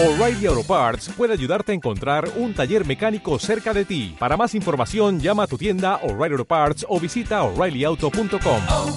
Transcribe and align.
O'Reilly 0.00 0.46
Auto 0.46 0.62
Parts 0.62 1.10
puede 1.16 1.32
ayudarte 1.32 1.72
a 1.72 1.74
encontrar 1.74 2.30
un 2.36 2.54
taller 2.54 2.86
mecánico 2.86 3.36
cerca 3.40 3.74
de 3.74 3.84
ti. 3.84 4.14
Para 4.16 4.36
más 4.36 4.54
información, 4.54 5.18
llama 5.18 5.42
a 5.42 5.46
tu 5.48 5.58
tienda 5.58 5.96
O'Reilly 6.04 6.34
Auto 6.34 6.44
Parts 6.44 6.86
o 6.88 7.00
visita 7.00 7.42
oreillyauto.com. 7.42 8.62
oh, 8.68 8.96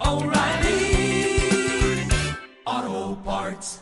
oh, 0.00 0.10
O'Reilly 0.10 1.38
Auto 2.64 3.22
Parts. 3.24 3.80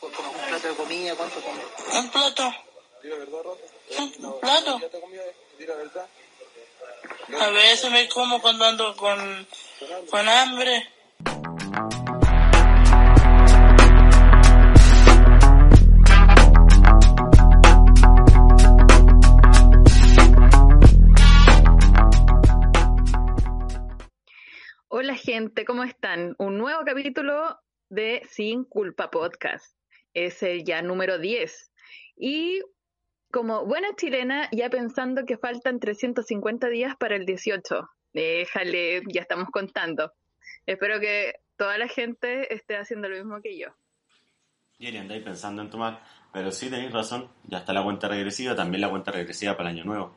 Como 0.00 0.30
un 0.30 0.48
plato 0.48 0.66
de 0.68 0.74
comida, 0.74 1.14
¿cuánto 1.14 1.40
comes? 1.40 1.64
Un 2.04 2.10
plato. 2.10 2.52
Dile 3.00 3.16
verdad, 3.16 3.38
Rafa. 3.44 4.02
Un 4.02 4.40
plato. 4.40 4.80
A 7.40 7.50
veces 7.50 7.92
me 7.92 8.08
como 8.08 8.42
cuando 8.42 8.64
ando 8.64 8.96
con, 8.96 9.46
con 10.10 10.28
hambre. 10.28 10.88
Hola 25.02 25.16
gente, 25.16 25.64
¿cómo 25.64 25.82
están? 25.82 26.36
Un 26.38 26.58
nuevo 26.58 26.84
capítulo 26.84 27.58
de 27.88 28.22
Sin 28.30 28.62
Culpa 28.62 29.10
Podcast. 29.10 29.76
Es 30.14 30.44
el 30.44 30.62
ya 30.62 30.80
número 30.80 31.18
10. 31.18 31.72
Y 32.16 32.60
como 33.32 33.66
buena 33.66 33.88
chilena, 33.96 34.48
ya 34.52 34.70
pensando 34.70 35.24
que 35.26 35.36
faltan 35.36 35.80
350 35.80 36.68
días 36.68 36.94
para 36.94 37.16
el 37.16 37.26
18. 37.26 37.90
Déjale, 38.12 39.02
ya 39.12 39.22
estamos 39.22 39.48
contando. 39.50 40.12
Espero 40.66 41.00
que 41.00 41.34
toda 41.56 41.78
la 41.78 41.88
gente 41.88 42.54
esté 42.54 42.76
haciendo 42.76 43.08
lo 43.08 43.16
mismo 43.16 43.40
que 43.42 43.58
yo. 43.58 43.70
Yeri, 44.78 44.98
andáis 44.98 45.24
pensando 45.24 45.62
en 45.62 45.70
tomar, 45.70 46.00
pero 46.32 46.52
sí 46.52 46.70
tenéis 46.70 46.92
razón, 46.92 47.28
ya 47.48 47.58
está 47.58 47.72
la 47.72 47.82
cuenta 47.82 48.06
regresiva, 48.06 48.54
también 48.54 48.80
la 48.80 48.90
cuenta 48.90 49.10
regresiva 49.10 49.56
para 49.56 49.70
el 49.70 49.78
año 49.78 49.84
nuevo. 49.84 50.14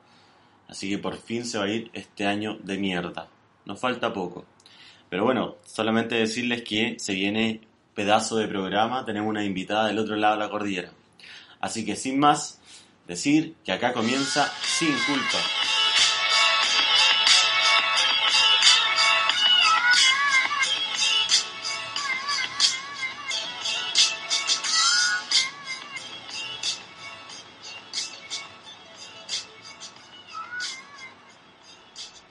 Así 0.67 0.87
que 0.91 0.99
por 0.99 1.17
fin 1.17 1.43
se 1.43 1.57
va 1.57 1.63
a 1.63 1.69
ir 1.69 1.89
este 1.93 2.27
año 2.27 2.59
de 2.59 2.77
mierda. 2.77 3.29
Nos 3.65 3.79
falta 3.79 4.13
poco. 4.13 4.45
Pero 5.15 5.23
bueno, 5.23 5.55
solamente 5.65 6.15
decirles 6.15 6.61
que 6.63 6.97
se 6.99 7.13
viene 7.13 7.61
pedazo 7.93 8.35
de 8.35 8.49
programa, 8.49 9.05
tenemos 9.05 9.29
una 9.29 9.45
invitada 9.45 9.87
del 9.87 9.97
otro 9.97 10.17
lado 10.17 10.33
de 10.33 10.43
la 10.43 10.49
cordillera. 10.49 10.91
Así 11.61 11.85
que 11.85 11.95
sin 11.95 12.19
más, 12.19 12.59
decir 13.07 13.55
que 13.63 13.71
acá 13.71 13.93
comienza 13.93 14.51
sin 14.61 14.89
culpa. 14.89 15.37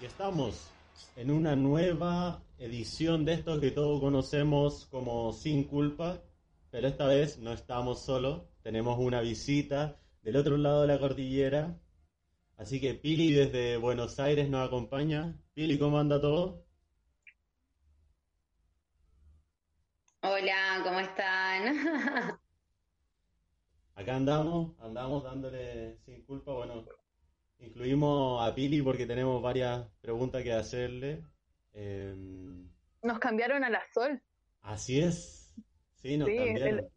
Y 0.02 0.04
estamos 0.04 0.68
en 1.16 1.30
una 1.30 1.56
nueva 1.56 2.42
edición 2.58 3.24
de 3.24 3.34
esto 3.34 3.60
que 3.60 3.70
todos 3.70 4.00
conocemos 4.00 4.86
como 4.86 5.32
Sin 5.32 5.64
Culpa, 5.64 6.22
pero 6.70 6.88
esta 6.88 7.06
vez 7.06 7.38
no 7.38 7.52
estamos 7.52 8.02
solos, 8.02 8.42
tenemos 8.62 8.98
una 8.98 9.20
visita 9.20 9.98
del 10.22 10.36
otro 10.36 10.56
lado 10.56 10.82
de 10.82 10.88
la 10.88 10.98
cordillera, 10.98 11.78
así 12.56 12.80
que 12.80 12.94
Pili 12.94 13.32
desde 13.32 13.76
Buenos 13.76 14.18
Aires 14.20 14.48
nos 14.48 14.66
acompaña. 14.66 15.36
Pili, 15.54 15.78
¿cómo 15.78 15.98
anda 15.98 16.20
todo? 16.20 16.64
Hola, 20.22 20.80
¿cómo 20.82 21.00
están? 21.00 22.38
Acá 23.94 24.16
andamos, 24.16 24.72
andamos 24.80 25.22
dándole 25.22 25.98
Sin 25.98 26.22
Culpa, 26.22 26.52
bueno, 26.52 26.84
incluimos 27.58 28.42
a 28.46 28.54
Pili 28.54 28.80
porque 28.82 29.06
tenemos 29.06 29.42
varias 29.42 29.86
preguntas 30.00 30.42
que 30.42 30.52
hacerle. 30.52 31.22
Em, 31.74 32.68
Nos 33.02 33.18
cambiaron 33.18 33.64
a 33.64 33.70
la 33.70 33.82
Sol. 33.92 34.22
así 34.62 35.00
es, 35.00 35.52
sí, 35.96 36.16
nos 36.16 36.28
Sí, 36.28 36.36
cambiaron. 36.36 36.78
el- 36.78 36.88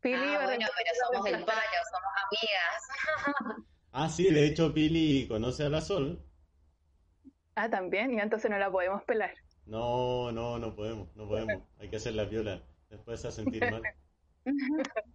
Pili 0.00 0.16
Ah, 0.16 0.40
bueno, 0.44 0.66
pero 0.76 0.90
somos 1.06 1.24
del 1.24 1.34
somos 1.34 2.12
amigas. 2.26 2.82
Ah, 3.94 4.08
sí, 4.08 4.24
de 4.32 4.46
hecho 4.46 4.72
Pili 4.72 5.28
conoce 5.28 5.64
a 5.64 5.68
la 5.68 5.80
Sol. 5.82 6.18
Ah, 7.54 7.68
también, 7.68 8.14
y 8.14 8.20
entonces 8.20 8.50
no 8.50 8.58
la 8.58 8.70
podemos 8.70 9.02
pelar. 9.04 9.34
No, 9.66 10.32
no, 10.32 10.58
no 10.58 10.74
podemos, 10.74 11.14
no 11.14 11.28
podemos. 11.28 11.62
Hay 11.78 11.88
que 11.90 11.96
hacer 11.96 12.14
la 12.14 12.24
viola. 12.24 12.62
Después 12.88 13.20
se 13.20 13.28
va 13.28 13.32
a 13.32 13.36
sentir 13.36 13.70
mal. 13.70 13.82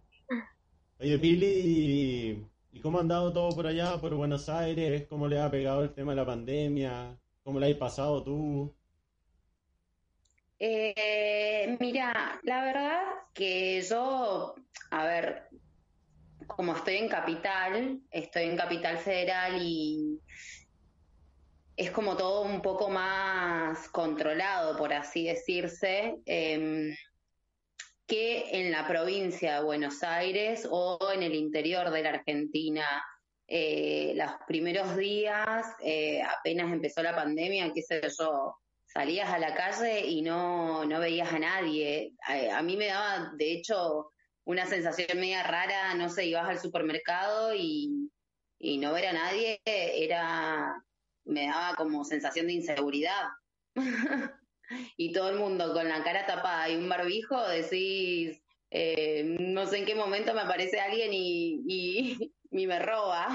Oye, 1.00 1.18
Pili, 1.18 2.48
¿y 2.72 2.80
cómo 2.80 2.98
ha 2.98 3.00
andado 3.02 3.32
todo 3.32 3.54
por 3.54 3.66
allá, 3.66 4.00
por 4.00 4.14
Buenos 4.14 4.48
Aires? 4.48 5.06
¿Cómo 5.08 5.28
le 5.28 5.40
ha 5.40 5.50
pegado 5.50 5.82
el 5.82 5.92
tema 5.92 6.12
de 6.12 6.16
la 6.16 6.26
pandemia? 6.26 7.18
¿Cómo 7.48 7.60
le 7.60 7.70
has 7.70 7.78
pasado 7.78 8.22
tú? 8.22 8.76
Eh, 10.58 11.78
mira, 11.80 12.38
la 12.42 12.62
verdad 12.62 13.00
que 13.32 13.80
yo, 13.80 14.54
a 14.90 15.06
ver, 15.06 15.48
como 16.46 16.76
estoy 16.76 16.96
en 16.96 17.08
Capital, 17.08 18.02
estoy 18.10 18.42
en 18.42 18.56
Capital 18.58 18.98
Federal 18.98 19.62
y 19.62 20.20
es 21.74 21.90
como 21.90 22.18
todo 22.18 22.42
un 22.42 22.60
poco 22.60 22.90
más 22.90 23.88
controlado, 23.88 24.76
por 24.76 24.92
así 24.92 25.24
decirse, 25.24 26.18
em, 26.26 26.94
que 28.06 28.60
en 28.60 28.70
la 28.70 28.86
provincia 28.86 29.54
de 29.54 29.64
Buenos 29.64 30.02
Aires 30.02 30.68
o 30.70 30.98
en 31.14 31.22
el 31.22 31.34
interior 31.34 31.88
de 31.92 32.02
la 32.02 32.10
Argentina. 32.10 32.84
Eh, 33.48 34.12
los 34.14 34.30
primeros 34.46 34.94
días, 34.96 35.66
eh, 35.82 36.22
apenas 36.22 36.70
empezó 36.70 37.02
la 37.02 37.16
pandemia, 37.16 37.72
qué 37.72 37.82
sé 37.82 38.02
yo, 38.18 38.56
salías 38.84 39.30
a 39.30 39.38
la 39.38 39.54
calle 39.54 40.06
y 40.06 40.20
no, 40.20 40.84
no 40.84 41.00
veías 41.00 41.32
a 41.32 41.38
nadie. 41.38 42.12
A, 42.26 42.58
a 42.58 42.62
mí 42.62 42.76
me 42.76 42.88
daba, 42.88 43.32
de 43.36 43.52
hecho, 43.52 44.12
una 44.44 44.66
sensación 44.66 45.18
media 45.18 45.42
rara, 45.42 45.94
no 45.94 46.10
sé, 46.10 46.26
ibas 46.26 46.48
al 46.48 46.60
supermercado 46.60 47.54
y, 47.54 48.10
y 48.58 48.78
no 48.78 48.92
ver 48.92 49.06
a 49.06 49.12
nadie 49.12 49.60
era, 49.64 50.84
me 51.24 51.46
daba 51.46 51.74
como 51.74 52.04
sensación 52.04 52.48
de 52.48 52.54
inseguridad. 52.54 53.28
y 54.96 55.12
todo 55.12 55.30
el 55.30 55.38
mundo 55.38 55.72
con 55.72 55.88
la 55.88 56.02
cara 56.02 56.26
tapada 56.26 56.68
y 56.68 56.76
un 56.76 56.88
barbijo, 56.88 57.40
decís, 57.48 58.42
eh, 58.70 59.36
no 59.40 59.66
sé 59.66 59.78
en 59.78 59.86
qué 59.86 59.94
momento 59.94 60.34
me 60.34 60.42
aparece 60.42 60.78
alguien 60.80 61.10
y, 61.12 61.62
y, 61.66 62.32
y 62.50 62.66
me 62.66 62.78
roba. 62.78 63.28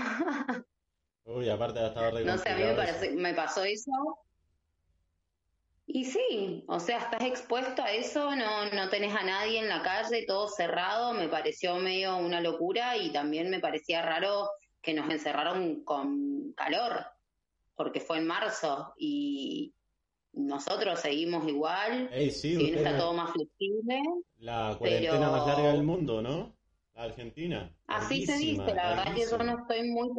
Uy, 1.26 1.50
aparte 1.50 1.80
ha 1.80 1.88
estado 1.88 2.20
No 2.20 2.38
sé, 2.38 2.50
a 2.50 2.56
mí 2.56 2.64
me, 2.64 2.74
parece- 2.74 3.12
me 3.12 3.34
pasó 3.34 3.64
eso. 3.64 3.92
Y 5.86 6.06
sí, 6.06 6.64
o 6.68 6.80
sea, 6.80 6.98
estás 7.00 7.22
expuesto 7.24 7.84
a 7.84 7.92
eso, 7.92 8.36
no, 8.36 8.70
no 8.72 8.90
tenés 8.90 9.14
a 9.16 9.24
nadie 9.24 9.60
en 9.60 9.68
la 9.70 9.84
calle, 9.84 10.26
todo 10.26 10.48
cerrado, 10.48 11.14
me 11.14 11.28
pareció 11.28 11.76
medio 11.76 12.16
una 12.18 12.40
locura 12.42 12.98
y 12.98 13.12
también 13.12 13.50
me 13.50 13.60
parecía 13.60 14.02
raro 14.02 14.50
que 14.82 14.94
nos 14.94 15.10
encerraron 15.10 15.84
con 15.84 16.54
calor, 16.54 17.06
porque 17.76 18.00
fue 18.00 18.18
en 18.18 18.28
marzo 18.28 18.94
y 18.98 19.74
nosotros 20.32 21.00
seguimos 21.02 21.48
igual, 21.48 22.10
Ey, 22.14 22.32
sí, 22.32 22.56
si 22.56 22.58
bien 22.58 22.76
está 22.78 22.98
todo 22.98 23.14
más 23.14 23.32
flexible. 23.32 24.02
La 24.40 24.76
cuarentena 24.80 25.20
Pero- 25.20 25.32
más 25.32 25.48
larga 25.48 25.74
del 25.74 25.84
mundo, 25.84 26.22
¿no? 26.22 26.56
La 26.96 27.04
Argentina. 27.04 27.72
Así 27.88 28.26
se 28.26 28.38
dice, 28.38 28.74
la 28.74 28.90
verdad 28.90 29.16
que 29.16 29.26
yo 29.30 29.38
no 29.40 29.60
estoy 29.60 29.90
muy 29.90 30.10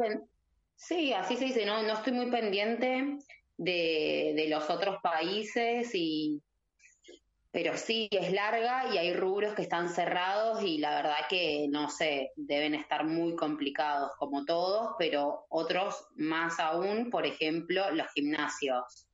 sí, 0.75 1.13
así 1.13 1.37
se 1.37 1.45
dice, 1.45 1.65
no, 1.65 1.83
no 1.83 1.93
estoy 1.93 2.13
muy 2.13 2.29
pendiente 2.29 3.17
de, 3.57 4.33
de 4.35 4.47
los 4.49 4.69
otros 4.69 4.97
países 5.01 5.89
y 5.93 6.41
pero 7.55 7.77
sí 7.77 8.09
es 8.11 8.33
larga 8.33 8.93
y 8.93 8.97
hay 8.97 9.13
rubros 9.13 9.53
que 9.53 9.61
están 9.61 9.87
cerrados 9.87 10.61
y 10.61 10.77
la 10.77 10.93
verdad 10.93 11.15
que 11.29 11.67
no 11.69 11.89
sé, 11.89 12.33
deben 12.35 12.75
estar 12.75 13.05
muy 13.05 13.33
complicados 13.37 14.11
como 14.19 14.43
todos, 14.43 14.95
pero 14.99 15.45
otros 15.47 16.05
más 16.17 16.59
aún, 16.59 17.09
por 17.09 17.25
ejemplo, 17.25 17.89
los 17.91 18.11
gimnasios. 18.11 19.07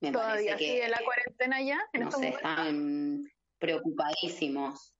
Me 0.00 0.12
¿Todavía 0.12 0.52
parece 0.52 0.64
que 0.64 0.72
sigue 0.74 0.88
la 0.88 1.00
cuarentena 1.04 1.60
ya? 1.60 1.80
En 1.92 2.02
no 2.02 2.12
sé, 2.12 2.28
están 2.28 3.24
preocupadísimos. 3.58 4.95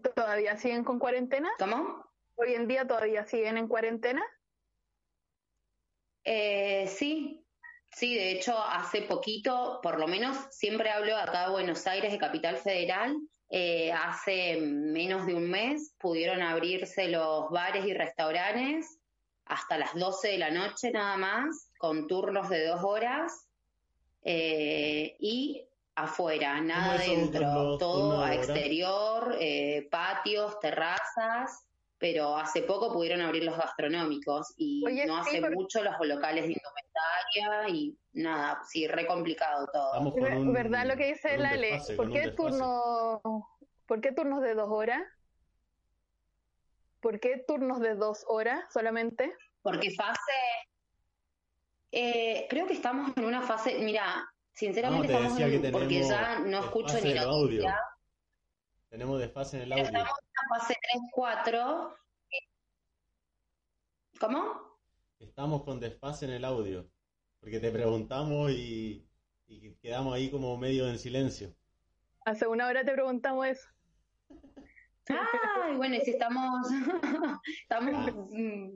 ¿Todavía 0.00 0.56
siguen 0.56 0.84
con 0.84 0.98
cuarentena? 0.98 1.50
¿Cómo? 1.58 2.04
¿Hoy 2.36 2.54
en 2.54 2.68
día 2.68 2.86
todavía 2.86 3.24
siguen 3.24 3.56
en 3.58 3.68
cuarentena? 3.68 4.22
Eh, 6.24 6.86
sí, 6.88 7.44
sí, 7.90 8.14
de 8.14 8.32
hecho, 8.32 8.56
hace 8.58 9.02
poquito, 9.02 9.80
por 9.82 9.98
lo 9.98 10.06
menos, 10.06 10.36
siempre 10.50 10.90
hablo 10.90 11.16
acá 11.16 11.46
de 11.46 11.52
Buenos 11.52 11.86
Aires, 11.86 12.12
de 12.12 12.18
Capital 12.18 12.56
Federal. 12.56 13.16
eh, 13.50 13.90
hace 13.92 14.60
menos 14.60 15.24
de 15.26 15.34
un 15.34 15.48
mes 15.50 15.94
pudieron 15.98 16.42
abrirse 16.42 17.08
los 17.08 17.48
bares 17.48 17.86
y 17.86 17.94
restaurantes 17.94 18.98
hasta 19.46 19.78
las 19.78 19.94
12 19.94 20.28
de 20.28 20.38
la 20.38 20.50
noche 20.50 20.90
nada 20.90 21.16
más, 21.16 21.70
con 21.78 22.06
turnos 22.06 22.50
de 22.50 22.66
dos 22.66 22.82
horas. 22.84 23.48
eh, 24.22 25.16
y 25.18 25.67
afuera, 26.02 26.60
nada 26.60 26.96
es 26.96 27.02
eso 27.02 27.12
con 27.12 27.20
dentro, 27.20 27.62
los 27.64 27.78
todo 27.78 28.22
a 28.22 28.34
exterior, 28.34 29.36
eh, 29.40 29.88
patios, 29.90 30.58
terrazas, 30.60 31.64
pero 31.98 32.36
hace 32.36 32.62
poco 32.62 32.92
pudieron 32.92 33.20
abrir 33.20 33.44
los 33.44 33.56
gastronómicos 33.56 34.54
y 34.56 34.84
Oye, 34.86 35.06
no 35.06 35.24
sí, 35.24 35.36
hace 35.36 35.50
mucho 35.50 35.82
los 35.82 35.94
locales 36.00 36.44
de 36.46 36.52
indumentaria 36.52 37.68
y 37.68 37.96
nada, 38.12 38.60
sí, 38.68 38.86
re 38.86 39.06
complicado 39.06 39.66
todo. 39.72 40.00
Un, 40.14 40.52
¿Verdad 40.52 40.86
lo 40.86 40.96
que 40.96 41.08
dice 41.08 41.36
Lale? 41.36 41.72
desfase, 41.72 41.96
¿Por 41.96 42.12
qué 42.12 42.30
turno, 42.30 43.20
por 43.86 44.00
qué 44.00 44.12
turnos 44.12 44.42
de 44.42 44.54
dos 44.54 44.68
horas? 44.70 45.02
¿Por 47.00 47.20
qué 47.20 47.44
turnos 47.46 47.80
de 47.80 47.94
dos 47.94 48.24
horas 48.28 48.60
solamente? 48.72 49.32
Porque 49.62 49.90
fase, 49.90 50.32
eh, 51.90 52.46
creo 52.48 52.66
que 52.66 52.74
estamos 52.74 53.16
en 53.16 53.24
una 53.24 53.42
fase, 53.42 53.78
mira, 53.80 54.24
sinceramente 54.58 55.06
No, 55.08 55.08
te 55.08 55.14
estamos 55.14 55.38
decía 55.38 55.54
en, 55.56 55.62
que 55.62 55.70
porque 55.70 56.00
ya 56.02 56.38
no 56.40 56.58
escucho 56.58 56.94
ni 56.94 57.14
noticias, 57.14 57.24
Tenemos 58.88 59.18
desfase 59.20 59.56
en 59.58 59.62
el 59.64 59.72
audio. 59.72 59.84
estamos 59.84 60.08
en 60.18 60.34
la 60.50 60.58
fase 60.58 60.74
3-4. 61.16 61.94
¿Cómo? 64.20 64.78
Estamos 65.20 65.62
con 65.64 65.80
desfase 65.80 66.24
en 66.26 66.32
el 66.32 66.44
audio. 66.44 66.90
Porque 67.40 67.60
te 67.60 67.70
preguntamos 67.70 68.50
y, 68.50 69.08
y 69.46 69.74
quedamos 69.76 70.14
ahí 70.14 70.30
como 70.30 70.56
medio 70.56 70.88
en 70.88 70.98
silencio. 70.98 71.54
Hace 72.24 72.46
una 72.46 72.66
hora 72.66 72.84
te 72.84 72.92
preguntamos 72.92 73.46
eso. 73.46 73.68
Ay, 75.08 75.76
bueno, 75.76 75.94
y 75.96 76.00
si 76.00 76.10
estamos, 76.10 76.68
estamos 77.62 77.94
Ah. 77.94 78.12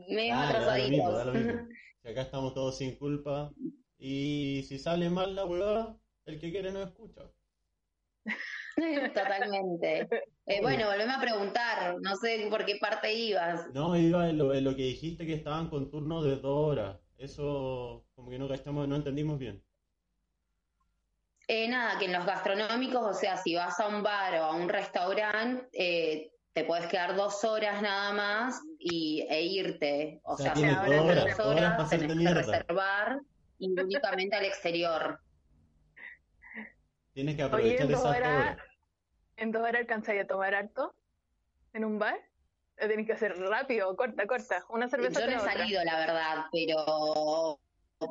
medio 0.09 0.35
Dale, 0.35 0.65
da 0.65 0.79
lo 0.79 0.89
mismo, 0.89 1.13
da 1.13 1.25
lo 1.25 1.31
atrasaditos. 1.33 1.35
mismo. 1.35 1.69
Si 2.03 2.09
acá 2.09 2.23
estamos 2.23 2.53
todos 2.55 2.79
sin 2.79 2.97
culpa. 2.99 3.53
Y 4.05 4.65
si 4.65 4.81
sale 4.81 5.09
mal 5.11 5.37
la 5.37 5.45
huevada, 5.45 5.97
el 6.27 6.41
que 6.41 6.51
quiere 6.51 6.73
no 6.73 6.83
escucha. 6.83 7.23
Totalmente. 9.15 10.09
Eh, 10.45 10.61
bueno, 10.61 10.89
volveme 10.89 11.13
a 11.13 11.21
preguntar, 11.21 12.01
no 12.01 12.17
sé 12.17 12.49
por 12.51 12.65
qué 12.65 12.79
parte 12.81 13.15
ibas. 13.15 13.73
No, 13.73 13.97
iba 13.97 14.29
en 14.29 14.39
lo, 14.39 14.53
en 14.55 14.65
lo 14.65 14.75
que 14.75 14.87
dijiste 14.87 15.25
que 15.25 15.35
estaban 15.35 15.71
con 15.71 15.89
turnos 15.89 16.25
de 16.25 16.35
dos 16.35 16.71
horas. 16.73 16.99
Eso 17.17 18.05
como 18.17 18.29
que 18.29 18.41
no 18.41 18.49
cachamos, 18.49 18.89
no 18.89 18.97
entendimos 18.97 19.39
bien. 19.39 19.65
Eh, 21.47 21.69
nada, 21.69 21.97
que 22.01 22.07
en 22.07 22.13
los 22.13 22.27
gastronómicos, 22.27 23.07
o 23.07 23.15
sea, 23.15 23.37
si 23.37 23.55
vas 23.55 23.79
a 23.79 23.87
un 23.87 24.03
bar 24.03 24.35
o 24.35 24.45
a 24.47 24.57
un 24.57 24.69
restaurante, 24.69 25.69
eh, 25.75 26.33
te 26.53 26.65
puedes 26.65 26.87
quedar 26.89 27.15
dos 27.15 27.45
horas 27.45 27.81
nada 27.81 28.13
más 28.13 28.61
y, 28.81 29.25
e 29.31 29.43
irte. 29.43 30.21
O, 30.25 30.33
O 30.33 30.37
sea, 30.37 30.57
sea, 30.57 30.57
si 30.57 30.67
dos 30.67 30.77
vas 30.77 30.89
horas, 30.89 31.37
dos 31.37 31.47
horas 31.47 31.79
horas, 31.79 31.91
tenés 31.91 32.19
que 32.19 32.35
reservar 32.35 33.21
y 33.63 33.81
únicamente 33.81 34.35
al 34.35 34.45
exterior. 34.45 35.21
Tienes 37.15 37.37
que 37.37 37.45
Oye, 37.45 37.49
aprovechar 37.49 37.83
en 37.83 37.93
dos 37.93 38.01
esas 38.01 38.17
horas. 38.17 38.57
¿en 39.37 39.53
dos 39.53 39.63
horas 39.63 39.81
alcanzáis 39.81 40.23
a 40.23 40.27
tomar 40.27 40.55
harto? 40.55 40.95
¿En 41.73 41.85
un 41.85 41.99
bar? 41.99 42.19
Lo 42.79 42.89
tenés 42.89 43.07
que 43.07 43.13
hacer 43.13 43.39
rápido, 43.39 43.95
corta, 43.97 44.27
corta. 44.27 44.65
Una 44.69 44.89
cerveza 44.89 45.21
Yo 45.21 45.27
no 45.27 45.33
he 45.33 45.37
otra. 45.37 45.53
salido, 45.53 45.85
la 45.85 45.99
verdad, 45.99 46.45
pero 46.51 47.61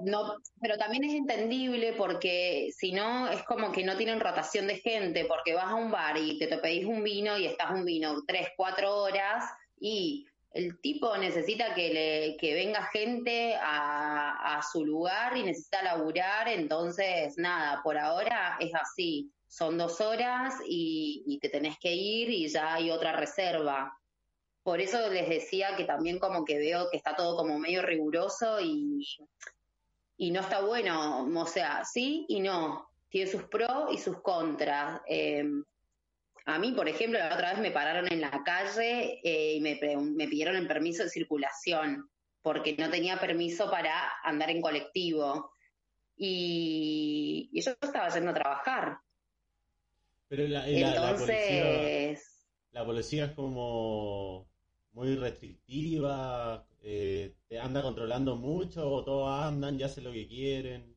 no, 0.06 0.38
pero 0.62 0.78
también 0.78 1.04
es 1.04 1.14
entendible 1.14 1.94
porque 1.98 2.70
si 2.78 2.94
no 2.94 3.28
es 3.28 3.44
como 3.44 3.74
que 3.74 3.84
no 3.84 3.98
tienen 3.98 4.22
rotación 4.22 4.68
de 4.68 4.78
gente, 4.78 5.26
porque 5.26 5.54
vas 5.54 5.68
a 5.68 5.76
un 5.76 5.92
bar 5.92 6.18
y 6.18 6.40
te, 6.40 6.48
te 6.48 6.60
pedís 6.60 6.86
un 6.86 7.04
vino 7.04 7.38
y 7.38 7.46
estás 7.46 7.72
un 7.72 7.84
vino 7.84 8.24
tres, 8.26 8.48
cuatro 8.56 8.96
horas 8.96 9.44
y 9.78 10.28
el 10.54 10.80
tipo 10.82 11.16
necesita 11.18 11.74
que 11.74 11.94
le 11.94 12.38
que 12.38 12.54
venga 12.54 12.84
gente 12.92 13.56
a, 13.62 14.62
su 14.72 14.86
lugar 14.86 15.36
y 15.36 15.44
necesita 15.44 15.82
laburar, 15.82 16.48
entonces 16.48 17.36
nada, 17.38 17.82
por 17.84 17.98
ahora 17.98 18.58
es 18.60 18.74
así. 18.76 19.32
Son 19.48 19.78
dos 19.78 20.00
horas 20.00 20.54
y, 20.68 21.40
te 21.42 21.50
tenés 21.50 21.78
que 21.80 21.94
ir 21.94 22.30
y 22.30 22.48
ya 22.48 22.76
hay 22.76 22.92
otra 22.92 23.12
reserva. 23.14 23.98
Por 24.64 24.80
eso 24.80 25.10
les 25.10 25.28
decía 25.28 25.76
que 25.76 25.86
también 25.86 26.20
como 26.20 26.46
que 26.46 26.60
veo 26.60 26.90
que 26.92 26.98
está 26.98 27.16
todo 27.16 27.36
como 27.36 27.58
medio 27.58 27.82
riguroso 27.82 28.62
y, 28.62 29.04
no 30.20 30.42
está 30.42 30.62
bueno, 30.62 31.28
o 31.36 31.46
sea, 31.48 31.84
sí 31.84 32.26
y 32.30 32.40
no, 32.40 32.88
tiene 33.10 33.32
sus 33.32 33.44
pros 33.44 33.92
y 33.92 33.98
sus 33.98 34.22
contras. 34.22 35.02
Eh, 35.08 35.44
a 36.52 36.60
mí, 36.60 36.72
por 36.72 36.88
ejemplo, 36.88 37.20
la 37.20 37.34
otra 37.34 37.52
vez 37.52 37.60
me 37.60 37.72
pararon 37.72 38.12
en 38.12 38.22
la 38.22 38.44
calle 38.44 39.20
eh, 39.24 39.56
y 39.56 39.62
me, 39.62 39.76
pidieron 40.28 40.56
el 40.56 40.68
permiso 40.68 41.04
de 41.04 41.10
circulación 41.10 42.10
porque 42.42 42.76
no 42.78 42.90
tenía 42.90 43.20
permiso 43.20 43.70
para 43.70 44.14
andar 44.24 44.50
en 44.50 44.62
colectivo. 44.62 45.52
Y, 46.18 47.50
y 47.52 47.62
yo 47.62 47.72
estaba 47.82 48.10
yendo 48.10 48.32
a 48.32 48.36
trabajar. 48.36 48.98
Pero 50.28 50.48
la, 50.48 50.62
policía, 50.62 50.88
Entonces, 50.90 52.48
la 52.72 52.86
policía 52.86 53.26
es 53.26 53.32
como 53.32 54.48
muy 54.94 55.16
restrictiva, 55.16 56.66
eh, 56.84 57.36
te 57.48 57.60
anda 57.60 57.82
controlando 57.82 58.36
mucho, 58.36 58.90
o 58.90 59.04
todos 59.04 59.30
andan, 59.30 59.78
ya 59.78 59.88
hacen 59.88 60.04
lo 60.04 60.12
que 60.12 60.28
quieren. 60.28 60.96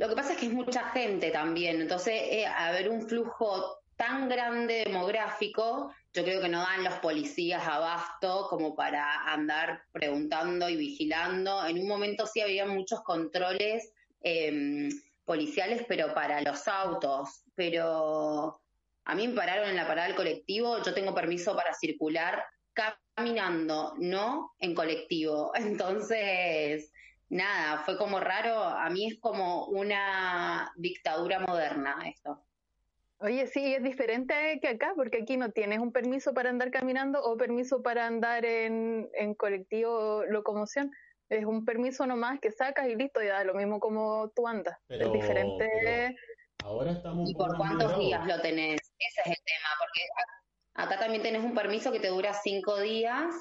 Lo 0.00 0.08
que 0.08 0.14
pasa 0.14 0.32
es 0.32 0.38
que 0.38 0.46
es 0.46 0.52
mucha 0.54 0.88
gente 0.92 1.30
también, 1.30 1.78
entonces 1.78 2.14
eh, 2.14 2.46
haber 2.46 2.88
un 2.88 3.06
flujo 3.06 3.82
tan 3.96 4.30
grande 4.30 4.84
demográfico, 4.86 5.92
yo 6.14 6.24
creo 6.24 6.40
que 6.40 6.48
no 6.48 6.62
dan 6.62 6.84
los 6.84 6.94
policías 7.00 7.66
abasto 7.66 8.46
como 8.48 8.74
para 8.74 9.30
andar 9.30 9.82
preguntando 9.92 10.70
y 10.70 10.76
vigilando. 10.76 11.66
En 11.66 11.78
un 11.78 11.86
momento 11.86 12.26
sí 12.26 12.40
había 12.40 12.64
muchos 12.64 13.02
controles 13.02 13.92
eh, 14.22 14.88
policiales, 15.26 15.84
pero 15.86 16.14
para 16.14 16.40
los 16.40 16.66
autos. 16.66 17.42
Pero 17.54 18.58
a 19.04 19.14
mí 19.14 19.28
me 19.28 19.34
pararon 19.34 19.68
en 19.68 19.76
la 19.76 19.86
parada 19.86 20.06
del 20.06 20.16
colectivo, 20.16 20.82
yo 20.82 20.94
tengo 20.94 21.14
permiso 21.14 21.54
para 21.54 21.74
circular 21.74 22.42
caminando, 22.72 23.92
no 23.98 24.54
en 24.60 24.74
colectivo. 24.74 25.52
Entonces, 25.54 26.90
nada, 27.30 27.78
fue 27.84 27.96
como 27.96 28.20
raro. 28.20 28.54
A 28.62 28.90
mí 28.90 29.06
es 29.06 29.18
como 29.18 29.66
una 29.66 30.70
dictadura 30.76 31.38
moderna 31.40 31.96
esto. 32.06 32.42
Oye, 33.22 33.46
sí, 33.46 33.74
es 33.74 33.82
diferente 33.82 34.58
que 34.62 34.68
acá, 34.68 34.92
porque 34.96 35.18
aquí 35.22 35.36
no 35.36 35.50
tienes 35.50 35.78
un 35.78 35.92
permiso 35.92 36.32
para 36.32 36.48
andar 36.50 36.70
caminando 36.70 37.22
o 37.22 37.36
permiso 37.36 37.82
para 37.82 38.06
andar 38.06 38.44
en, 38.44 39.08
en 39.14 39.34
colectivo 39.34 40.24
locomoción. 40.26 40.90
Es 41.28 41.44
un 41.44 41.64
permiso 41.64 42.06
nomás 42.06 42.40
que 42.40 42.50
sacas 42.50 42.88
y 42.88 42.96
listo, 42.96 43.22
ya 43.22 43.34
da 43.34 43.44
lo 43.44 43.54
mismo 43.54 43.78
como 43.78 44.30
tú 44.34 44.48
andas. 44.48 44.76
Pero- 44.88 45.06
es 45.06 45.12
diferente. 45.12 45.68
pero- 45.84 46.14
Ahora 46.62 46.90
estamos 46.92 47.28
¿Y 47.30 47.34
por 47.34 47.56
cuántos 47.56 47.98
días 47.98 48.26
lo 48.26 48.38
tenés? 48.42 48.80
Ese 48.98 49.20
es 49.22 49.26
el 49.28 49.44
tema, 49.44 49.68
porque 49.78 50.00
a- 50.74 50.82
acá 50.84 50.98
también 50.98 51.22
tenés 51.22 51.42
un 51.42 51.54
permiso 51.54 51.90
que 51.92 52.00
te 52.00 52.08
dura 52.08 52.34
cinco 52.34 52.78
días, 52.80 53.34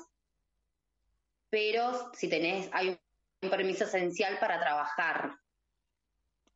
pero 1.50 2.14
si 2.14 2.30
tenés, 2.30 2.70
hay 2.72 2.98
un 3.42 3.50
permiso 3.50 3.86
esencial 3.86 4.38
para 4.40 4.60
trabajar. 4.60 5.32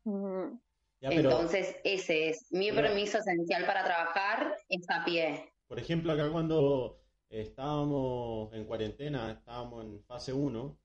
Mm, 0.05 0.57
Ya, 1.01 1.09
pero, 1.09 1.31
Entonces, 1.31 1.75
ese 1.83 2.29
es 2.29 2.47
mi 2.51 2.69
pero- 2.71 2.83
permiso 2.87 3.17
esencial 3.17 3.65
para 3.65 3.83
trabajar, 3.83 4.57
es 4.69 4.89
a 4.89 5.03
pie. 5.03 5.49
por 5.67 5.77
ejemplo, 5.79 6.13
acá 6.13 6.29
cuando 6.31 7.01
estábamos 7.29 8.53
en 8.53 8.63
cuarentena, 8.65 9.31
estábamos 9.31 9.83
en 9.83 10.01
fase 10.03 10.31
1, 10.33 10.77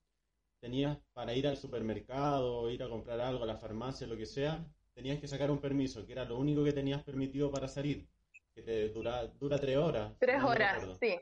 tenías 0.60 0.98
para 1.12 1.34
ir 1.34 1.46
al 1.46 1.56
supermercado, 1.56 2.68
ir 2.70 2.82
a 2.82 2.88
comprar 2.88 3.20
algo 3.20 3.44
a 3.44 3.46
la 3.46 3.56
farmacia, 3.58 4.06
lo 4.08 4.16
que 4.16 4.26
sea, 4.26 4.64
tenías 4.94 5.20
que 5.20 5.28
sacar 5.28 5.50
un 5.52 5.58
permiso, 5.60 6.04
que 6.06 6.12
era 6.12 6.24
lo 6.24 6.36
único 6.38 6.64
que 6.64 6.72
tenías 6.72 7.02
permitido 7.04 7.50
para 7.52 7.68
salir, 7.68 8.08
que 8.54 8.62
te 8.62 8.88
dura, 8.88 9.26
dura 9.26 9.60
tres 9.60 9.76
horas. 9.76 10.12
tres 10.18 10.40
no 10.40 10.48
horas, 10.48 10.96
sí. 11.00 11.16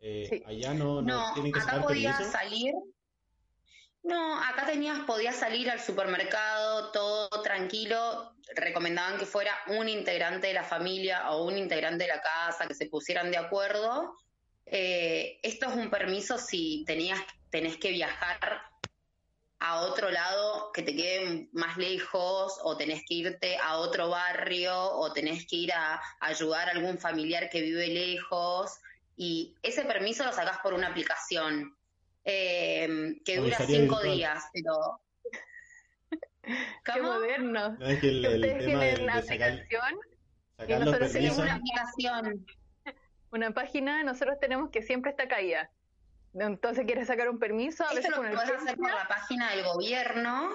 Eh, 0.00 0.26
sí. 0.28 0.42
allá 0.46 0.72
no, 0.74 1.02
no 1.02 1.02
No, 1.02 1.34
tienen 1.34 1.52
que 1.52 1.58
acá 1.60 1.70
sacar 1.72 1.86
podías 1.86 2.16
permiso. 2.16 2.32
salir. 2.38 2.74
No, 4.02 4.42
acá 4.42 4.64
tenías, 4.66 5.00
podías 5.00 5.36
salir 5.36 5.70
al 5.70 5.80
supermercado, 5.80 6.90
todo 6.90 7.28
tranquilo. 7.42 8.34
Recomendaban 8.54 9.18
que 9.18 9.26
fuera 9.26 9.52
un 9.68 9.88
integrante 9.88 10.46
de 10.46 10.54
la 10.54 10.64
familia 10.64 11.30
o 11.30 11.44
un 11.44 11.58
integrante 11.58 12.04
de 12.04 12.08
la 12.08 12.22
casa, 12.22 12.66
que 12.66 12.74
se 12.74 12.86
pusieran 12.86 13.30
de 13.30 13.36
acuerdo. 13.36 14.16
Eh, 14.66 15.38
esto 15.42 15.68
es 15.68 15.76
un 15.76 15.90
permiso 15.90 16.38
si 16.38 16.84
tenías, 16.86 17.20
tenés 17.50 17.76
que 17.76 17.90
viajar 17.90 18.62
a 19.58 19.80
otro 19.80 20.10
lado 20.10 20.72
que 20.72 20.82
te 20.82 20.96
quede 20.96 21.48
más 21.52 21.76
lejos, 21.76 22.58
o 22.62 22.78
tenés 22.78 23.02
que 23.06 23.14
irte 23.14 23.58
a 23.58 23.76
otro 23.76 24.08
barrio, 24.08 24.74
o 24.74 25.12
tenés 25.12 25.46
que 25.46 25.56
ir 25.56 25.72
a, 25.72 25.94
a 25.94 26.02
ayudar 26.20 26.68
a 26.68 26.72
algún 26.72 26.98
familiar 26.98 27.50
que 27.50 27.60
vive 27.60 27.88
lejos 27.88 28.80
y 29.22 29.54
ese 29.62 29.84
permiso 29.84 30.24
lo 30.24 30.32
sacás 30.32 30.60
por 30.62 30.72
una 30.72 30.88
aplicación 30.88 31.76
eh, 32.24 33.14
que 33.24 33.36
dura 33.38 33.56
cinco 33.58 33.96
virtual. 33.96 34.12
días, 34.12 34.44
pero... 34.52 35.00
Qué 36.84 37.02
moderno. 37.02 37.76
No, 37.78 37.86
es 37.86 38.00
que 38.00 38.08
el, 38.08 38.26
ustedes 38.26 38.64
tienen 38.64 38.96
sacar, 38.96 39.52
aplicación, 39.52 39.98
sacar 40.56 40.70
y 40.70 40.84
nosotros 40.84 41.06
Es 41.06 41.12
tenemos 41.12 41.38
una 41.38 41.54
aplicación. 41.54 42.46
una 43.30 43.50
página, 43.52 44.02
nosotros 44.02 44.38
tenemos 44.40 44.70
que 44.70 44.82
siempre 44.82 45.10
está 45.10 45.28
caída. 45.28 45.70
Entonces 46.34 46.86
quieres 46.86 47.08
sacar 47.08 47.28
un 47.28 47.38
permiso, 47.38 47.84
a 47.84 47.88
Esto 47.88 47.96
veces 47.96 48.10
lo 48.10 48.16
podés 48.16 48.50
hacer 48.50 48.76
por 48.76 48.90
la 48.90 49.06
página 49.08 49.50
del 49.50 49.64
gobierno, 49.64 50.50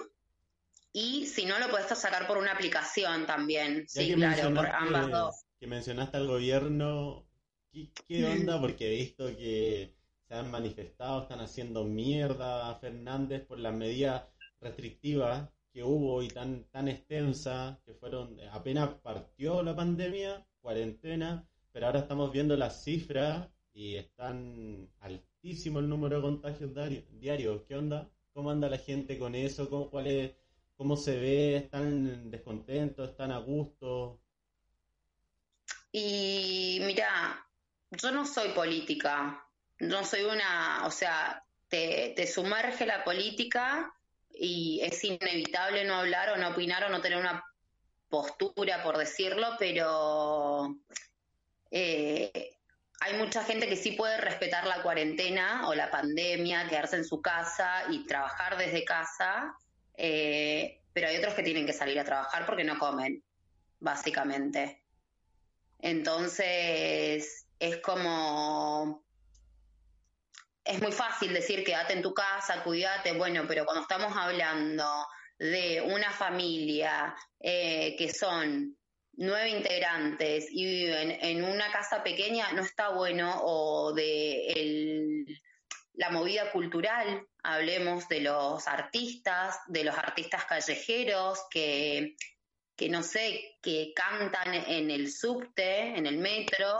y 0.97 1.25
si 1.25 1.45
no 1.45 1.59
lo 1.59 1.69
puedes 1.69 1.87
sacar 1.87 2.25
por 2.25 2.37
una 2.37 2.53
aplicación 2.53 3.25
también. 3.25 3.85
Ya 3.89 4.01
Sí, 4.01 4.13
claro, 4.13 4.53
por 4.53 4.65
ambas 4.67 5.11
dos. 5.11 5.45
Que 5.59 5.67
mencionaste 5.67 6.15
al 6.15 6.27
gobierno, 6.27 7.27
¿qué, 7.73 7.89
qué 8.07 8.25
onda? 8.25 8.61
Porque 8.61 8.87
he 8.87 8.95
visto 8.95 9.27
que 9.35 9.93
han 10.35 10.51
manifestado, 10.51 11.23
están 11.23 11.39
haciendo 11.41 11.83
mierda 11.85 12.69
a 12.69 12.75
Fernández 12.75 13.45
por 13.45 13.59
las 13.59 13.73
medidas 13.73 14.23
restrictivas 14.61 15.49
que 15.71 15.83
hubo 15.83 16.21
y 16.23 16.29
tan, 16.29 16.63
tan 16.71 16.87
extensas, 16.87 17.77
que 17.85 17.93
fueron, 17.93 18.37
apenas 18.51 18.89
partió 19.01 19.61
la 19.63 19.75
pandemia, 19.75 20.45
cuarentena, 20.61 21.47
pero 21.71 21.87
ahora 21.87 21.99
estamos 21.99 22.31
viendo 22.31 22.55
las 22.55 22.83
cifras 22.83 23.49
y 23.73 23.95
están 23.95 24.89
altísimo 25.01 25.79
el 25.79 25.89
número 25.89 26.17
de 26.17 26.21
contagios 26.21 26.71
diari- 26.73 27.05
diarios. 27.19 27.63
¿Qué 27.67 27.75
onda? 27.75 28.09
¿Cómo 28.33 28.51
anda 28.51 28.69
la 28.69 28.77
gente 28.77 29.19
con 29.19 29.35
eso? 29.35 29.69
¿Cómo, 29.69 29.89
cuál 29.89 30.07
es, 30.07 30.31
¿Cómo 30.77 30.97
se 30.97 31.17
ve? 31.17 31.57
¿Están 31.57 32.31
descontentos? 32.31 33.09
¿Están 33.09 33.31
a 33.31 33.39
gusto? 33.39 34.21
Y 35.91 36.79
mira, 36.81 37.45
yo 37.91 38.11
no 38.11 38.25
soy 38.25 38.49
política, 38.49 39.44
no 39.79 40.03
soy 40.03 40.23
una, 40.23 40.85
o 40.85 40.91
sea, 40.91 41.43
te, 41.67 42.13
te 42.15 42.27
sumerge 42.27 42.85
la 42.85 43.03
política 43.03 43.93
y 44.31 44.79
es 44.83 45.03
inevitable 45.03 45.85
no 45.85 45.95
hablar 45.95 46.31
o 46.31 46.37
no 46.37 46.49
opinar 46.49 46.83
o 46.85 46.89
no 46.89 47.01
tener 47.01 47.17
una 47.17 47.43
postura, 48.09 48.83
por 48.83 48.97
decirlo, 48.97 49.55
pero 49.59 50.75
eh, 51.71 52.55
hay 53.01 53.17
mucha 53.17 53.43
gente 53.43 53.67
que 53.67 53.75
sí 53.75 53.91
puede 53.91 54.17
respetar 54.17 54.65
la 54.65 54.81
cuarentena 54.81 55.67
o 55.67 55.75
la 55.75 55.91
pandemia, 55.91 56.67
quedarse 56.67 56.97
en 56.97 57.05
su 57.05 57.21
casa 57.21 57.83
y 57.89 58.05
trabajar 58.05 58.57
desde 58.57 58.85
casa, 58.85 59.55
eh, 59.97 60.81
pero 60.93 61.07
hay 61.07 61.17
otros 61.17 61.33
que 61.33 61.43
tienen 61.43 61.65
que 61.65 61.73
salir 61.73 61.99
a 61.99 62.05
trabajar 62.05 62.45
porque 62.45 62.63
no 62.63 62.79
comen, 62.79 63.23
básicamente. 63.79 64.81
Entonces, 65.79 67.47
es 67.59 67.77
como, 67.77 69.04
es 70.65 70.81
muy 70.81 70.91
fácil 70.91 71.33
decir 71.33 71.63
quédate 71.63 71.93
en 71.93 72.01
tu 72.01 72.13
casa, 72.13 72.63
cuídate, 72.63 73.13
bueno, 73.13 73.45
pero 73.47 73.65
cuando 73.65 73.83
estamos 73.83 74.15
hablando 74.17 75.07
de 75.37 75.81
una 75.81 76.11
familia 76.11 77.15
eh, 77.39 77.95
que 77.97 78.13
son 78.13 78.75
nueve 79.13 79.49
integrantes 79.49 80.47
y 80.49 80.65
viven 80.65 81.11
en 81.21 81.43
una 81.43 81.71
casa 81.71 82.03
pequeña, 82.03 82.51
no 82.53 82.63
está 82.63 82.89
bueno, 82.89 83.41
o 83.43 83.93
de 83.93 85.25
la 85.93 86.09
movida 86.09 86.51
cultural, 86.51 87.25
hablemos 87.43 88.09
de 88.09 88.21
los 88.21 88.67
artistas, 88.67 89.59
de 89.67 89.83
los 89.83 89.97
artistas 89.97 90.45
callejeros 90.45 91.45
que 91.49 92.15
que 92.75 92.89
no 92.89 93.03
sé, 93.03 93.57
que 93.61 93.93
cantan 93.95 94.53
en 94.53 94.91
el 94.91 95.11
subte, 95.11 95.97
en 95.97 96.05
el 96.05 96.17
metro, 96.17 96.77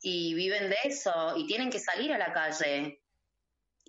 y 0.00 0.34
viven 0.34 0.68
de 0.68 0.76
eso, 0.84 1.34
y 1.36 1.46
tienen 1.46 1.70
que 1.70 1.78
salir 1.78 2.12
a 2.12 2.18
la 2.18 2.32
calle. 2.32 3.00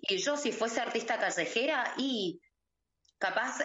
Y 0.00 0.18
yo, 0.18 0.36
si 0.36 0.52
fuese 0.52 0.80
artista 0.80 1.18
callejera, 1.18 1.94
y 1.96 2.40
capaz 3.18 3.58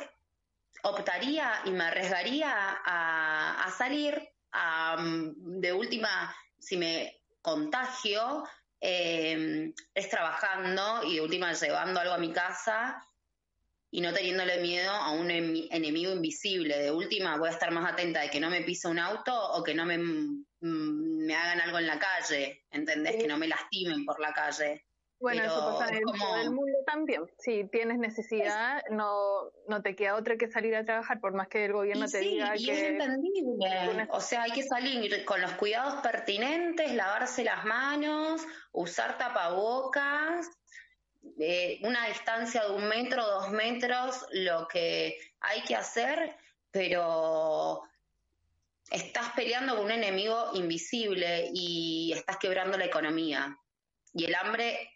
optaría 0.83 1.61
y 1.65 1.71
me 1.71 1.83
arriesgaría 1.85 2.51
a, 2.85 3.63
a 3.63 3.71
salir, 3.71 4.21
a, 4.51 4.97
mm, 4.97 5.59
de 5.61 5.73
última, 5.73 6.35
si 6.59 6.77
me 6.77 7.21
contagio, 7.41 8.43
eh, 8.81 9.73
es 9.93 10.09
trabajando 10.09 11.03
y 11.03 11.15
de 11.15 11.21
última 11.21 11.53
llevando 11.53 11.99
algo 11.99 12.13
a 12.13 12.17
mi 12.17 12.33
casa 12.33 13.01
y 13.91 14.01
no 14.01 14.11
teniéndole 14.11 14.59
miedo 14.61 14.91
a 14.91 15.11
un 15.11 15.29
emi- 15.29 15.67
enemigo 15.71 16.11
invisible. 16.11 16.77
De 16.79 16.91
última, 16.91 17.37
voy 17.37 17.49
a 17.49 17.51
estar 17.51 17.71
más 17.71 17.91
atenta 17.93 18.21
de 18.21 18.29
que 18.29 18.39
no 18.39 18.49
me 18.49 18.61
pise 18.61 18.87
un 18.87 18.99
auto 18.99 19.33
o 19.53 19.63
que 19.63 19.73
no 19.75 19.85
me, 19.85 19.97
mm, 19.99 21.25
me 21.25 21.35
hagan 21.35 21.61
algo 21.61 21.77
en 21.79 21.87
la 21.87 21.99
calle, 21.99 22.65
¿entendés? 22.71 23.15
Que 23.17 23.27
no 23.27 23.37
me 23.37 23.47
lastimen 23.47 24.03
por 24.03 24.19
la 24.19 24.33
calle. 24.33 24.85
Bueno, 25.23 25.41
Pero 25.43 25.53
eso 25.53 25.77
pasa 25.79 25.95
en 25.95 26.03
como- 26.03 26.17
todo 26.17 26.35
el 26.41 26.51
mundo 26.51 26.77
también. 26.85 27.21
Si 27.39 27.63
tienes 27.69 27.97
necesidad, 27.97 28.83
no, 28.89 29.51
no 29.69 29.81
te 29.81 29.95
queda 29.95 30.15
otra 30.15 30.35
que 30.35 30.49
salir 30.51 30.75
a 30.75 30.83
trabajar, 30.83 31.21
por 31.21 31.33
más 31.33 31.47
que 31.47 31.63
el 31.63 31.71
gobierno 31.71 32.07
Y 32.07 32.11
te 32.11 32.19
sí, 32.19 32.27
diga 32.27 32.57
y 32.57 32.65
que... 32.65 32.71
es 32.73 32.83
entendible. 32.89 34.07
O 34.09 34.19
sea, 34.19 34.43
hay 34.43 34.51
que 34.51 34.63
salir 34.63 35.23
con 35.23 35.39
los 35.39 35.53
cuidados 35.53 36.01
pertinentes, 36.01 36.93
lavarse 36.93 37.45
las 37.45 37.63
manos, 37.63 38.41
usar 38.73 39.17
tapabocas, 39.17 40.45
eh, 41.39 41.79
una 41.83 42.05
distancia 42.07 42.65
de 42.65 42.71
un 42.73 42.89
metro, 42.89 43.25
dos 43.25 43.49
metros, 43.49 44.25
lo 44.31 44.67
que 44.67 45.17
hay 45.39 45.61
que 45.63 45.77
hacer, 45.77 46.35
pero 46.69 47.81
estás 48.91 49.31
peleando 49.37 49.77
con 49.77 49.85
un 49.85 49.91
enemigo 49.91 50.49
invisible 50.53 51.49
y 51.53 52.11
estás 52.11 52.35
quebrando 52.35 52.77
la 52.77 52.83
economía. 52.83 53.57
Y 54.13 54.25
el 54.25 54.35
hambre 54.35 54.89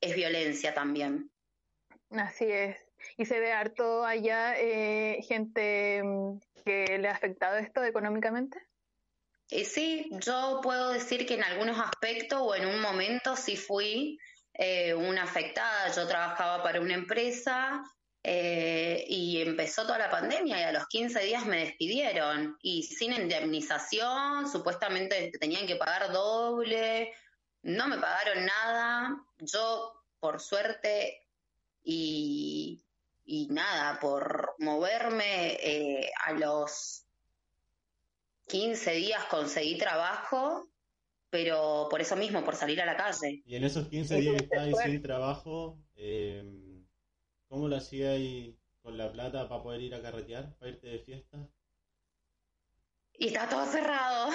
es 0.00 0.14
violencia 0.14 0.74
también. 0.74 1.30
Así 2.10 2.44
es. 2.44 2.76
Y 3.16 3.26
se 3.26 3.38
ve 3.38 3.52
harto 3.52 4.04
allá 4.04 4.58
eh, 4.58 5.22
gente 5.26 6.02
mm, 6.02 6.38
que 6.64 6.98
le 6.98 7.08
ha 7.08 7.12
afectado 7.12 7.56
esto 7.56 7.84
económicamente. 7.84 8.58
Eh, 9.50 9.64
sí, 9.64 10.08
yo 10.10 10.60
puedo 10.62 10.92
decir 10.92 11.26
que 11.26 11.34
en 11.34 11.44
algunos 11.44 11.78
aspectos 11.78 12.38
o 12.42 12.54
en 12.54 12.66
un 12.66 12.80
momento 12.80 13.34
sí 13.36 13.56
fui 13.56 14.18
eh, 14.54 14.94
una 14.94 15.22
afectada. 15.22 15.90
Yo 15.94 16.06
trabajaba 16.06 16.62
para 16.62 16.80
una 16.80 16.94
empresa 16.94 17.82
eh, 18.22 19.04
y 19.08 19.40
empezó 19.40 19.82
toda 19.82 19.98
la 19.98 20.10
pandemia 20.10 20.60
y 20.60 20.62
a 20.64 20.72
los 20.72 20.86
15 20.88 21.20
días 21.20 21.46
me 21.46 21.60
despidieron 21.60 22.58
y 22.60 22.82
sin 22.82 23.12
indemnización, 23.12 24.50
supuestamente 24.50 25.30
tenían 25.40 25.66
que 25.66 25.76
pagar 25.76 26.12
doble, 26.12 27.12
no 27.68 27.86
me 27.86 27.98
pagaron 27.98 28.46
nada. 28.46 29.24
Yo, 29.40 30.02
por 30.20 30.40
suerte 30.40 31.26
y, 31.84 32.82
y 33.24 33.46
nada, 33.48 34.00
por 34.00 34.54
moverme 34.58 35.52
eh, 35.60 36.10
a 36.24 36.32
los 36.32 37.04
15 38.46 38.92
días 38.92 39.24
conseguí 39.26 39.76
trabajo, 39.76 40.70
pero 41.30 41.88
por 41.90 42.00
eso 42.00 42.16
mismo, 42.16 42.42
por 42.42 42.56
salir 42.56 42.80
a 42.80 42.86
la 42.86 42.96
calle. 42.96 43.42
Y 43.44 43.56
en 43.56 43.64
esos 43.64 43.88
15 43.88 44.16
días 44.16 44.36
que 44.36 44.44
estabas 44.44 44.84
sin 44.84 45.02
trabajo, 45.02 45.78
eh, 45.96 46.42
¿cómo 47.48 47.68
lo 47.68 47.76
hacías 47.76 48.14
ahí 48.14 48.58
con 48.82 48.96
la 48.96 49.12
plata 49.12 49.46
para 49.48 49.62
poder 49.62 49.82
ir 49.82 49.94
a 49.94 50.00
carretear, 50.00 50.56
para 50.56 50.70
irte 50.70 50.86
de 50.86 50.98
fiesta? 51.00 51.48
Y 53.12 53.26
está 53.26 53.48
todo 53.48 53.66
cerrado. 53.66 54.30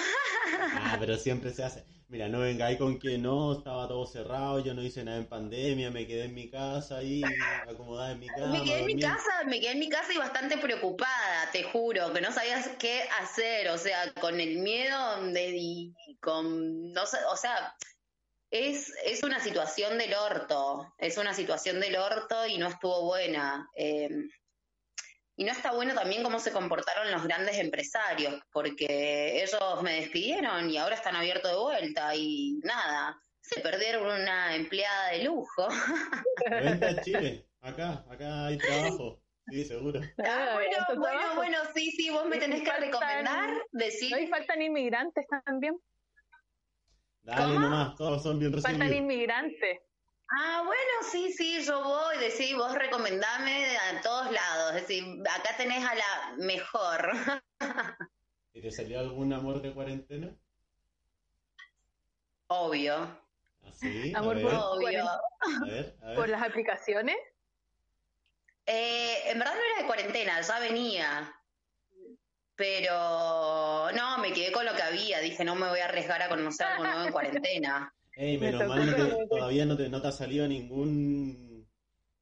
Ah, 0.76 0.96
pero 1.00 1.16
siempre 1.16 1.50
se 1.52 1.64
hace. 1.64 1.84
Mira, 2.14 2.28
no 2.28 2.38
vengáis 2.38 2.78
con 2.78 2.96
que 2.96 3.18
no, 3.18 3.54
estaba 3.54 3.88
todo 3.88 4.06
cerrado, 4.06 4.60
yo 4.60 4.72
no 4.72 4.84
hice 4.84 5.02
nada 5.02 5.18
en 5.18 5.26
pandemia, 5.26 5.90
me 5.90 6.06
quedé 6.06 6.26
en 6.26 6.34
mi 6.34 6.48
casa 6.48 6.98
ahí, 6.98 7.24
acomodada 7.68 8.12
en 8.12 8.20
mi 8.20 8.28
cama. 8.28 8.52
Me 8.52 8.62
quedé 8.62 8.78
en 8.78 8.86
mi 8.86 9.00
casa, 9.00 9.42
me 9.48 9.58
quedé 9.58 9.72
en 9.72 9.80
mi 9.80 9.88
casa 9.88 10.14
y 10.14 10.18
bastante 10.18 10.56
preocupada, 10.58 11.50
te 11.50 11.64
juro, 11.64 12.12
que 12.12 12.20
no 12.20 12.30
sabías 12.30 12.68
qué 12.78 13.00
hacer, 13.20 13.68
o 13.68 13.78
sea, 13.78 14.12
con 14.20 14.38
el 14.38 14.58
miedo 14.58 15.22
de, 15.32 15.56
y 15.56 15.92
con, 16.20 16.92
no 16.92 17.04
sé, 17.04 17.18
o 17.32 17.36
sea, 17.36 17.74
es, 18.48 18.92
es 19.04 19.24
una 19.24 19.40
situación 19.40 19.98
del 19.98 20.14
orto, 20.14 20.94
es 20.98 21.18
una 21.18 21.34
situación 21.34 21.80
del 21.80 21.96
orto 21.96 22.46
y 22.46 22.58
no 22.58 22.68
estuvo 22.68 23.06
buena. 23.06 23.68
eh, 23.74 24.08
y 25.36 25.44
no 25.44 25.52
está 25.52 25.72
bueno 25.72 25.94
también 25.94 26.22
cómo 26.22 26.38
se 26.38 26.52
comportaron 26.52 27.10
los 27.10 27.24
grandes 27.24 27.58
empresarios, 27.58 28.40
porque 28.52 29.42
ellos 29.42 29.82
me 29.82 29.94
despidieron 30.00 30.70
y 30.70 30.76
ahora 30.76 30.94
están 30.94 31.16
abiertos 31.16 31.50
de 31.50 31.56
vuelta 31.58 32.14
y 32.14 32.60
nada, 32.62 33.18
se 33.40 33.60
perdieron 33.60 34.06
una 34.06 34.54
empleada 34.54 35.10
de 35.10 35.24
lujo. 35.24 35.68
Vente 36.50 36.86
a 36.86 37.00
Chile, 37.02 37.46
acá, 37.60 38.04
acá 38.08 38.46
hay 38.46 38.58
trabajo, 38.58 39.20
sí, 39.48 39.64
seguro. 39.64 40.00
Ah, 40.24 40.52
bueno, 40.54 40.76
harto 40.78 40.96
bueno, 41.00 41.18
trabajo. 41.18 41.36
bueno, 41.36 41.58
sí, 41.74 41.90
sí, 41.90 42.10
vos 42.10 42.26
me 42.26 42.38
tenés 42.38 42.60
que 42.62 42.70
faltan- 42.70 42.80
recomendar, 42.86 43.50
decir, 43.72 44.10
No, 44.12 44.18
y 44.18 44.26
faltan 44.28 44.62
inmigrantes 44.62 45.26
también. 45.44 45.76
Dale 47.22 47.54
¿Cómo? 47.54 47.58
nomás, 47.58 47.96
todos 47.96 48.22
son 48.22 48.38
bien 48.38 48.52
Faltan 48.52 48.74
recibidos. 48.80 48.96
inmigrantes. 49.00 49.78
Ah, 50.30 50.62
bueno, 50.64 50.92
sí, 51.10 51.32
sí, 51.32 51.62
yo 51.64 51.82
voy, 51.82 52.18
decir, 52.18 52.56
vos 52.56 52.72
recomendame 52.74 53.76
a 53.76 54.00
todos 54.00 54.30
lados, 54.30 54.74
es 54.76 54.86
decir, 54.86 55.04
acá 55.28 55.56
tenés 55.56 55.84
a 55.84 55.94
la 55.94 56.34
mejor. 56.38 57.12
¿Y 58.52 58.60
te 58.62 58.70
salió 58.70 59.00
algún 59.00 59.32
amor 59.32 59.60
de 59.62 59.72
cuarentena? 59.74 60.30
Obvio, 62.46 63.20
Así, 63.66 64.12
a 64.14 64.18
Amor 64.18 64.36
ver, 64.36 64.44
por- 64.44 64.54
obvio. 64.54 65.04
a 65.08 65.20
ver, 65.66 65.96
a 66.02 66.06
Por 66.14 66.16
ver. 66.18 66.28
las 66.30 66.42
aplicaciones. 66.42 67.16
Eh, 68.66 69.30
en 69.30 69.38
verdad 69.38 69.54
no 69.54 69.60
era 69.60 69.80
de 69.80 69.86
cuarentena, 69.86 70.40
ya 70.40 70.58
venía. 70.60 71.34
Pero 72.56 73.90
no, 73.92 74.18
me 74.18 74.32
quedé 74.32 74.52
con 74.52 74.64
lo 74.64 74.74
que 74.74 74.82
había. 74.82 75.18
Dije, 75.20 75.44
no 75.44 75.54
me 75.54 75.68
voy 75.68 75.80
a 75.80 75.86
arriesgar 75.86 76.22
a 76.22 76.28
conocer 76.28 76.66
algo 76.66 76.84
nuevo 76.84 77.02
en 77.06 77.12
cuarentena. 77.12 77.92
Ey, 78.16 78.38
Me 78.38 78.46
menos 78.46 78.66
mal 78.66 78.86
no 78.86 78.94
te- 78.94 79.26
todavía 79.28 79.66
no 79.66 79.76
te, 79.76 79.88
no 79.88 80.00
te 80.00 80.08
ha 80.08 80.12
salido 80.12 80.46
ningún 80.46 81.68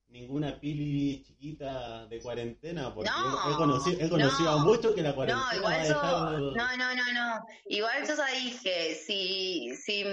ninguna 0.09 0.61
pili 0.61 1.23
chiquita 1.25 2.07
de 2.07 2.21
cuarentena, 2.21 2.95
porque 2.95 3.11
No, 3.11 3.51
he 3.51 3.57
conocido, 3.57 4.05
he 4.05 4.11
conocido 4.11 4.51
a 4.51 4.57
no. 4.59 4.65
muchos 4.67 4.95
que 4.95 5.03
la 5.03 5.15
cuarentena 5.15 5.63
No, 5.63 5.63
va 5.63 5.71
a 5.73 5.89
igual 5.89 5.89
yo, 5.89 6.39
no, 6.57 6.77
no, 6.77 6.95
no, 6.95 7.13
no. 7.13 7.45
Igual 7.67 8.07
yo 8.07 8.15
ya 8.15 8.27
dije, 8.27 8.95
si, 8.95 9.75
si 9.75 10.05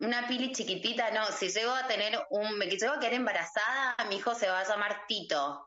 una 0.00 0.28
pili 0.28 0.52
chiquitita, 0.52 1.10
no, 1.12 1.24
si 1.26 1.48
llego 1.48 1.72
a 1.72 1.86
tener 1.86 2.18
un, 2.30 2.58
me 2.58 2.66
llego 2.66 2.92
a 2.92 3.00
quedar 3.00 3.14
embarazada, 3.14 3.96
mi 4.08 4.16
hijo 4.16 4.34
se 4.34 4.48
va 4.48 4.60
a 4.60 4.68
llamar 4.68 5.02
Tito. 5.08 5.66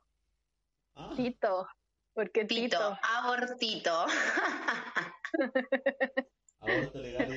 Ah, 0.96 1.13
Tito. 1.15 1.68
¿Por 2.13 2.32
qué 2.32 2.46
Tito, 2.46 2.77
Tito? 2.77 2.98
abortito. 3.01 4.06
aborto 6.60 7.01
legal 7.01 7.30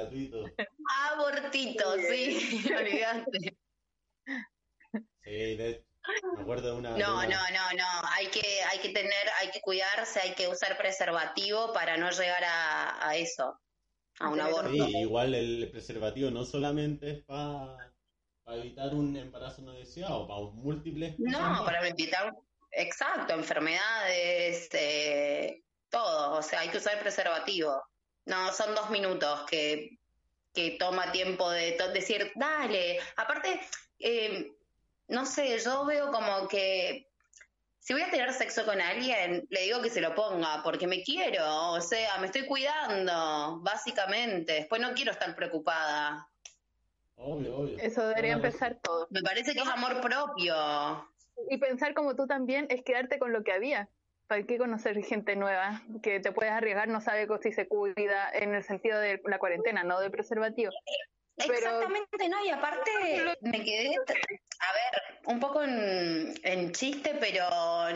gratuito. 0.00 0.44
Abortito, 1.10 1.96
sí, 1.98 2.62
olvidate. 2.76 3.58
Sí, 5.22 5.56
de- 5.56 5.84
me 6.36 6.42
acuerdo 6.42 6.68
de 6.72 6.78
una... 6.78 6.94
de 6.94 7.02
No, 7.02 7.14
una- 7.14 7.26
no, 7.26 7.30
no, 7.30 7.76
no. 7.76 8.08
Hay 8.14 8.28
que, 8.28 8.62
hay 8.70 8.78
que 8.78 8.90
tener, 8.90 9.12
hay 9.40 9.50
que 9.50 9.60
cuidarse, 9.60 10.20
hay 10.20 10.34
que 10.34 10.48
usar 10.48 10.76
preservativo 10.78 11.72
para 11.72 11.96
no 11.96 12.10
llegar 12.10 12.44
a, 12.44 13.08
a 13.08 13.16
eso, 13.16 13.60
a 14.20 14.28
un 14.28 14.34
Sí, 14.36 14.40
aborto. 14.40 14.70
Sí, 14.70 14.96
igual 14.98 15.34
el 15.34 15.70
preservativo 15.70 16.30
no 16.30 16.44
solamente 16.44 17.10
es 17.10 17.24
para 17.24 17.92
evitar 18.46 18.94
un 18.94 19.16
embarazo 19.16 19.62
no 19.62 19.72
deseado, 19.72 20.26
para 20.26 20.40
múltiples 20.40 21.18
No, 21.18 21.64
para 21.64 21.86
evitar, 21.86 22.32
exacto, 22.72 23.34
enfermedades, 23.34 24.68
eh, 24.72 25.60
todo. 25.90 26.38
O 26.38 26.42
sea, 26.42 26.60
hay 26.60 26.68
que 26.70 26.78
usar 26.78 26.98
preservativo. 27.00 27.82
No, 28.28 28.52
son 28.52 28.74
dos 28.74 28.90
minutos 28.90 29.44
que, 29.48 29.98
que 30.54 30.72
toma 30.78 31.10
tiempo 31.12 31.50
de 31.50 31.72
to- 31.72 31.92
decir, 31.92 32.30
dale. 32.36 33.00
Aparte, 33.16 33.60
eh, 33.98 34.52
no 35.08 35.24
sé, 35.24 35.58
yo 35.58 35.84
veo 35.86 36.12
como 36.12 36.46
que 36.46 37.08
si 37.78 37.94
voy 37.94 38.02
a 38.02 38.10
tener 38.10 38.30
sexo 38.34 38.66
con 38.66 38.78
alguien, 38.82 39.46
le 39.48 39.62
digo 39.62 39.80
que 39.80 39.88
se 39.88 40.02
lo 40.02 40.14
ponga, 40.14 40.62
porque 40.62 40.86
me 40.86 41.02
quiero, 41.02 41.70
o 41.72 41.80
sea, 41.80 42.18
me 42.18 42.26
estoy 42.26 42.44
cuidando, 42.44 43.60
básicamente. 43.62 44.52
Después 44.52 44.80
no 44.82 44.92
quiero 44.92 45.12
estar 45.12 45.34
preocupada. 45.34 46.28
Obvio, 47.16 47.56
obvio. 47.56 47.78
Eso 47.78 48.06
debería 48.06 48.34
empezar 48.34 48.78
todo. 48.82 49.08
Me 49.10 49.22
parece 49.22 49.54
que 49.54 49.60
es 49.60 49.68
amor 49.68 50.02
propio. 50.02 51.08
Y 51.48 51.56
pensar 51.56 51.94
como 51.94 52.14
tú 52.14 52.26
también 52.26 52.66
es 52.68 52.82
quedarte 52.82 53.18
con 53.18 53.32
lo 53.32 53.42
que 53.42 53.52
había. 53.52 53.88
¿Para 54.28 54.42
qué 54.42 54.58
conocer 54.58 55.02
gente 55.02 55.36
nueva 55.36 55.82
que 56.02 56.20
te 56.20 56.32
puedes 56.32 56.52
arriesgar, 56.52 56.88
no 56.88 57.00
sabe 57.00 57.26
si 57.42 57.52
se 57.52 57.66
cuida 57.66 58.30
en 58.32 58.54
el 58.54 58.62
sentido 58.62 59.00
de 59.00 59.20
la 59.24 59.38
cuarentena, 59.38 59.84
no 59.84 59.98
del 60.00 60.10
preservativo? 60.10 60.70
Exactamente, 61.38 62.28
¿no? 62.28 62.44
Y 62.44 62.50
aparte 62.50 62.90
me 63.40 63.64
quedé, 63.64 63.94
a 63.96 64.72
ver, 64.72 65.02
un 65.24 65.40
poco 65.40 65.62
en, 65.62 66.34
en 66.42 66.72
chiste, 66.72 67.16
pero 67.18 67.48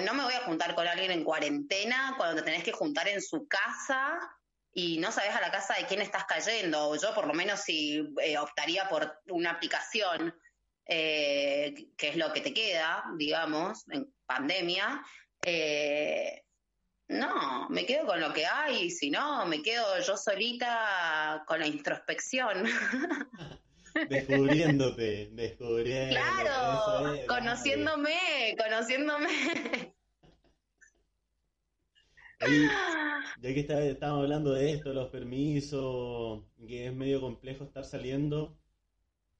no 0.04 0.14
me 0.14 0.24
voy 0.24 0.32
a 0.32 0.44
juntar 0.44 0.74
con 0.74 0.86
alguien 0.88 1.10
en 1.10 1.22
cuarentena 1.22 2.14
cuando 2.16 2.36
te 2.36 2.42
tenés 2.42 2.64
que 2.64 2.72
juntar 2.72 3.08
en 3.08 3.20
su 3.20 3.46
casa 3.46 4.18
y 4.72 4.98
no 4.98 5.12
sabes 5.12 5.34
a 5.34 5.40
la 5.40 5.50
casa 5.50 5.74
de 5.74 5.86
quién 5.86 6.00
estás 6.00 6.24
cayendo. 6.24 6.88
O 6.88 6.96
yo 6.96 7.14
por 7.14 7.26
lo 7.26 7.34
menos 7.34 7.60
si 7.60 8.08
eh, 8.22 8.38
optaría 8.38 8.88
por 8.88 9.20
una 9.28 9.50
aplicación, 9.50 10.34
eh, 10.86 11.74
que 11.96 12.08
es 12.08 12.16
lo 12.16 12.32
que 12.32 12.40
te 12.40 12.54
queda, 12.54 13.04
digamos, 13.16 13.86
en 13.90 14.12
pandemia. 14.24 15.02
Eh, 15.44 16.42
no, 17.08 17.68
me 17.68 17.84
quedo 17.84 18.06
con 18.06 18.20
lo 18.20 18.32
que 18.32 18.46
hay, 18.46 18.90
si 18.90 19.11
no, 19.11 19.44
me 19.46 19.62
quedo 19.62 19.99
yo 20.00 20.16
solita 20.16 21.44
con 21.46 21.61
la 21.61 21.66
introspección. 21.66 22.64
Descubriéndote, 24.08 25.28
descubriendo. 25.32 26.14
Claro, 26.14 27.12
es, 27.14 27.26
conociéndome, 27.26 28.56
conociéndome. 28.56 29.28
Ahí, 32.40 32.66
ya 33.40 33.54
que 33.54 33.61
está- 33.61 33.84
estábamos 33.84 34.22
hablando 34.22 34.52
de 34.54 34.72
esto, 34.72 34.94
los 34.94 35.11
permisos, 35.11 36.42
que 36.66 36.87
es 36.87 36.92
medio 36.94 37.20
complejo 37.20 37.64
estar 37.64 37.84
saliendo, 37.84 38.58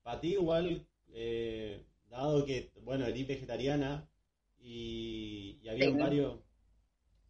para 0.03 0.21
ti 0.21 0.35
igual, 0.35 0.87
eh, 1.15 1.85
dado 2.11 2.45
que, 2.45 2.71
bueno, 2.83 3.07
eres 3.07 3.27
vegetariana 3.27 4.07
y, 4.63 5.59
y 5.63 5.69
había 5.69 5.91
Sí. 5.91 5.97
varios, 5.99 6.39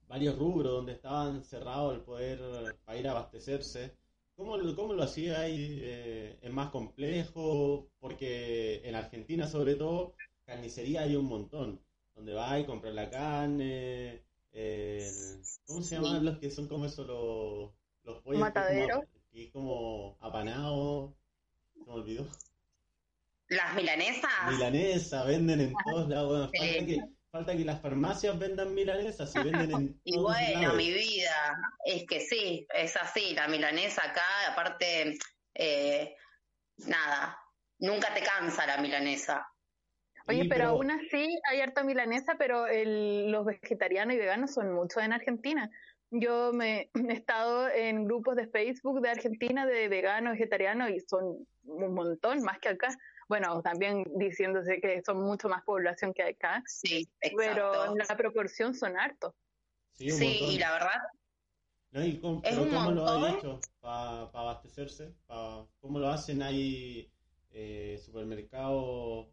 varios 0.07 0.39
rubros 0.39 0.73
donde 0.73 0.93
estaban 0.93 1.43
cerrados 1.45 1.95
el 1.95 2.03
poder 2.03 2.77
para 2.85 2.99
ir 2.99 3.09
a 3.09 3.13
abastecerse, 3.13 3.97
¿cómo, 4.37 4.57
lo- 4.59 4.77
cómo 4.77 4.93
lo 4.93 5.03
hacía 5.03 5.41
ahí? 5.41 5.79
Eh, 5.83 6.39
¿es 6.43 6.53
más 6.53 6.71
complejo? 6.71 7.89
Porque 7.99 8.83
en 8.85 8.95
Argentina, 8.95 9.47
sobre 9.47 9.75
todo, 9.77 10.15
carnicería 10.45 11.03
hay 11.03 11.17
un 11.17 11.25
montón, 11.27 11.81
donde 12.15 12.35
vas 12.35 12.61
y 12.61 12.65
compras 12.65 12.95
la 12.95 13.09
carne, 13.11 14.23
¿cómo 15.67 15.83
se 15.83 15.95
llaman 15.97 16.19
Sí. 16.21 16.25
los 16.27 16.39
que 16.39 16.51
son 16.51 16.69
como 16.69 16.85
eso, 16.85 17.05
los, 17.05 17.71
los 18.05 18.23
pollos? 18.23 18.41
Matadero. 18.41 19.03
Que 19.31 19.45
es 19.45 19.51
como 19.51 20.19
apanado, 20.21 21.15
se 21.73 21.81
me 21.87 21.93
olvidó. 21.93 22.27
Las 23.49 23.75
milanesas. 23.75 24.31
Milanesa, 24.51 25.25
venden 25.25 25.61
en 25.61 25.75
todos 25.85 26.09
lados. 26.09 26.29
Bueno, 26.29 26.51
Sí. 26.53 26.59
falta, 26.59 26.87
que, 26.87 27.12
falta 27.33 27.57
que 27.57 27.65
las 27.65 27.81
farmacias 27.81 28.39
vendan 28.39 28.75
milanesas 28.75 29.35
y 29.35 29.39
venden 29.43 29.71
en 29.73 30.01
Y 30.05 30.13
todos 30.17 30.27
bueno, 30.37 30.61
lados. 30.61 30.77
mi 30.77 30.93
vida, 30.93 31.57
es 31.87 32.05
que 32.07 32.21
sí, 32.21 32.67
es 32.75 32.95
así, 32.97 33.35
la 33.35 33.49
milanesa 33.49 34.03
acá, 34.05 34.23
aparte, 34.53 35.17
eh, 35.55 36.15
nada, 36.87 37.39
nunca 37.79 38.13
te 38.13 38.21
cansa 38.23 38.67
la 38.67 38.77
milanesa. 38.83 39.47
Oye, 40.29 40.43
Sí, 40.43 40.49
pero 40.49 40.59
pero- 40.65 40.71
aún 40.73 40.91
así 40.91 41.39
hay 41.51 41.61
harta 41.63 41.83
milanesa, 41.83 42.37
pero 42.39 42.67
el- 42.67 43.33
los 43.33 43.47
vegetarianos 43.47 44.15
y 44.15 44.19
veganos 44.19 44.53
son 44.53 44.71
muchos 44.75 45.03
en 45.03 45.15
Argentina. 45.15 45.71
Yo 46.11 46.53
me 46.53 46.91
he 47.11 47.15
estado 47.15 47.67
en 47.71 48.05
grupos 48.05 48.37
de 48.37 48.47
Facebook 48.49 49.01
de 49.01 49.09
Argentina 49.09 49.65
de 49.65 49.89
veganos, 49.89 50.35
vegetarianos 50.35 50.91
y 50.91 51.01
son 51.01 51.47
un 51.65 51.95
montón 51.95 52.43
más 52.43 52.59
que 52.59 52.69
acá. 52.69 52.89
Bueno, 53.29 53.63
también 53.63 54.05
diciéndose 54.17 54.81
que 54.81 55.03
son 55.05 55.23
mucho 55.23 55.49
más 55.49 55.63
población 55.63 56.13
que 56.13 56.23
acá, 56.25 56.63
Sí, 56.67 57.09
pero 57.37 57.93
en 57.93 57.99
la 57.99 58.17
proporción 58.17 58.75
son 58.75 58.99
hartos. 58.99 59.35
Sí, 59.93 60.11
un 60.11 60.19
Sí, 60.19 60.25
montón. 60.25 60.51
y 60.55 60.59
la 60.59 60.73
verdad, 60.73 61.01
No, 61.91 62.03
y 62.05 62.19
cómo- 62.21 62.41
Es 62.43 62.51
pero 62.51 62.63
un 62.63 62.71
¿cómo 62.71 62.91
lo 62.93 63.07
han 63.07 63.35
hecho 63.37 63.61
para 63.81 64.23
abastecerse? 64.23 65.13
Pa- 65.27 65.67
¿Cómo 65.81 65.99
lo 65.99 66.09
hacen? 66.09 66.43
¿Hay 66.43 67.13
eh, 67.55 68.01
supermercados 68.03 68.83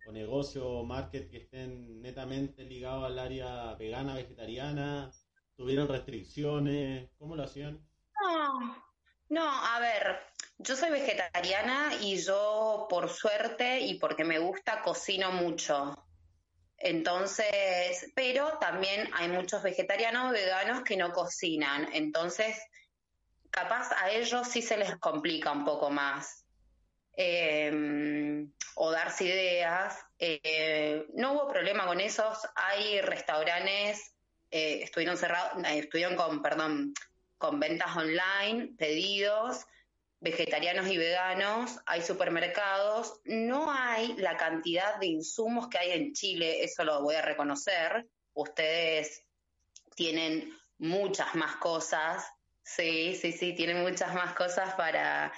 o 0.04 0.12
negocios 0.12 0.66
o 0.68 0.84
market 0.84 1.30
que 1.32 1.38
estén 1.38 2.02
netamente 2.02 2.64
ligados 2.66 3.06
al 3.06 3.18
área 3.18 3.76
vegana, 3.76 4.14
vegetariana? 4.14 5.10
¿Tuvieron 5.56 5.88
restricciones? 5.88 7.10
¿Cómo 7.18 7.38
lo 7.38 7.44
hacían? 7.44 7.80
No, 8.22 8.76
no, 9.30 9.42
a 9.50 9.80
ver, 9.80 10.18
yo 10.60 10.76
soy 10.76 10.90
vegetariana 10.90 11.92
y 12.02 12.18
yo 12.18 12.88
por 12.90 13.10
suerte 13.10 13.80
y 13.80 13.96
porque 13.96 14.26
me 14.26 14.40
gusta 14.40 14.82
cocino 14.82 15.32
mucho. 15.32 16.06
Entonces, 16.78 18.12
pero 18.14 18.58
también 18.60 19.10
hay 19.14 19.30
muchos 19.30 19.64
vegetarianos 19.64 20.32
veganos 20.32 20.84
que 20.84 20.98
no 20.98 21.12
cocinan. 21.14 21.90
Entonces, 21.94 22.58
capaz 23.50 23.92
a 24.02 24.12
ellos 24.12 24.48
sí 24.48 24.62
se 24.62 24.78
les 24.78 24.98
complica 24.98 25.52
un 25.52 25.66
poco 25.66 25.90
más. 25.90 26.46
Eh, 27.16 28.46
o 28.76 28.92
darse 28.92 29.26
ideas. 29.26 29.98
Eh, 30.18 31.06
no 31.16 31.34
hubo 31.34 31.48
problema 31.50 31.86
con 31.86 32.00
esos. 32.00 32.38
Hay 32.56 33.02
restaurantes, 33.02 34.14
eh, 34.52 34.82
estuvieron 34.84 35.18
cerrados, 35.18 35.64
estuvieron 35.68 36.16
con, 36.16 36.42
perdón, 36.42 36.94
con 37.38 37.60
ventas 37.60 37.96
online, 37.96 38.74
pedidos, 38.78 39.66
vegetarianos 40.22 40.88
y 40.88 40.98
veganos, 40.98 41.80
hay 41.86 42.02
supermercados, 42.02 43.22
no 43.26 43.72
hay 43.72 44.14
la 44.18 44.38
cantidad 44.38 45.00
de 45.00 45.08
insumos 45.08 45.70
que 45.70 45.78
hay 45.78 45.92
en 45.92 46.14
Chile, 46.14 46.64
eso 46.64 46.84
lo 46.84 47.02
voy 47.02 47.16
a 47.16 47.22
reconocer. 47.22 48.08
Ustedes 48.34 49.26
tienen 49.96 50.54
muchas 50.78 51.36
más 51.36 51.56
cosas, 51.58 52.26
sí, 52.62 53.16
sí, 53.16 53.32
sí, 53.32 53.54
tienen 53.54 53.82
muchas 53.82 54.14
más 54.14 54.34
cosas 54.34 54.76
para, 54.76 55.34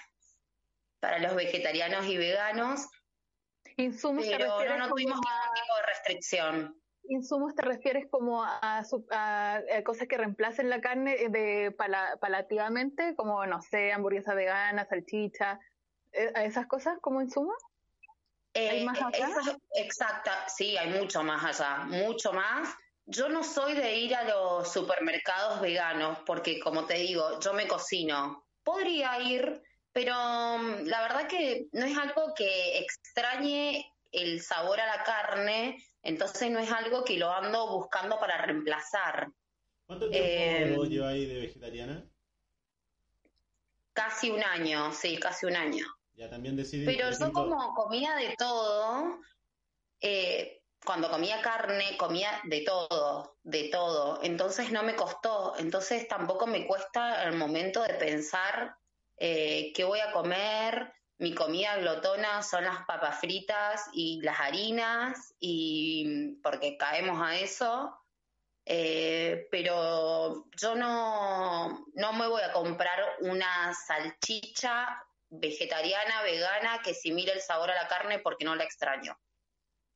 para 1.00 1.20
los 1.20 1.36
vegetarianos 1.36 2.06
y 2.08 2.18
veganos, 2.18 2.88
Insumos 3.78 4.26
pero 4.28 4.64
no, 4.66 4.78
no 4.78 4.90
tuvimos 4.90 5.16
ningún 5.16 5.54
tipo 5.56 5.76
de 5.78 5.86
restricción. 5.88 6.81
Insumos 7.12 7.56
te 7.56 7.62
refieres 7.64 8.08
como 8.10 8.44
a, 8.44 8.84
su- 8.86 9.06
a- 9.12 9.56
a 9.78 9.84
cosas 9.84 10.08
que 10.08 10.18
reemplacen 10.18 10.70
la 10.70 10.82
carne 10.82 11.30
de 11.30 11.72
pala- 11.72 12.18
palativamente, 12.20 13.16
como 13.16 13.46
no 13.46 13.62
sé, 13.62 13.92
hamburguesa 13.92 14.34
vegana, 14.34 14.86
salchicha, 14.86 15.60
eh, 16.14 16.32
a 16.36 16.44
esas 16.46 16.68
cosas 16.68 16.98
como 17.02 17.22
insumos. 17.22 17.56
¿Hay 18.54 18.82
Eh, 18.82 18.86
más 18.86 19.00
acá? 19.02 19.12
esa- 19.18 19.58
exacta, 19.76 20.50
sí, 20.50 20.78
hay 20.78 20.90
mucho 20.90 21.24
más 21.24 21.44
allá, 21.44 21.86
mucho 21.86 22.34
más. 22.34 22.76
Yo 23.06 23.30
no 23.30 23.44
soy 23.44 23.74
de 23.76 23.96
ir 23.98 24.16
a 24.16 24.24
los 24.24 24.72
supermercados 24.72 25.62
veganos 25.62 26.20
porque, 26.26 26.60
como 26.60 26.86
te 26.86 26.96
digo, 26.96 27.40
yo 27.40 27.54
me 27.54 27.68
cocino. 27.68 28.46
Podría 28.64 29.20
ir, 29.20 29.62
pero 29.92 30.14
mm, 30.60 30.86
la 30.86 31.02
verdad 31.02 31.28
que 31.28 31.68
no 31.74 31.86
es 31.86 31.98
algo 31.98 32.34
que 32.36 32.78
extrañe 32.80 33.86
el 34.12 34.42
sabor 34.42 34.80
a 34.80 34.86
la 34.98 35.04
carne, 35.04 35.78
entonces 36.04 36.50
no 36.52 36.60
es 36.60 36.72
algo 36.72 37.04
que 37.04 37.18
lo 37.18 37.32
ando 37.32 37.68
buscando 37.68 38.20
para 38.20 38.38
reemplazar. 38.46 39.30
¿Cuánto 39.86 40.10
tiempo 40.10 40.86
Eh, 40.86 41.04
ahí 41.06 41.26
de 41.26 41.42
vegetariana? 41.42 42.10
Casi 43.94 44.30
un 44.30 44.44
año, 44.44 44.92
sí, 44.94 45.18
casi 45.18 45.46
un 45.46 45.56
año. 45.56 45.86
Ya 46.14 46.30
también 46.30 46.56
decidí, 46.56 46.86
Pero 46.86 47.10
yo 47.12 47.32
como 47.34 47.74
comía 47.74 48.16
de 48.16 48.36
todo, 48.38 49.20
eh, 50.00 50.62
cuando 50.86 51.10
comía 51.10 51.42
carne, 51.42 51.98
comía 51.98 52.42
de 52.46 52.62
todo, 52.62 53.38
de 53.44 53.70
todo. 53.70 54.20
Entonces 54.24 54.72
no 54.72 54.84
me 54.84 54.96
costó, 54.96 55.56
entonces 55.58 56.08
tampoco 56.08 56.48
me 56.48 56.66
cuesta 56.66 57.24
el 57.24 57.36
momento 57.36 57.84
de 57.84 57.94
pensar 57.96 58.76
eh, 59.18 59.72
qué 59.76 59.84
voy 59.84 60.00
a 60.00 60.12
comer. 60.12 60.94
Mi 61.22 61.36
comida 61.36 61.78
glotona 61.78 62.42
son 62.42 62.64
las 62.64 62.84
papas 62.86 63.20
fritas 63.20 63.90
y 63.94 64.20
las 64.22 64.40
harinas, 64.40 65.36
y 65.40 66.34
porque 66.42 66.78
caemos 66.78 67.22
a 67.22 67.38
eso. 67.38 67.96
Eh, 68.66 69.48
pero 69.52 70.48
yo 70.58 70.74
no, 70.76 71.86
no 71.94 72.14
me 72.14 72.28
voy 72.28 72.42
a 72.42 72.52
comprar 72.52 72.98
una 73.20 73.72
salchicha 73.72 75.04
vegetariana, 75.30 76.24
vegana, 76.24 76.82
que 76.84 76.96
simile 76.96 77.34
el 77.34 77.42
sabor 77.42 77.70
a 77.70 77.76
la 77.76 77.88
carne 77.88 78.18
porque 78.18 78.44
no 78.44 78.56
la 78.56 78.64
extraño. 78.64 79.16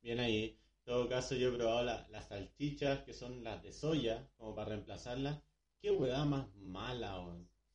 Bien 0.00 0.20
ahí. 0.20 0.60
En 0.78 0.84
todo 0.84 1.08
caso, 1.08 1.34
yo 1.34 1.48
he 1.48 1.56
probado 1.56 1.82
la- 1.82 2.06
las 2.08 2.28
salchichas 2.28 3.00
que 3.00 3.12
son 3.12 3.42
las 3.42 3.64
de 3.64 3.72
soya, 3.72 4.28
como 4.36 4.54
para 4.54 4.68
reemplazarlas. 4.68 5.42
Qué 5.80 5.90
hueá 5.90 6.24
más 6.24 6.46
mala. 6.54 7.16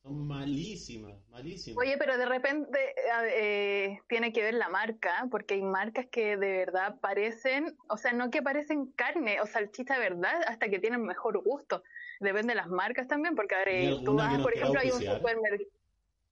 Son 0.02 0.26
malísimas, 0.26 1.14
malísimas. 1.28 1.78
Oye, 1.78 1.96
pero 1.96 2.18
de 2.18 2.26
repente 2.26 2.94
eh, 3.28 4.00
tiene 4.08 4.32
que 4.32 4.42
ver 4.42 4.54
la 4.54 4.68
marca, 4.68 5.28
porque 5.30 5.54
hay 5.54 5.62
marcas 5.62 6.06
que 6.10 6.36
de 6.36 6.56
verdad 6.56 6.98
parecen, 7.00 7.76
o 7.88 7.96
sea, 7.96 8.12
no 8.12 8.28
que 8.30 8.42
parecen 8.42 8.90
carne 8.96 9.40
o 9.40 9.46
salchicha 9.46 9.94
de 9.94 10.00
verdad, 10.00 10.42
hasta 10.48 10.68
que 10.68 10.80
tienen 10.80 11.02
mejor 11.02 11.40
gusto. 11.44 11.84
Depende 12.18 12.52
de 12.52 12.56
las 12.56 12.66
marcas 12.66 13.06
también, 13.06 13.36
porque 13.36 13.54
a 13.54 13.58
ver, 13.58 13.68
¿Hay 13.68 13.84
eh, 13.84 13.88
alguna 13.90 14.04
tú 14.04 14.16
vas, 14.16 14.42
por 14.42 14.54
ejemplo, 14.54 14.80
hay 14.80 14.90
un 14.90 15.02
supermercado. 15.02 15.70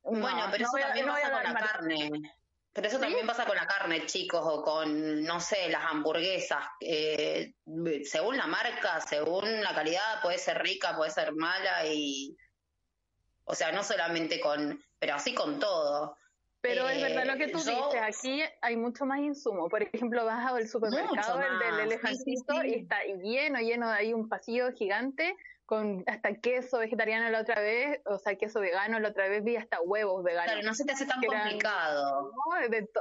bueno, 0.02 0.48
pero 0.50 0.64
eso 0.64 0.78
también 0.78 1.06
pasa 1.06 1.30
con 1.30 1.44
la 1.44 1.60
carne. 1.60 2.10
Pero 2.72 2.86
eso 2.86 3.00
también 3.00 3.26
pasa 3.26 3.46
con 3.46 3.56
la 3.56 3.66
carne, 3.66 4.06
chicos, 4.06 4.42
o 4.44 4.62
con, 4.62 5.22
no 5.22 5.40
sé, 5.40 5.68
las 5.68 5.84
hamburguesas. 5.84 6.64
Eh, 6.80 7.54
según 8.04 8.36
la 8.36 8.46
marca, 8.46 9.00
según 9.00 9.60
la 9.60 9.74
calidad, 9.74 10.22
puede 10.22 10.38
ser 10.38 10.60
rica, 10.60 10.96
puede 10.96 11.12
ser 11.12 11.32
mala 11.34 11.86
y... 11.86 12.36
O 13.50 13.54
sea, 13.54 13.72
no 13.72 13.82
solamente 13.82 14.38
con... 14.38 14.80
Pero 15.00 15.14
así 15.14 15.34
con 15.34 15.58
todo. 15.58 16.16
Pero 16.60 16.88
es 16.88 16.98
Eh, 16.98 17.02
verdad 17.02 17.24
lo 17.26 17.36
que 17.36 17.48
tú 17.48 17.58
yo- 17.58 17.88
dices, 17.88 18.00
aquí 18.02 18.42
hay 18.62 18.76
mucho 18.76 19.06
más 19.06 19.18
insumo. 19.18 19.68
Por 19.68 19.82
ejemplo, 19.82 20.24
vas 20.24 20.46
al 20.52 20.68
supermercado, 20.68 21.40
el 21.42 21.58
del 21.58 21.80
elefantito, 21.86 22.54
sí, 22.54 22.60
sí, 22.60 22.60
sí. 22.62 22.68
y 22.68 22.74
está 22.80 23.02
lleno, 23.04 23.58
lleno, 23.60 23.88
de 23.88 23.94
ahí 23.96 24.12
un 24.14 24.28
pasillo 24.28 24.70
gigante 24.72 25.36
con 25.66 26.02
hasta 26.06 26.34
queso 26.34 26.78
vegetariano 26.78 27.30
la 27.30 27.40
otra 27.40 27.60
vez, 27.60 28.00
o 28.04 28.18
sea, 28.18 28.34
queso 28.36 28.60
vegano 28.60 28.98
la 29.00 29.08
otra 29.08 29.28
vez, 29.28 29.42
vi 29.44 29.56
hasta 29.56 29.80
huevos 29.80 30.22
veganos. 30.24 30.52
Claro, 30.52 30.66
no 30.66 30.74
se 30.74 30.84
te 30.84 30.92
hace 30.92 31.06
tan 31.06 31.22
eran- 31.24 31.40
complicado. 31.42 32.32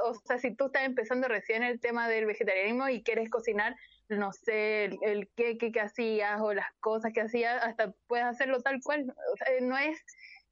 o 0.04 0.14
sea, 0.24 0.38
si 0.38 0.54
tú 0.54 0.66
estás 0.66 0.84
empezando 0.84 1.26
recién 1.28 1.62
el 1.64 1.80
tema 1.80 2.08
del 2.08 2.26
vegetarianismo 2.26 2.88
y 2.88 3.02
quieres 3.02 3.28
cocinar, 3.28 3.76
no 4.08 4.32
sé, 4.32 4.84
el, 4.84 4.98
el 5.02 5.28
queque 5.36 5.70
que 5.72 5.80
hacías 5.80 6.40
o 6.40 6.54
las 6.54 6.72
cosas 6.80 7.12
que 7.12 7.20
hacías, 7.20 7.62
hasta 7.62 7.92
puedes 8.06 8.24
hacerlo 8.26 8.60
tal 8.62 8.80
cual. 8.82 9.04
O 9.32 9.36
sea, 9.36 9.48
no 9.60 9.76
es 9.76 9.98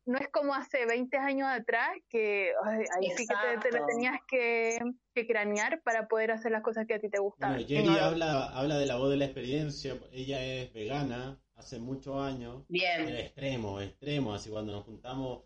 no 0.08 0.18
es 0.18 0.28
como 0.30 0.54
hace 0.54 0.86
20 0.86 1.16
años 1.18 1.48
atrás 1.48 1.90
que 2.08 2.52
ay, 2.64 2.84
ahí 2.96 3.10
sí 3.16 3.26
que 3.26 3.34
te, 3.60 3.70
te 3.70 3.78
lo 3.78 3.86
tenías 3.86 4.18
que, 4.26 4.78
que 5.14 5.26
cranear 5.26 5.82
para 5.82 6.08
poder 6.08 6.30
hacer 6.30 6.50
las 6.52 6.62
cosas 6.62 6.86
que 6.86 6.94
a 6.94 6.98
ti 6.98 7.08
te 7.08 7.18
gustan. 7.18 7.52
Bueno, 7.52 7.66
Jerry 7.68 7.84
no- 7.86 7.98
habla, 7.98 8.44
habla 8.46 8.78
de 8.78 8.86
la 8.86 8.96
voz 8.96 9.10
de 9.10 9.16
la 9.18 9.26
experiencia. 9.26 9.96
Ella 10.12 10.42
es 10.44 10.72
vegana 10.72 11.38
hace 11.56 11.78
muchos 11.78 12.16
años. 12.22 12.64
Bien. 12.68 13.08
Extremo, 13.08 13.80
extremo. 13.80 14.34
Así 14.34 14.50
cuando 14.50 14.72
nos 14.72 14.84
juntamos, 14.84 15.44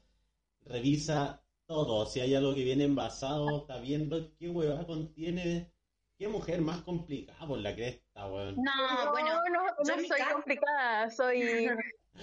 revisa 0.65 1.43
todo. 1.67 2.07
Si 2.07 2.21
hay 2.21 2.35
algo 2.35 2.55
que 2.55 2.65
viene 2.65 2.85
envasado, 2.85 3.63
está 3.63 3.79
viendo 3.79 4.33
qué 4.39 4.49
hueva 4.49 4.87
contiene. 4.87 5.71
Qué 6.19 6.29
mujer 6.29 6.61
más 6.61 6.83
complicada 6.83 7.47
por 7.49 7.59
la 7.59 7.75
cresta, 7.75 8.29
weón. 8.29 8.55
No, 8.57 9.11
bueno, 9.11 9.41
no, 9.53 9.65
no 9.65 9.73
yo 9.85 9.95
en 9.95 10.03
mi 10.03 10.09
soy 10.09 10.19
caso- 10.19 10.35
complicada, 10.35 11.11
soy, 11.11 11.69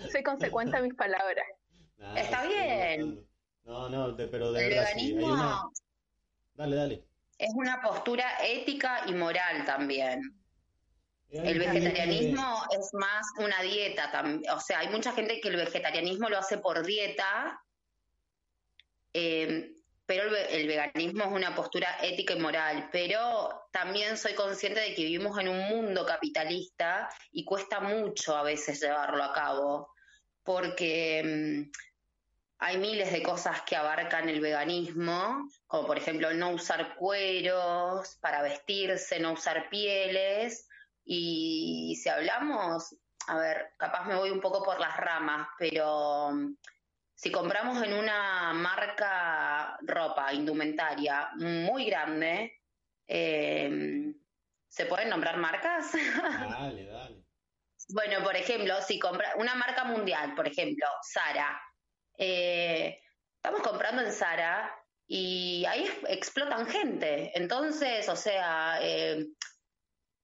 soy 0.09 0.23
consecuente 0.23 0.77
a 0.77 0.81
mis 0.81 0.93
palabras. 0.93 1.45
Está 2.15 2.45
bien. 2.47 3.27
No, 3.63 3.89
no, 3.89 4.11
de- 4.13 4.27
pero 4.27 4.51
de 4.51 4.63
el 4.63 4.69
verdad 4.69 4.89
sí. 4.93 4.99
Hay 4.99 5.13
veganismo 5.13 5.33
una... 5.33 5.61
Dale, 6.53 6.75
dale. 6.75 7.05
es 7.37 7.49
una 7.55 7.81
postura 7.81 8.25
ética 8.43 9.03
y 9.07 9.13
moral 9.13 9.65
también. 9.65 10.21
Hay 11.31 11.39
El 11.49 11.59
vegetarianismo 11.59 12.63
es 12.71 12.89
más 12.93 13.25
una 13.37 13.61
dieta 13.61 14.11
también. 14.11 14.49
O 14.51 14.59
sea, 14.59 14.79
hay 14.79 14.89
mucha 14.89 15.11
gente 15.11 15.39
que 15.39 15.49
el 15.49 15.57
vegetarianismo 15.57 16.27
lo 16.29 16.37
hace 16.39 16.57
por 16.57 16.83
dieta, 16.85 17.61
eh, 19.13 19.71
pero 20.05 20.23
el, 20.23 20.35
el 20.35 20.67
veganismo 20.67 21.25
es 21.25 21.31
una 21.31 21.55
postura 21.55 21.97
ética 22.01 22.33
y 22.33 22.39
moral. 22.39 22.89
Pero 22.91 23.67
también 23.71 24.17
soy 24.17 24.33
consciente 24.33 24.79
de 24.79 24.95
que 24.95 25.03
vivimos 25.03 25.37
en 25.39 25.49
un 25.49 25.59
mundo 25.69 26.05
capitalista 26.05 27.09
y 27.31 27.45
cuesta 27.45 27.79
mucho 27.79 28.35
a 28.35 28.41
veces 28.43 28.81
llevarlo 28.81 29.23
a 29.23 29.31
cabo, 29.33 29.93
porque 30.43 31.21
mm, 31.67 31.71
hay 32.61 32.77
miles 32.77 33.11
de 33.13 33.23
cosas 33.23 33.61
que 33.61 33.77
abarcan 33.77 34.27
el 34.27 34.41
veganismo, 34.41 35.49
como 35.65 35.87
por 35.87 35.97
ejemplo 35.97 36.33
no 36.33 36.51
usar 36.51 36.95
cueros 36.95 38.17
para 38.19 38.41
vestirse, 38.41 39.17
no 39.19 39.31
usar 39.31 39.69
pieles. 39.69 40.67
Y 41.05 41.97
si 42.03 42.09
hablamos, 42.09 42.95
a 43.27 43.37
ver, 43.37 43.73
capaz 43.77 44.05
me 44.05 44.15
voy 44.15 44.29
un 44.29 44.41
poco 44.41 44.61
por 44.61 44.77
las 44.77 44.97
ramas, 44.97 45.47
pero 45.57 46.31
mm, 46.33 46.55
si 47.15 47.31
compramos 47.31 47.81
en 47.81 47.93
una 47.93 48.51
marca 48.53 49.77
ropa, 49.81 50.33
indumentaria 50.33 51.29
muy 51.37 51.85
grande, 51.85 52.59
eh, 53.07 54.13
¿se 54.67 54.85
pueden 54.85 55.09
nombrar 55.09 55.37
marcas? 55.37 55.93
Dale, 56.13 56.85
dale. 56.85 57.23
Bueno, 57.91 58.23
por 58.23 58.35
ejemplo, 58.35 58.75
si 58.81 58.99
compra 58.99 59.33
una 59.37 59.55
marca 59.55 59.83
mundial, 59.85 60.35
por 60.35 60.47
ejemplo, 60.47 60.85
Zara, 61.11 61.59
eh, 62.19 63.01
estamos 63.37 63.61
comprando 63.61 64.01
en 64.03 64.11
Zara 64.11 64.75
y 65.07 65.65
ahí 65.65 65.89
explotan 66.09 66.67
gente. 66.67 67.31
Entonces, 67.33 68.07
o 68.09 68.15
sea, 68.15 68.77
eh, 68.81 69.25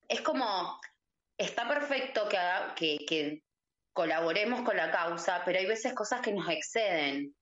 es 0.07 0.21
como, 0.21 0.79
está 1.37 1.67
perfecto 1.67 2.29
que, 2.29 2.37
haga- 2.37 2.75
que, 2.75 2.97
que 3.07 3.43
colaboremos 3.93 4.61
con 4.61 4.77
la 4.77 4.91
causa, 4.91 5.41
pero 5.45 5.57
hay 5.57 5.65
veces 5.65 5.93
cosas 5.93 6.21
que 6.21 6.33
nos 6.33 6.47
exceden. 6.49 7.35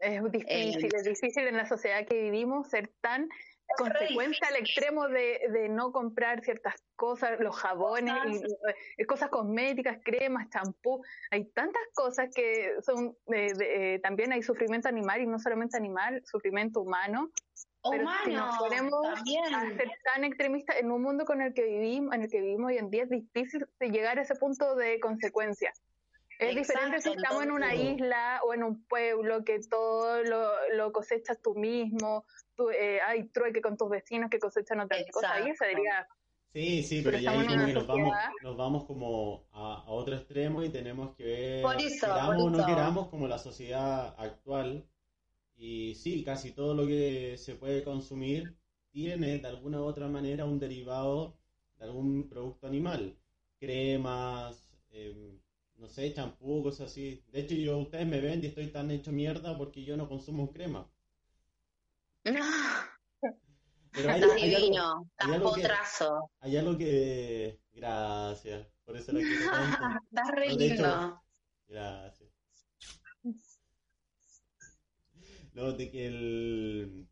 Es 0.00 0.20
difícil, 0.32 0.90
es 0.94 1.04
difícil 1.04 1.46
en 1.46 1.56
la 1.56 1.66
sociedad 1.66 2.04
que 2.04 2.20
vivimos 2.20 2.68
ser 2.68 2.92
tan 3.00 3.28
consecuente 3.76 4.38
al 4.48 4.56
extremo 4.56 5.08
de, 5.08 5.40
de 5.52 5.68
no 5.68 5.92
comprar 5.92 6.42
ciertas 6.42 6.74
cosas, 6.96 7.38
los 7.40 7.56
jabones, 7.56 8.14
y, 8.96 9.02
y, 9.02 9.04
cosas 9.04 9.28
cosméticas, 9.30 9.98
cremas, 10.04 10.48
champú. 10.50 11.02
Hay 11.30 11.46
tantas 11.46 11.82
cosas 11.94 12.30
que 12.34 12.74
son, 12.82 13.16
eh, 13.34 13.52
de- 13.54 13.94
eh, 13.94 13.98
también 14.00 14.32
hay 14.32 14.42
sufrimiento 14.42 14.88
animal 14.88 15.20
y 15.20 15.26
no 15.26 15.38
solamente 15.38 15.76
animal, 15.76 16.22
sufrimiento 16.24 16.80
humano. 16.80 17.30
Pero 17.90 18.08
si 18.24 18.30
nos 18.30 18.44
Humano, 18.44 18.58
ponemos 18.60 19.02
también. 19.14 19.54
a 19.54 19.76
ser 19.76 19.90
tan 20.14 20.22
extremistas 20.22 20.76
en 20.76 20.92
un 20.92 21.02
mundo 21.02 21.24
con 21.24 21.42
el 21.42 21.52
que 21.52 21.64
vivimos, 21.64 22.14
en 22.14 22.22
el 22.22 22.30
que 22.30 22.40
vivimos 22.40 22.68
hoy 22.70 22.78
en 22.78 22.90
día, 22.90 23.02
es 23.02 23.10
difícil 23.10 23.66
de 23.80 23.90
llegar 23.90 24.18
a 24.20 24.22
ese 24.22 24.36
punto 24.36 24.76
de 24.76 25.00
consecuencia. 25.00 25.72
Es 26.38 26.56
diferente 26.56 27.00
si 27.00 27.10
estamos 27.10 27.42
en 27.42 27.52
una 27.52 27.74
isla 27.74 28.40
o 28.44 28.54
en 28.54 28.64
un 28.64 28.84
pueblo 28.86 29.44
que 29.44 29.60
todo 29.60 30.22
lo, 30.24 30.50
lo 30.74 30.90
cosechas 30.90 31.40
tú 31.40 31.54
mismo, 31.54 32.24
tú, 32.56 32.70
eh, 32.70 33.00
hay 33.00 33.28
trueque 33.28 33.60
con 33.62 33.76
tus 33.76 33.88
vecinos 33.90 34.30
que 34.30 34.38
cosechan 34.38 34.80
otras 34.80 35.02
cosas. 35.10 35.32
Ahí 35.32 35.54
se 35.54 35.66
Exacto. 35.66 35.68
diría, 35.68 36.06
Sí, 36.54 36.82
sí, 36.82 37.02
Pero 37.02 37.16
pero 37.16 37.18
ya 37.18 37.32
ahí 37.32 37.46
como 37.46 37.64
que 37.66 37.72
nos 37.72 37.86
vamos, 37.86 38.12
nos 38.40 38.56
vamos 38.58 38.84
como 38.86 39.48
a, 39.52 39.84
a 39.84 39.90
otro 39.90 40.16
extremo 40.16 40.62
y 40.62 40.70
tenemos 40.70 41.16
que 41.16 41.24
ver, 41.24 41.62
Por 41.62 41.80
eso, 41.80 42.06
queramos 42.06 42.36
por 42.36 42.46
o 42.46 42.50
no 42.50 42.64
queramos, 42.66 43.08
como 43.08 43.28
la 43.28 43.38
sociedad 43.38 44.14
actual. 44.18 44.90
Y 45.56 45.94
sí, 45.96 46.24
casi 46.24 46.52
todo 46.52 46.74
lo 46.74 46.86
que 46.86 47.38
se 47.38 47.56
puede 47.56 47.84
consumir 47.84 48.58
tiene 48.90 49.38
de 49.38 49.48
alguna 49.48 49.80
u 49.82 49.84
otra 49.86 50.08
manera 50.08 50.44
un 50.46 50.58
derivado 50.60 51.40
de 51.76 51.84
algún 51.86 52.28
producto 52.28 52.66
animal. 52.68 53.18
Cremas, 53.58 54.76
em, 54.90 55.40
no 55.76 55.88
sé, 55.88 56.12
champú, 56.14 56.62
cosas 56.62 56.90
así. 56.92 57.24
De 57.28 57.40
hecho, 57.40 57.54
yo, 57.56 57.78
ustedes 57.78 58.06
me 58.06 58.20
ven 58.20 58.42
y 58.44 58.48
estoy 58.48 58.68
tan 58.72 58.90
hecho 58.90 59.12
mierda 59.12 59.56
porque 59.58 59.84
yo 59.84 59.96
no 59.96 60.08
consumo 60.08 60.52
crema. 60.52 60.91
Pero 62.22 64.10
hay, 64.10 64.20
Estás 64.20 64.32
hay 64.36 64.54
algo- 64.54 64.56
divino, 64.66 64.94
hay 64.98 65.04
estás 65.10 65.28
algo 65.36 65.52
que- 65.54 65.60
potrazo, 65.60 66.30
hay 66.40 66.56
algo 66.56 66.78
que... 66.78 67.60
Gracias, 67.72 68.66
por 68.84 68.96
eso 68.96 69.12
la 69.12 69.18
quiero 69.20 69.50
tanto. 69.50 69.78
estás 70.10 70.28
re 70.34 70.48
No, 70.48 70.56
de 70.56 70.66
hecho, 70.66 70.74
lindo. 70.74 71.22
Gracias. 71.68 72.30
No, 75.54 75.72
de 75.72 75.90
que 75.90 76.06
el... 76.06 77.08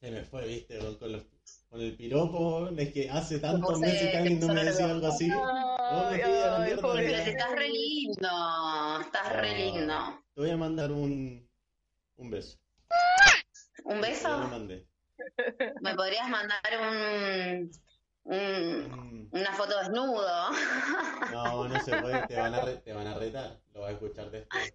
Se 0.00 0.10
me 0.10 0.24
fue, 0.24 0.46
viste, 0.46 0.78
con, 0.78 0.96
con 0.96 1.12
los- 1.12 1.26
con 1.68 1.80
el 1.80 1.96
piropo, 1.96 2.68
es 2.76 2.92
que 2.92 3.08
hace 3.08 3.38
tantos 3.38 3.78
meses 3.80 4.10
que 4.10 4.16
alguien 4.18 4.40
no 4.40 4.48
me 4.52 4.62
decía 4.64 4.90
algo 4.90 5.06
así. 5.06 5.24
Mierda. 5.26 6.10
¿verdad? 6.10 6.66
Pero 6.82 7.08
estás 7.08 7.52
re 7.52 7.68
lindo, 7.70 9.00
estás 9.00 9.32
re 9.32 9.56
lindo. 9.56 10.24
Te 10.34 10.40
voy 10.42 10.50
a 10.50 10.56
mandar 10.58 10.92
un, 10.92 11.48
un 12.16 12.30
beso. 12.30 12.58
¿Un 13.84 14.00
beso? 14.00 14.28
mandé. 14.48 14.86
¿Me 15.80 15.94
podrías 15.94 16.28
mandar 16.28 16.60
un, 16.80 17.70
un- 18.24 19.02
Mm, 19.02 19.28
una 19.32 19.52
foto 19.52 19.78
desnudo? 19.78 20.50
No, 21.32 21.68
no 21.68 21.80
se 21.80 21.96
puede, 21.96 22.22
te 22.26 22.36
van 22.36 22.54
a, 22.54 22.60
re- 22.64 22.76
te 22.78 22.92
van 22.92 23.06
a 23.06 23.14
retar, 23.14 23.58
lo 23.74 23.80
vas 23.80 23.90
a 23.90 23.92
escuchar 23.94 24.30
después. 24.30 24.74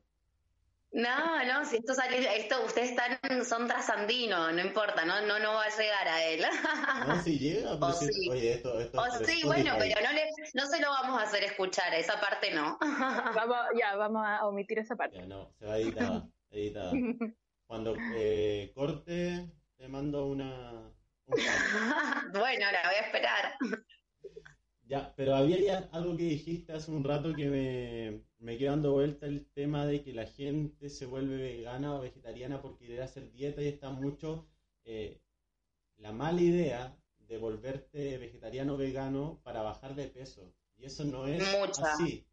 No, 0.91 1.43
no, 1.45 1.65
si 1.65 1.77
esto 1.77 1.93
sale, 1.93 2.17
esto, 2.39 2.63
ustedes 2.65 2.91
están, 2.91 3.19
son 3.45 3.67
trasandinos, 3.67 4.53
no 4.53 4.61
importa, 4.61 5.05
no, 5.05 5.21
no, 5.21 5.37
no 5.39 5.53
va 5.53 5.65
a 5.65 5.69
llegar 5.77 6.07
a 6.07 6.23
él. 6.23 6.45
No, 7.07 7.21
si 7.21 7.37
llega, 7.37 7.71
pero 7.73 7.87
O 7.87 7.93
si- 7.93 8.11
sí. 8.11 8.29
oye, 8.29 8.53
esto, 8.53 8.79
esto 8.79 8.99
O 9.01 9.05
sí, 9.25 9.41
bueno, 9.45 9.75
pero 9.77 10.01
no, 10.01 10.11
le, 10.13 10.29
no 10.53 10.65
se 10.65 10.79
lo 10.81 10.89
vamos 10.89 11.21
a 11.21 11.25
hacer 11.25 11.43
escuchar, 11.43 11.93
esa 11.93 12.19
parte 12.19 12.51
no. 12.53 12.77
Vamos, 12.79 13.57
ya, 13.79 13.95
vamos 13.95 14.25
a 14.25 14.45
omitir 14.47 14.79
esa 14.79 14.95
parte. 14.95 15.17
Ya, 15.19 15.25
no, 15.25 15.51
se 15.59 15.65
va 15.65 15.77
editada, 15.77 16.27
editada. 16.51 16.91
Cuando 17.67 17.95
eh, 18.15 18.71
corte, 18.73 19.51
te 19.75 19.87
mando 19.87 20.25
una... 20.25 20.91
un 21.25 21.35
bueno, 22.33 22.65
la 22.71 22.81
voy 22.83 22.95
a 22.95 23.05
esperar. 23.05 23.57
Ya, 24.83 25.13
pero 25.15 25.35
había 25.35 25.89
algo 25.91 26.15
que 26.15 26.23
dijiste 26.23 26.71
hace 26.71 26.91
un 26.91 27.03
rato 27.03 27.33
que 27.35 27.49
me, 27.49 28.23
me 28.39 28.57
quedó 28.57 28.71
dando 28.71 28.93
vuelta 28.93 29.25
el 29.25 29.45
tema 29.47 29.85
de 29.85 30.01
que 30.01 30.13
la 30.13 30.25
gente 30.25 30.89
se 30.89 31.05
vuelve 31.05 31.35
vegana 31.35 31.95
o 31.95 32.01
vegetariana 32.01 32.61
por 32.61 32.77
querer 32.77 33.01
hacer 33.01 33.31
dieta 33.31 33.61
y 33.61 33.67
está 33.67 33.89
mucho 33.89 34.47
eh, 34.85 35.19
la 35.97 36.13
mala 36.13 36.41
idea 36.41 36.97
de 37.19 37.37
volverte 37.37 38.17
vegetariano 38.17 38.75
o 38.75 38.77
vegano 38.77 39.41
para 39.43 39.61
bajar 39.61 39.95
de 39.95 40.07
peso. 40.07 40.53
Y 40.77 40.85
eso 40.85 41.03
no 41.03 41.27
es 41.27 41.43
Mucha. 41.59 41.93
así. 41.93 42.26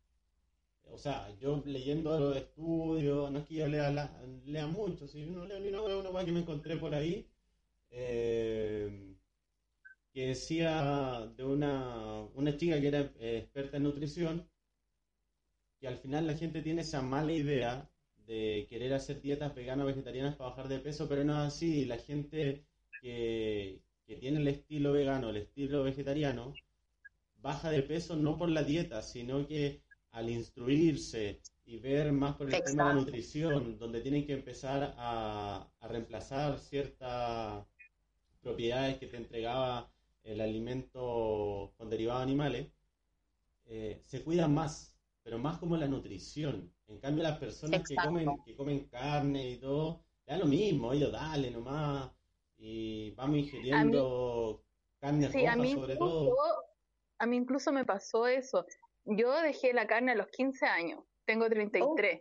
O 0.90 0.96
sea, 0.98 1.28
yo 1.40 1.62
leyendo 1.66 2.18
los 2.18 2.36
estudios, 2.36 3.30
no 3.30 3.40
es 3.40 3.46
que 3.46 3.54
yo 3.56 3.66
lea, 3.68 3.90
la- 3.90 4.10
lea 4.46 4.66
mucho, 4.66 5.06
si 5.08 5.24
no 5.26 5.44
leo 5.44 5.58
ni 5.60 5.68
una 5.68 5.82
hueá, 5.82 5.98
una 5.98 6.10
hueá 6.10 6.24
que 6.24 6.32
me 6.32 6.40
encontré 6.40 6.76
por 6.76 6.94
ahí, 6.94 7.26
eh, 7.90 9.14
que 10.12 10.28
decía 10.28 11.30
de 11.36 11.44
una, 11.44 12.22
una 12.34 12.56
chica 12.56 12.80
que 12.80 12.88
era 12.88 13.00
eh, 13.18 13.38
experta 13.44 13.76
en 13.76 13.82
nutrición, 13.84 14.48
que 15.80 15.86
al 15.88 15.96
final 15.98 16.26
la 16.26 16.34
gente 16.36 16.62
tiene 16.62 16.80
esa 16.82 17.02
mala 17.02 17.32
idea 17.32 17.88
de 18.26 18.66
querer 18.68 18.92
hacer 18.94 19.20
dietas 19.20 19.54
veganas 19.54 19.84
o 19.84 19.86
vegetarianas 19.88 20.34
para 20.36 20.50
bajar 20.50 20.68
de 20.68 20.78
peso, 20.80 21.08
pero 21.08 21.24
no 21.24 21.32
es 21.34 21.48
así. 21.54 21.84
La 21.84 21.98
gente 21.98 22.64
que, 23.00 23.82
que 24.06 24.16
tiene 24.16 24.40
el 24.40 24.48
estilo 24.48 24.92
vegano, 24.92 25.30
el 25.30 25.36
estilo 25.36 25.82
vegetariano, 25.82 26.58
baja 27.38 27.70
de 27.70 27.82
peso 27.82 28.16
no 28.16 28.38
por 28.38 28.50
la 28.50 28.64
dieta, 28.64 29.02
sino 29.02 29.46
que 29.48 29.83
al 30.14 30.30
instruirse 30.30 31.42
y 31.66 31.78
ver 31.78 32.12
más 32.12 32.36
por 32.36 32.48
el 32.50 32.62
tema 32.62 32.84
de 32.84 32.88
la 32.90 32.94
nutrición, 32.94 33.78
donde 33.78 34.00
tienen 34.00 34.26
que 34.26 34.34
empezar 34.34 34.94
a, 34.98 35.70
a 35.80 35.88
reemplazar 35.88 36.58
ciertas 36.58 37.66
propiedades 38.40 38.98
que 38.98 39.08
te 39.08 39.16
entregaba 39.18 39.90
el 40.24 40.40
alimento 40.40 41.74
con 41.76 41.90
derivados 41.90 42.22
animales, 42.24 42.68
eh, 43.66 44.00
se 44.04 44.22
cuidan 44.24 44.54
más, 44.54 44.96
pero 45.22 45.38
más 45.38 45.58
como 45.58 45.76
la 45.76 45.88
nutrición. 45.88 46.72
En 46.88 46.98
cambio, 47.00 47.22
las 47.22 47.38
personas 47.38 47.84
que 47.88 47.96
comen, 47.96 48.42
que 48.44 48.54
comen 48.56 48.86
carne 48.88 49.50
y 49.52 49.56
todo, 49.58 50.04
le 50.26 50.32
da 50.34 50.38
lo 50.38 50.46
mismo, 50.46 50.92
ellos 50.92 51.12
dale 51.12 51.50
nomás, 51.50 52.10
y 52.58 53.10
vamos 53.12 53.38
ingiriendo 53.38 54.64
carne 54.98 55.28
Sí, 55.32 55.46
a 55.46 55.50
roja 55.50 55.56
mí 55.56 55.72
sobre 55.72 55.94
incluso, 55.94 56.34
todo. 56.34 56.64
a 57.18 57.26
mí 57.26 57.36
incluso 57.36 57.72
me 57.72 57.84
pasó 57.84 58.26
eso. 58.26 58.64
Yo 59.04 59.32
dejé 59.42 59.72
la 59.72 59.86
carne 59.86 60.12
a 60.12 60.14
los 60.14 60.28
15 60.28 60.66
años, 60.66 61.04
tengo 61.26 61.48
33. 61.48 62.20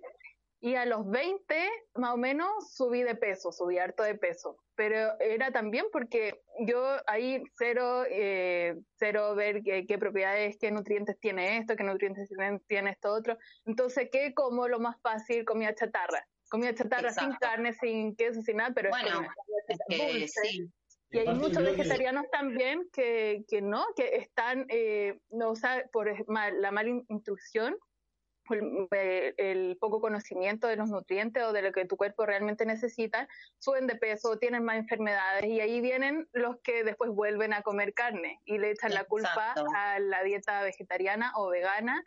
Y 0.60 0.76
a 0.76 0.86
los 0.86 1.06
20, 1.10 1.70
más 1.96 2.14
o 2.14 2.18
menos, 2.18 2.74
subí 2.74 3.04
de 3.04 3.16
peso, 3.16 3.52
subí 3.52 3.80
harto 3.80 4.02
de 4.04 4.16
peso. 4.16 4.56
Pero 4.76 5.20
era 5.20 5.52
también 5.52 5.88
porque 5.92 6.42
yo 6.66 6.82
ahí 7.06 7.44
cero, 7.58 8.06
eh, 8.10 8.76
cero 8.98 9.36
ver 9.36 9.62
qué, 9.62 9.86
qué 9.86 9.98
propiedades, 9.98 10.56
qué 10.58 10.72
nutrientes 10.72 11.20
tiene 11.20 11.58
esto, 11.58 11.76
qué 11.76 11.84
nutrientes 11.84 12.30
tiene, 12.68 12.92
esto 12.92 13.12
otro. 13.12 13.38
Entonces, 13.66 14.08
¿qué 14.10 14.34
como 14.34 14.70
lo 14.70 14.80
más 14.80 14.96
fácil? 15.02 15.44
Comida 15.44 15.76
chatarra. 15.76 16.26
Comida 16.50 16.74
chatarra 16.74 17.12
sin 17.12 17.34
carne, 17.34 17.74
sin 17.74 18.16
queso, 18.16 18.42
sin 18.42 18.58
nada, 18.58 18.72
pero 18.74 18.90
es 18.90 19.02
Bueno, 19.02 19.18
comida 19.18 19.64
Es 19.68 19.80
que 19.90 19.98
dulce. 19.98 20.42
sí, 20.44 20.72
Y 21.14 21.20
hay 21.20 21.28
muchos 21.36 21.58
que- 21.64 21.72
vegetarianos 21.72 22.26
también 22.32 22.90
que, 22.92 23.46
que 23.48 23.62
no, 23.62 23.86
que 23.96 24.16
están, 24.18 24.66
eh, 24.70 25.20
no, 25.30 25.52
o 25.52 25.56
sea, 25.56 25.84
por 25.92 26.08
la 26.28 26.72
mala 26.72 26.90
in- 26.90 27.06
instrucción, 27.10 27.78
por 28.46 28.58
el, 28.58 28.88
eh, 28.92 29.34
el 29.38 29.78
poco 29.80 30.02
conocimiento 30.02 30.68
de 30.68 30.76
los 30.76 30.90
nutrientes 30.90 31.44
o 31.44 31.54
de 31.54 31.62
lo 31.62 31.72
que 31.72 31.86
tu 31.86 31.96
cuerpo 31.98 32.26
realmente 32.26 32.66
necesita, 32.66 33.28
suben 33.60 33.88
de 33.88 33.96
peso, 33.96 34.38
tienen 34.38 34.64
más 34.66 34.78
enfermedades 34.78 35.46
y 35.46 35.62
ahí 35.62 35.80
vienen 35.82 36.28
los 36.34 36.58
que 36.62 36.84
después 36.84 37.12
vuelven 37.12 37.54
a 37.54 37.62
comer 37.62 37.94
carne 37.94 38.40
y 38.44 38.58
le 38.58 38.72
echan 38.72 38.94
la 38.94 39.06
culpa 39.06 39.54
a 39.76 40.00
la 40.00 40.24
dieta 40.24 40.62
vegetariana 40.64 41.32
o 41.36 41.50
vegana, 41.50 42.04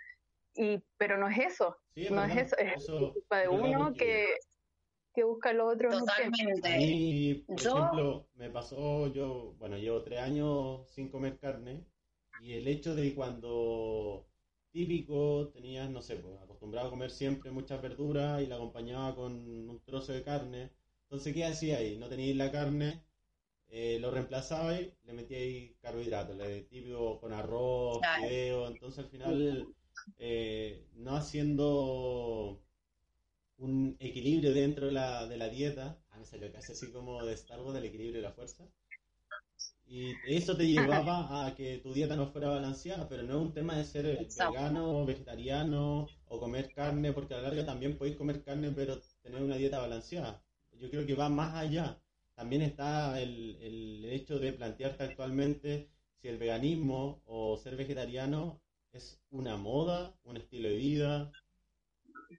y 0.54 0.82
pero 0.98 1.16
no 1.16 1.28
es 1.28 1.38
eso, 1.38 1.76
Sí, 1.94 2.04
es 2.06 2.10
no 2.10 2.24
es 2.24 2.36
eso, 2.36 2.56
es 2.58 2.74
eso 2.82 3.12
culpa 3.14 3.38
de 3.38 3.48
uno 3.48 3.94
que, 3.94 4.26
que 5.16 5.24
busca 5.24 5.52
los 5.54 5.72
otros 5.74 5.98
totalmente. 5.98 6.76
mí, 6.78 7.34
por 7.46 7.62
Yo- 7.62 7.70
ejemplo, 7.74 8.28
me 8.34 8.50
pasó, 8.50 9.06
yo, 9.12 9.54
bueno, 9.58 9.78
llevo 9.78 10.02
tres 10.02 10.20
años 10.20 10.88
sin 10.90 11.08
comer 11.08 11.38
carne 11.38 11.86
y 12.38 12.52
el 12.52 12.68
hecho 12.68 12.94
de 12.94 13.14
cuando 13.14 14.28
típico 14.72 15.48
tenías, 15.54 15.88
no 15.90 16.02
sé, 16.02 16.16
pues 16.16 16.38
acostumbrado 16.42 16.88
a 16.88 16.90
comer 16.90 17.10
siempre 17.10 17.50
muchas 17.50 17.80
verduras 17.80 18.42
y 18.42 18.46
la 18.46 18.56
acompañaba 18.56 19.14
con 19.16 19.32
un 19.70 19.80
trozo 19.86 20.12
de 20.12 20.22
carne. 20.22 20.70
Entonces, 21.04 21.32
¿qué 21.34 21.44
hacía 21.46 21.78
ahí? 21.78 21.96
No 21.96 22.08
teníais 22.10 22.36
la 22.36 22.52
carne, 22.52 23.04
eh, 23.68 23.98
lo 24.00 24.10
reemplazaba 24.10 24.78
y 24.80 24.92
le 25.04 25.12
metía 25.14 25.38
ahí 25.38 25.76
carbohidratos, 25.80 26.36
le 26.36 26.62
típico 26.64 27.18
con 27.20 27.32
arroz, 27.32 28.00
Claro. 28.00 28.22
fideo. 28.22 28.68
Entonces, 28.68 28.98
al 29.04 29.10
final, 29.10 29.74
eh, 30.18 30.86
no 30.94 31.16
haciendo 31.16 32.65
un 33.58 33.96
equilibrio 34.00 34.54
dentro 34.54 34.86
de 34.86 34.92
la, 34.92 35.26
de 35.26 35.36
la 35.36 35.48
dieta. 35.48 35.98
Ah, 36.10 36.18
me 36.18 36.24
salió 36.24 36.50
casi 36.52 36.72
así 36.72 36.90
como 36.92 37.24
de 37.24 37.34
Star 37.34 37.60
Wars, 37.60 37.74
del 37.74 37.84
equilibrio 37.84 38.16
de 38.22 38.28
la 38.28 38.32
fuerza. 38.32 38.66
Y 39.86 40.20
eso 40.22 40.54
te 40.56 40.66
llevaba 40.66 41.46
a 41.46 41.54
que 41.54 41.78
tu 41.78 41.94
dieta 41.94 42.14
no 42.16 42.26
fuera 42.26 42.48
balanceada, 42.50 43.08
pero 43.08 43.22
no 43.22 43.36
es 43.36 43.40
un 43.46 43.52
tema 43.54 43.76
de 43.78 43.84
ser 43.84 44.04
Exacto. 44.20 44.52
vegano, 44.52 45.06
vegetariano 45.06 46.06
o 46.26 46.38
comer 46.40 46.72
carne, 46.74 47.12
porque 47.14 47.32
a 47.34 47.38
la 47.38 47.44
larga 47.44 47.64
también 47.64 47.96
podéis 47.96 48.16
comer 48.16 48.42
carne, 48.42 48.72
pero 48.72 49.00
tener 49.22 49.42
una 49.42 49.56
dieta 49.56 49.78
balanceada. 49.78 50.42
Yo 50.72 50.90
creo 50.90 51.06
que 51.06 51.14
va 51.14 51.28
más 51.30 51.54
allá. 51.54 51.98
También 52.34 52.62
está 52.62 53.20
el, 53.22 53.56
el 53.62 54.04
hecho 54.06 54.38
de 54.38 54.52
plantearte 54.52 55.04
actualmente 55.04 55.88
si 56.16 56.28
el 56.28 56.36
veganismo 56.38 57.22
o 57.24 57.56
ser 57.56 57.76
vegetariano 57.76 58.60
es 58.92 59.22
una 59.30 59.56
moda, 59.56 60.14
un 60.24 60.36
estilo 60.36 60.68
de 60.68 60.76
vida. 60.76 61.34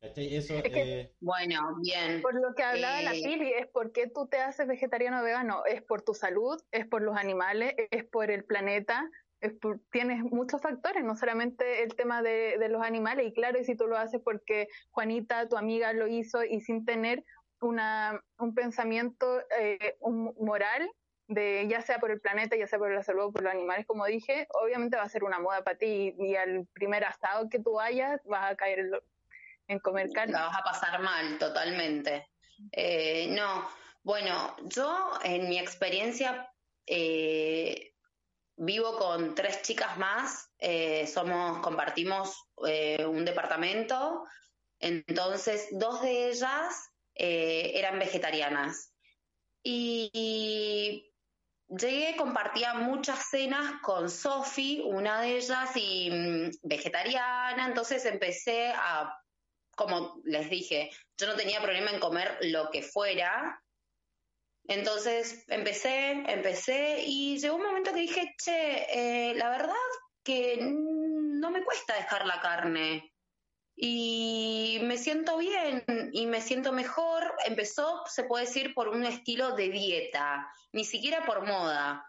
¿Cachai? 0.01 0.35
Eso 0.35 0.55
Es 0.57 0.63
que- 0.63 1.01
eh, 1.01 1.13
Bueno, 1.19 1.77
bien. 1.81 2.21
Por 2.21 2.35
lo 2.35 2.53
que 2.53 2.63
hablaba 2.63 3.01
la 3.01 3.13
Eh, 3.13 3.21
Pili, 3.23 3.51
es 3.53 3.67
por 3.67 3.91
qué 3.91 4.07
tú 4.07 4.27
te 4.27 4.39
haces 4.39 4.67
vegetariano 4.67 5.19
o 5.21 5.23
vegano. 5.23 5.65
Es 5.65 5.81
por 5.81 6.01
tu 6.01 6.13
salud, 6.13 6.61
es 6.71 6.85
por 6.85 7.01
los 7.01 7.17
animales, 7.17 7.73
es 7.91 8.03
por 8.05 8.29
el 8.31 8.43
planeta, 8.45 9.09
es 9.41 9.53
por- 9.53 9.79
tienes 9.91 10.21
muchos 10.23 10.61
factores, 10.61 11.03
no 11.03 11.15
solamente 11.15 11.83
el 11.83 11.95
tema 11.95 12.21
de, 12.21 12.57
de 12.59 12.69
los 12.69 12.83
animales. 12.83 13.27
Y 13.27 13.33
claro, 13.33 13.59
y 13.59 13.65
si 13.65 13.75
tú 13.75 13.87
lo 13.87 13.97
haces 13.97 14.21
porque 14.23 14.67
Juanita, 14.91 15.47
tu 15.47 15.57
amiga, 15.57 15.93
lo 15.93 16.07
hizo 16.07 16.43
y 16.43 16.61
sin 16.61 16.85
tener 16.85 17.23
una, 17.61 18.23
un 18.37 18.53
pensamiento 18.53 19.41
eh, 19.59 19.97
un 19.99 20.35
moral 20.39 20.89
de 21.27 21.67
ya 21.67 21.81
sea 21.81 21.99
por 21.99 22.11
el 22.11 22.21
planeta, 22.21 22.55
ya 22.55 22.67
sea 22.67 22.79
por 22.79 22.91
la 22.91 23.03
salud 23.03 23.23
o 23.25 23.31
por 23.33 23.41
los 23.43 23.51
animales, 23.51 23.85
como 23.85 24.05
dije, 24.05 24.47
obviamente 24.63 24.95
va 24.95 25.03
a 25.03 25.09
ser 25.09 25.23
una 25.23 25.39
moda 25.39 25.63
para 25.63 25.77
ti 25.77 26.15
y, 26.17 26.25
y 26.31 26.35
al 26.35 26.67
primer 26.73 27.03
asado 27.03 27.49
que 27.49 27.59
tú 27.59 27.73
vayas 27.73 28.21
vas 28.25 28.51
a 28.51 28.55
caer 28.55 28.89
en, 29.67 29.79
comer 29.79 30.09
carne. 30.13 30.33
La 30.33 30.47
vas 30.47 30.57
a 30.57 30.63
pasar 30.63 30.99
mal, 31.01 31.37
totalmente. 31.37 32.29
Eh, 32.71 33.27
no, 33.29 33.69
bueno, 34.03 34.55
yo 34.63 35.19
en 35.23 35.49
mi 35.49 35.59
experiencia 35.59 36.51
eh, 36.85 37.93
vivo 38.55 38.97
con 38.97 39.35
tres 39.35 39.61
chicas 39.61 39.97
más, 39.97 40.49
eh, 40.57 41.05
somos, 41.07 41.59
compartimos 41.59 42.49
un 42.55 43.23
departamento, 43.23 44.25
entonces 44.79 45.67
dos 45.71 46.01
de 46.01 46.29
ellas 46.29 46.89
eran 47.13 47.99
vegetarianas. 47.99 48.93
Y, 49.63 50.09
y 50.13 51.13
llegué, 51.67 52.15
compartía 52.15 52.73
muchas 52.75 53.29
cenas 53.29 53.81
con 53.81 54.09
Sofi, 54.09 54.81
una 54.85 55.21
de 55.21 55.37
ellas, 55.37 55.69
y 55.75 56.09
mm, 56.09 56.51
vegetariana, 56.63 57.67
entonces 57.67 58.05
empecé 58.05 58.71
a 58.75 59.13
como 59.77 60.19
les 60.25 60.49
dije, 60.49 60.89
yo 61.17 61.27
no 61.27 61.35
tenía 61.35 61.61
problema 61.61 61.91
en 61.91 61.99
comer 61.99 62.37
lo 62.41 62.69
que 62.71 62.81
fuera 62.81 63.63
Entonces 64.67 65.45
empecé, 65.47 66.11
empecé 66.27 67.03
y 67.05 67.37
llegó 67.37 67.55
un 67.55 67.63
momento 67.63 67.93
que 67.93 68.01
dije, 68.01 68.35
che, 68.43 68.87
eh, 69.29 69.35
la 69.35 69.49
verdad 69.49 69.75
que 70.23 70.57
no 70.59 71.51
me 71.51 71.63
cuesta 71.63 71.93
dejar 71.93 72.25
la 72.25 72.41
carne 72.41 73.13
y 73.75 74.79
me 74.81 74.97
siento 74.97 75.37
bien 75.37 75.85
y 76.11 76.25
me 76.25 76.41
siento 76.41 76.73
mejor. 76.73 77.35
Empezó, 77.45 78.03
se 78.07 78.23
puede 78.23 78.45
decir, 78.45 78.73
por 78.73 78.89
un 78.89 79.05
estilo 79.05 79.55
de 79.55 79.69
dieta, 79.69 80.51
ni 80.73 80.83
siquiera 80.83 81.23
por 81.25 81.45
moda. 81.45 82.03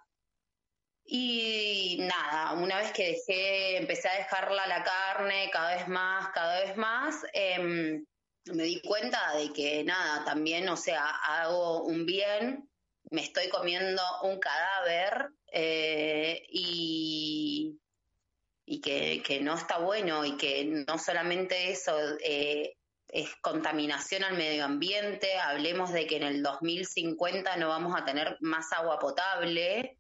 Y 1.11 1.97
nada, 2.01 2.53
una 2.53 2.77
vez 2.77 2.93
que 2.93 3.13
dejé, 3.13 3.79
empecé 3.79 4.11
a 4.11 4.19
dejarla 4.19 4.67
la 4.67 4.85
carne 4.85 5.49
cada 5.51 5.77
vez 5.77 5.89
más, 5.89 6.29
cada 6.35 6.61
vez 6.61 6.77
más, 6.77 7.25
em, 7.33 8.05
me 8.45 8.63
di 8.65 8.83
cuenta 8.83 9.35
de 9.35 9.51
que 9.55 9.85
nada, 9.85 10.23
también, 10.27 10.69
o 10.69 10.77
sea, 10.77 11.09
hago 11.09 11.85
un 11.85 12.05
bien, 12.05 12.69
me 13.11 13.23
estoy 13.23 13.49
comiendo 13.49 14.03
un 14.23 14.39
cadáver 14.39 15.31
eh, 15.51 16.43
y, 16.51 17.79
y 18.67 18.81
que, 18.83 19.23
que, 19.23 19.41
no 19.41 19.55
está 19.55 19.79
bueno 19.79 20.27
y 20.27 20.37
que 20.37 20.67
no 20.67 20.99
solamente 20.99 21.71
eso 21.71 21.97
eh, 22.23 22.77
es 23.09 23.35
contaminación 23.41 24.25
al 24.25 24.37
medio 24.37 24.67
ambiente, 24.67 25.39
hablemos 25.39 25.91
de 25.91 26.07
que 26.07 26.17
en 26.17 26.25
el 26.25 26.43
2050 26.43 27.57
no 27.57 27.69
vamos 27.69 27.99
a 27.99 28.05
tener 28.05 28.37
más 28.41 28.71
agua 28.73 28.99
potable. 28.99 29.98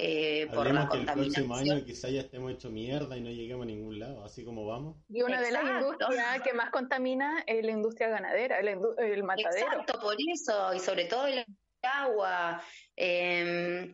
Eh, 0.00 0.46
por 0.54 0.70
la 0.72 0.82
Hablemos 0.82 0.90
que 0.90 0.98
el 0.98 1.04
próximo 1.06 1.48
contaminación. 1.48 1.76
año 1.78 1.84
quizá 1.84 2.08
ya 2.08 2.20
estemos 2.20 2.52
hecho 2.52 2.70
mierda 2.70 3.16
y 3.16 3.20
no 3.20 3.30
lleguemos 3.30 3.64
a 3.64 3.66
ningún 3.66 3.98
lado, 3.98 4.24
así 4.24 4.44
como 4.44 4.64
vamos. 4.64 4.96
Y 5.08 5.22
una 5.22 5.40
de 5.40 5.50
las 5.50 5.62
Exacto. 5.62 5.92
industrias 5.92 6.42
que 6.42 6.52
más 6.52 6.70
contamina 6.70 7.42
es 7.46 7.64
la 7.64 7.72
industria 7.72 8.08
ganadera, 8.08 8.60
el, 8.60 8.68
el 8.98 9.24
matadero. 9.24 9.66
Exacto, 9.66 9.98
por 10.00 10.14
eso, 10.32 10.72
y 10.74 10.78
sobre 10.78 11.06
todo 11.06 11.26
el 11.26 11.44
agua. 11.82 12.62
eh, 12.96 13.90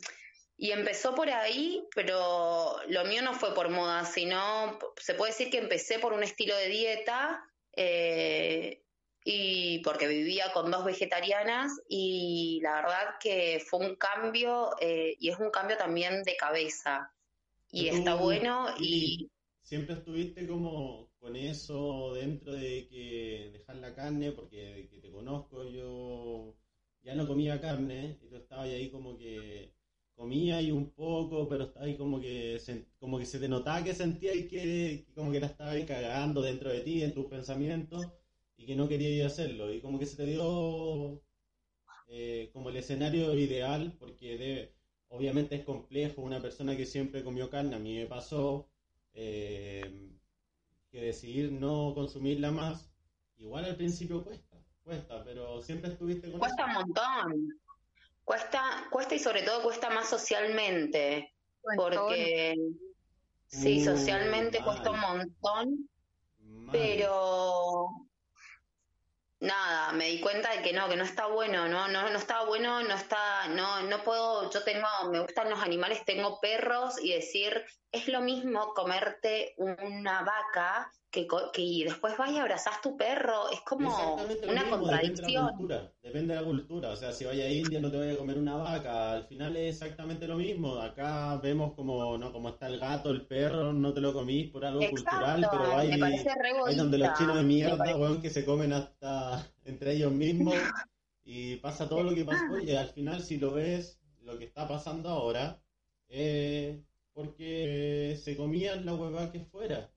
y 0.56 0.70
empezó 0.70 1.14
por 1.16 1.28
ahí, 1.30 1.84
pero 1.96 2.76
lo 2.88 3.04
mío 3.06 3.22
no 3.22 3.34
fue 3.34 3.54
por 3.54 3.70
moda, 3.70 4.04
sino 4.04 4.78
se 5.00 5.14
puede 5.14 5.32
decir 5.32 5.50
que 5.50 5.58
empecé 5.58 5.98
por 5.98 6.12
un 6.12 6.22
estilo 6.22 6.56
de 6.56 6.68
dieta 6.68 7.42
eh, 7.76 8.83
y 9.24 9.78
porque 9.78 10.06
vivía 10.06 10.52
con 10.52 10.70
dos 10.70 10.84
vegetarianas 10.84 11.72
y 11.88 12.60
la 12.62 12.76
verdad 12.76 13.14
que 13.18 13.64
fue 13.66 13.80
un 13.80 13.96
cambio 13.96 14.72
eh, 14.80 15.16
y 15.18 15.30
es 15.30 15.38
un 15.40 15.50
cambio 15.50 15.78
también 15.78 16.22
de 16.22 16.36
cabeza 16.36 17.10
y 17.70 17.88
Tú, 17.88 17.96
está 17.96 18.14
bueno 18.16 18.66
y 18.78 19.30
¿Siempre 19.62 19.94
estuviste 19.94 20.46
como 20.46 21.10
con 21.18 21.36
eso 21.36 22.12
dentro 22.12 22.52
de 22.52 22.86
que 22.86 23.48
dejar 23.54 23.76
la 23.76 23.94
carne? 23.94 24.30
Porque 24.32 24.88
que 24.90 24.98
te 24.98 25.10
conozco 25.10 25.64
yo 25.64 26.54
ya 27.02 27.14
no 27.14 27.26
comía 27.26 27.60
carne 27.62 28.18
y 28.22 28.28
tú 28.28 28.36
estabas 28.36 28.66
ahí 28.66 28.90
como 28.90 29.16
que 29.16 29.72
comía 30.14 30.60
y 30.60 30.70
un 30.70 30.90
poco, 30.90 31.48
pero 31.48 31.64
estaba 31.64 31.86
ahí 31.86 31.96
como 31.96 32.20
que 32.20 32.58
se, 32.60 32.86
como 32.98 33.18
que 33.18 33.24
se 33.24 33.38
te 33.38 33.48
notaba 33.48 33.82
que 33.82 33.94
sentías 33.94 34.34
que, 34.34 34.48
que 34.48 35.14
como 35.14 35.32
que 35.32 35.40
la 35.40 35.46
estabas 35.46 35.74
ahí 35.74 35.86
cagando 35.86 36.42
dentro 36.42 36.70
de 36.70 36.80
ti, 36.80 37.02
en 37.02 37.14
tus 37.14 37.26
pensamientos 37.26 38.06
y 38.56 38.66
que 38.66 38.76
no 38.76 38.88
querías 38.88 39.32
hacerlo 39.32 39.72
y 39.72 39.80
como 39.80 39.98
que 39.98 40.06
se 40.06 40.16
te 40.16 40.26
dio 40.26 41.22
eh, 42.08 42.50
como 42.52 42.70
el 42.70 42.76
escenario 42.76 43.34
ideal 43.34 43.96
porque 43.98 44.38
de, 44.38 44.74
obviamente 45.08 45.56
es 45.56 45.64
complejo 45.64 46.22
una 46.22 46.40
persona 46.40 46.76
que 46.76 46.86
siempre 46.86 47.24
comió 47.24 47.50
carne, 47.50 47.76
a 47.76 47.78
mí 47.78 47.96
me 47.96 48.06
pasó 48.06 48.68
eh, 49.12 50.10
que 50.90 51.00
decidir 51.00 51.52
no 51.52 51.92
consumirla 51.94 52.50
más, 52.50 52.90
igual 53.36 53.64
al 53.64 53.76
principio 53.76 54.22
cuesta, 54.24 54.56
cuesta, 54.82 55.24
pero 55.24 55.60
siempre 55.62 55.90
estuviste 55.90 56.30
con 56.30 56.38
cuesta 56.38 56.62
eso. 56.62 56.66
un 56.66 56.74
montón. 56.74 57.48
Cuesta, 58.24 58.86
cuesta 58.90 59.14
y 59.14 59.18
sobre 59.18 59.42
todo 59.42 59.62
cuesta 59.62 59.90
más 59.90 60.08
socialmente. 60.08 61.34
Porque 61.76 62.54
sí, 63.46 63.82
socialmente 63.84 64.62
cuesta 64.62 64.90
un 64.90 65.00
montón, 65.00 65.88
Mal. 66.38 66.72
pero 66.72 67.88
nada, 69.44 69.92
me 69.92 70.06
di 70.06 70.20
cuenta 70.20 70.50
de 70.50 70.62
que 70.62 70.72
no, 70.72 70.88
que 70.88 70.96
no 70.96 71.04
está 71.04 71.26
bueno, 71.26 71.68
no, 71.68 71.88
no, 71.88 72.10
no 72.10 72.18
está 72.18 72.44
bueno, 72.44 72.82
no 72.82 72.94
está, 72.94 73.48
no, 73.48 73.82
no 73.82 74.02
puedo, 74.02 74.50
yo 74.50 74.64
tengo, 74.64 74.88
me 75.10 75.20
gustan 75.20 75.50
los 75.50 75.62
animales, 75.62 76.04
tengo 76.04 76.40
perros 76.40 77.02
y 77.02 77.12
decir, 77.12 77.64
es 77.92 78.08
lo 78.08 78.20
mismo 78.20 78.74
comerte 78.74 79.54
una 79.58 80.22
vaca 80.22 80.90
que, 81.14 81.62
y 81.62 81.84
después 81.84 82.16
vas 82.18 82.32
y 82.32 82.38
abrazás 82.38 82.80
tu 82.82 82.96
perro, 82.96 83.48
es 83.50 83.60
como 83.60 83.88
una 83.88 84.24
mismo, 84.26 84.28
depende 84.28 84.46
de 84.46 84.54
la 84.54 84.70
contradicción. 84.70 85.48
cultura, 85.50 85.92
depende 86.02 86.34
de 86.34 86.40
la 86.40 86.46
cultura, 86.46 86.90
o 86.90 86.96
sea, 86.96 87.12
si 87.12 87.24
vaya 87.24 87.44
a 87.44 87.48
India 87.48 87.80
no 87.80 87.90
te 87.90 87.98
vaya 87.98 88.14
a 88.14 88.16
comer 88.16 88.38
una 88.38 88.56
vaca, 88.56 89.12
al 89.12 89.24
final 89.24 89.56
es 89.56 89.74
exactamente 89.74 90.26
lo 90.26 90.36
mismo, 90.36 90.76
acá 90.76 91.36
vemos 91.36 91.74
como, 91.74 92.18
no, 92.18 92.32
como 92.32 92.48
está 92.48 92.66
el 92.66 92.80
gato, 92.80 93.10
el 93.10 93.26
perro, 93.26 93.72
no 93.72 93.92
te 93.94 94.00
lo 94.00 94.12
comís 94.12 94.50
por 94.50 94.64
algo 94.64 94.80
cultural, 94.90 95.46
pero 95.50 95.76
hay, 95.76 95.92
hay 95.92 96.76
donde 96.76 96.98
los 96.98 97.14
chinos 97.16 97.36
de 97.36 97.42
mierda, 97.44 97.96
weón, 97.96 98.20
que 98.20 98.30
se 98.30 98.44
comen 98.44 98.72
hasta 98.72 99.46
entre 99.64 99.92
ellos 99.92 100.12
mismos 100.12 100.54
y 101.24 101.56
pasa 101.56 101.88
todo 101.88 102.02
lo 102.02 102.14
que 102.14 102.24
pasa, 102.24 102.44
oye, 102.50 102.76
al 102.76 102.88
final 102.88 103.22
si 103.22 103.38
lo 103.38 103.52
ves, 103.52 104.00
lo 104.22 104.36
que 104.38 104.44
está 104.44 104.66
pasando 104.66 105.10
ahora, 105.10 105.62
eh, 106.08 106.82
porque 107.12 108.18
se 108.20 108.36
comían 108.36 108.84
la 108.84 108.94
hueva 108.94 109.30
que 109.30 109.40
fuera, 109.40 109.90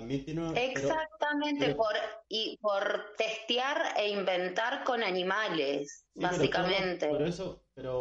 también 0.00 0.24
tiene, 0.24 0.40
pero- 0.52 0.58
Exactamente, 0.88 1.66
pero- 1.66 1.76
por, 1.76 1.94
y 2.28 2.56
por 2.60 3.14
testear 3.16 3.94
e 3.98 4.10
inventar 4.10 4.82
con 4.84 5.02
animales, 5.02 6.04
Sí, 6.06 6.20
pero 6.20 6.28
básicamente. 6.28 7.06
todo- 7.06 7.18
por 7.18 7.26
eso, 7.28 7.64
pero, 7.74 7.96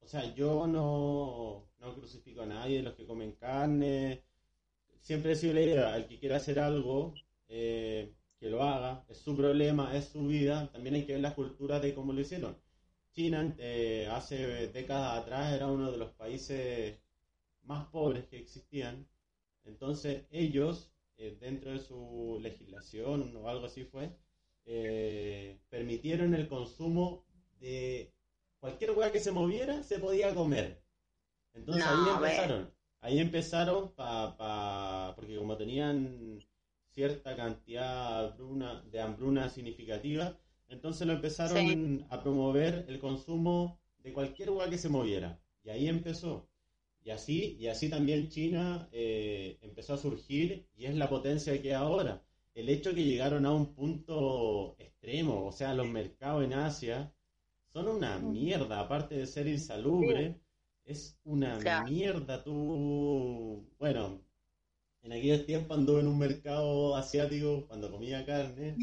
o 0.00 0.06
sea, 0.06 0.34
yo 0.34 0.66
no, 0.66 1.68
no 1.78 1.94
crucifico 1.94 2.42
a 2.42 2.46
nadie 2.46 2.82
los 2.82 2.94
que 2.94 3.06
comen 3.06 3.32
carne. 3.32 4.24
Siempre 5.00 5.32
he 5.32 5.36
sido 5.36 5.54
la 5.54 5.60
idea, 5.62 5.96
el 5.96 6.06
que 6.06 6.18
quiera 6.18 6.36
hacer 6.36 6.58
algo, 6.58 7.14
eh, 7.48 8.12
que 8.40 8.50
lo 8.50 8.62
haga, 8.62 9.04
es 9.08 9.18
su 9.18 9.36
problema, 9.36 9.96
es 9.96 10.06
su 10.06 10.26
vida. 10.26 10.68
También 10.72 10.94
hay 10.96 11.04
que 11.06 11.12
ver 11.12 11.22
las 11.22 11.34
culturas 11.34 11.80
de 11.82 11.94
cómo 11.94 12.12
lo 12.12 12.20
hicieron. 12.20 12.56
China, 13.12 13.54
eh, 13.58 14.08
hace 14.12 14.68
décadas 14.68 15.18
atrás, 15.22 15.52
era 15.54 15.68
uno 15.68 15.90
de 15.90 15.96
los 15.98 16.10
países 16.12 16.98
más 17.62 17.86
pobres 17.86 18.26
que 18.26 18.38
existían. 18.38 19.08
Entonces, 19.64 20.26
ellos, 20.30 20.92
eh, 21.18 21.36
dentro 21.40 21.70
de 21.72 21.78
su 21.80 22.38
legislación 22.42 23.34
o 23.36 23.48
algo 23.48 23.66
así 23.66 23.84
fue, 23.84 24.10
eh, 24.66 25.58
permitieron 25.68 26.34
el 26.34 26.48
consumo 26.48 27.24
de 27.60 28.12
cualquier 28.60 28.92
hueá 28.92 29.12
que 29.12 29.20
se 29.20 29.32
moviera, 29.32 29.82
se 29.82 29.98
podía 29.98 30.34
comer. 30.34 30.82
Entonces 31.54 31.84
No, 31.84 31.90
ahí 31.92 32.08
empezaron. 32.14 32.70
Ahí 33.00 33.18
empezaron 33.20 33.92
pa, 33.92 34.36
pa- 34.36 35.12
porque 35.16 35.36
como 35.36 35.56
tenían 35.56 36.42
cierta 36.90 37.36
cantidad 37.36 38.22
de 38.22 38.28
hambruna, 38.30 38.82
de 38.90 39.00
hambruna 39.00 39.48
significativa, 39.50 40.36
entonces 40.68 41.06
lo 41.06 41.12
empezaron 41.14 42.06
a 42.10 42.22
promover 42.22 42.84
el 42.88 42.98
consumo 42.98 43.78
de 44.02 44.12
cualquier 44.12 44.50
hueá 44.50 44.68
que 44.70 44.78
se 44.78 44.88
moviera. 44.88 45.38
Y 45.62 45.70
ahí 45.70 45.88
empezó. 45.88 46.48
Y 47.06 47.12
así, 47.12 47.56
y 47.60 47.68
así 47.68 47.88
también 47.88 48.28
China 48.30 48.88
eh, 48.90 49.58
empezó 49.62 49.94
a 49.94 49.96
surgir 49.96 50.66
y 50.76 50.86
es 50.86 50.96
la 50.96 51.08
potencia 51.08 51.62
que 51.62 51.68
es 51.68 51.76
ahora. 51.76 52.20
El 52.52 52.68
hecho 52.68 52.92
que 52.92 53.04
llegaron 53.04 53.46
a 53.46 53.52
un 53.52 53.74
punto 53.74 54.74
extremo, 54.80 55.46
o 55.46 55.52
sea, 55.52 55.72
los 55.72 55.86
mercados 55.88 56.42
en 56.42 56.54
Asia 56.54 57.14
son 57.68 57.86
una 57.86 58.18
mierda, 58.18 58.80
aparte 58.80 59.14
de 59.14 59.28
ser 59.28 59.46
insalubre, 59.46 60.40
es 60.84 61.16
una 61.22 61.60
mierda. 61.88 62.42
Tú, 62.42 63.64
bueno, 63.78 64.20
en 65.02 65.12
aquellos 65.12 65.46
tiempos 65.46 65.78
anduve 65.78 66.00
en 66.00 66.08
un 66.08 66.18
mercado 66.18 66.96
asiático 66.96 67.68
cuando 67.68 67.88
comía 67.88 68.26
carne 68.26 68.74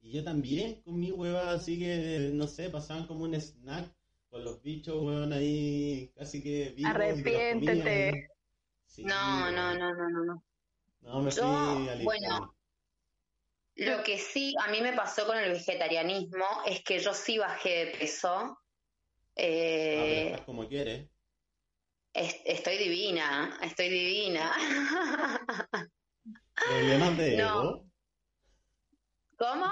y 0.00 0.12
yo 0.12 0.22
también 0.22 0.82
comí 0.82 1.10
huevas, 1.10 1.48
así 1.62 1.80
que, 1.80 2.30
no 2.32 2.46
sé, 2.46 2.70
pasaban 2.70 3.08
como 3.08 3.24
un 3.24 3.34
snack 3.34 3.92
con 4.36 4.44
los 4.44 4.62
bichos, 4.62 5.02
weón, 5.02 5.32
ahí 5.32 6.12
casi 6.14 6.42
que 6.42 6.68
vivos 6.76 6.90
Arrepiéntete. 6.94 8.28
Sí, 8.84 9.02
No, 9.02 9.50
no, 9.50 9.74
no, 9.74 9.94
no, 9.94 10.10
no, 10.10 10.24
no. 10.24 10.44
No, 11.00 11.22
me 11.22 11.30
Yo, 11.30 11.42
fui 11.42 12.04
bueno. 12.04 12.54
Lo 13.76 14.02
que 14.02 14.18
sí 14.18 14.54
a 14.62 14.70
mí 14.70 14.82
me 14.82 14.92
pasó 14.92 15.26
con 15.26 15.38
el 15.38 15.52
vegetarianismo 15.52 16.44
es 16.66 16.82
que 16.84 16.98
yo 16.98 17.14
sí 17.14 17.38
bajé 17.38 17.86
de 17.86 17.98
peso. 17.98 18.28
Ah, 18.28 18.58
Eh, 19.36 20.26
estás 20.32 20.44
como 20.44 20.68
quieres. 20.68 21.08
es- 22.12 22.42
estoy 22.44 22.76
divina, 22.76 23.58
estoy 23.62 23.88
divina. 23.88 24.52
Problemas 26.54 27.16
de 27.16 27.36
No. 27.38 27.60
ego. 27.60 27.86
¿Cómo? 29.38 29.66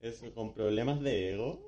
Es 0.00 0.22
con 0.32 0.54
problemas 0.54 1.00
de 1.00 1.32
ego. 1.34 1.67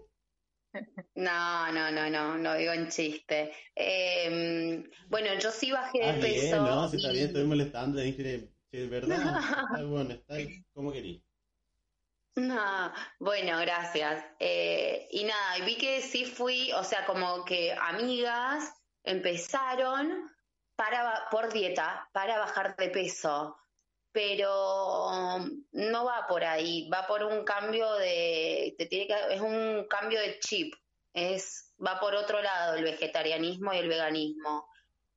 No, 1.15 1.73
no, 1.73 1.91
no, 1.91 2.09
no, 2.09 2.39
no 2.39 2.55
digo 2.55 2.73
en 2.73 2.89
chiste. 2.89 3.53
Eh, 3.75 4.85
bueno, 5.09 5.29
yo 5.39 5.51
sí 5.51 5.71
bajé 5.73 6.01
Ah, 6.03 6.13
de 6.13 6.19
bien, 6.19 6.51
peso. 6.51 6.57
no, 6.65 6.89
si 6.89 6.97
está 6.97 7.11
bien, 7.13 7.27
estoy 7.27 7.45
molestando. 7.45 8.01
Dije, 8.01 8.49
"Che, 8.71 8.85
es 8.85 8.91
verdad. 8.91 9.35
Está 9.73 9.85
bueno, 9.85 10.11
está 10.13 10.35
como 10.73 10.93
querís. 10.93 11.23
No, 12.37 12.93
bueno, 13.19 13.59
gracias. 13.59 14.25
Eh, 14.39 15.09
y 15.11 15.25
nada, 15.25 15.65
vi 15.65 15.77
que 15.77 16.01
sí 16.01 16.25
fui, 16.25 16.71
o 16.73 16.85
sea, 16.85 17.05
como 17.05 17.45
que 17.45 17.73
amigas 17.73 18.73
empezaron 19.03 20.31
para 20.77 21.29
por 21.31 21.53
dieta, 21.53 22.09
para 22.13 22.39
bajar 22.39 22.77
de 22.77 22.89
peso, 22.89 23.57
pero 24.13 25.39
no 25.73 26.05
va 26.05 26.27
por 26.29 26.45
ahí, 26.45 26.89
va 26.89 27.07
por 27.07 27.25
un 27.25 27.45
cambio 27.45 27.93
de, 27.95 28.75
te 28.77 28.87
tiene 28.87 29.07
que, 29.07 29.35
es 29.35 29.41
un 29.41 29.87
cambio 29.89 30.21
de 30.21 30.39
chip, 30.41 30.75
es 31.13 31.71
va 31.85 31.99
por 31.99 32.15
otro 32.15 32.43
lado 32.43 32.75
el 32.75 32.85
vegetarianismo 32.85 33.73
y 33.73 33.79
el 33.79 33.89
veganismo. 33.89 34.69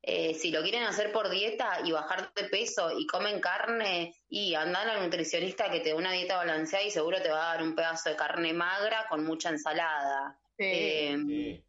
Eh, 0.06 0.34
si 0.34 0.50
lo 0.50 0.60
quieren 0.62 0.82
hacer 0.82 1.12
por 1.12 1.30
dieta 1.30 1.80
y 1.82 1.90
bajar 1.90 2.30
de 2.34 2.44
peso 2.44 2.90
y 2.98 3.06
comen 3.06 3.40
carne 3.40 4.14
y 4.28 4.54
andan 4.54 4.90
al 4.90 5.02
nutricionista 5.02 5.70
que 5.70 5.80
te 5.80 5.90
dé 5.90 5.94
una 5.94 6.12
dieta 6.12 6.36
balanceada 6.36 6.84
y 6.84 6.90
seguro 6.90 7.22
te 7.22 7.30
va 7.30 7.52
a 7.52 7.54
dar 7.54 7.62
un 7.62 7.74
pedazo 7.74 8.10
de 8.10 8.16
carne 8.16 8.52
magra 8.52 9.06
con 9.08 9.24
mucha 9.24 9.48
ensalada. 9.48 10.38
Sí. 10.58 10.64
Eh, 10.64 11.16
Sí. 11.26 11.64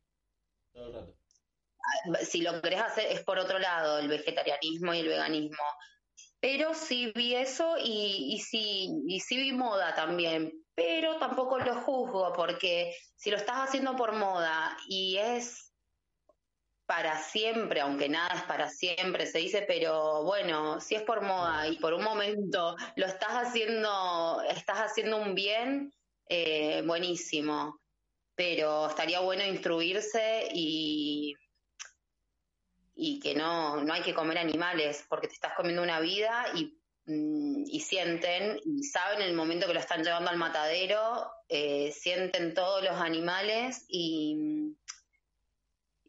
Todo 0.74 0.88
el 0.88 0.94
rato. 0.94 1.16
si 2.24 2.42
lo 2.42 2.62
querés 2.62 2.82
hacer 2.82 3.10
es 3.10 3.22
por 3.22 3.40
otro 3.40 3.58
lado, 3.58 4.00
el 4.00 4.10
vegetarianismo 4.10 4.94
y 4.94 5.00
el 5.00 5.08
veganismo. 5.08 5.64
Pero 6.48 6.76
sí 6.76 7.12
vi 7.16 7.34
eso 7.34 7.76
y, 7.84 8.40
sí 8.40 9.36
vi 9.36 9.52
moda 9.52 9.96
también, 9.96 10.54
pero 10.76 11.18
tampoco 11.18 11.58
lo 11.58 11.74
juzgo 11.82 12.34
porque 12.34 12.96
si 13.16 13.32
lo 13.32 13.38
estás 13.38 13.68
haciendo 13.68 13.96
por 13.96 14.14
moda 14.14 14.78
y 14.88 15.18
es 15.18 15.74
para 16.86 17.18
siempre, 17.18 17.82
aunque 17.82 18.10
nada 18.10 18.36
es 18.36 18.44
para 18.44 18.70
siempre, 18.70 19.26
se 19.26 19.40
dice, 19.40 19.64
pero 19.68 20.24
bueno, 20.24 20.80
si 20.80 20.94
es 20.94 21.02
por 21.02 21.24
moda 21.24 21.68
y 21.68 21.78
por 21.80 21.96
un 21.96 22.04
momento 22.04 22.76
lo 22.96 23.08
estás 23.08 23.32
haciendo, 23.32 24.40
estás 24.48 24.78
haciendo 24.82 25.18
un 25.18 25.34
bien, 25.34 25.92
eh, 26.30 26.84
buenísimo. 26.86 27.80
Pero 28.36 28.88
estaría 28.88 29.20
bueno 29.20 29.44
instruirse 29.44 30.48
y, 30.54 31.34
y 32.96 33.20
que 33.20 33.36
no, 33.36 33.84
no 33.84 33.94
hay 33.94 34.02
que 34.02 34.14
comer 34.14 34.38
animales 34.38 35.06
porque 35.10 35.28
te 35.28 35.34
estás 35.34 35.54
comiendo 35.54 35.84
una 35.84 36.00
vida 36.00 36.46
y, 36.56 36.78
mm, 37.06 37.66
y 37.68 37.80
sienten, 37.82 38.60
y 38.64 38.84
saben 38.84 39.22
en 39.22 39.30
el 39.30 39.36
momento 39.36 39.68
que 39.68 39.74
lo 39.74 39.80
están 39.80 40.04
llevando 40.04 40.30
al 40.30 40.38
matadero, 40.38 41.30
eh, 41.50 41.92
sienten 41.92 42.54
todos 42.54 42.84
los 42.84 42.96
animales 42.96 43.86
y, 43.90 44.76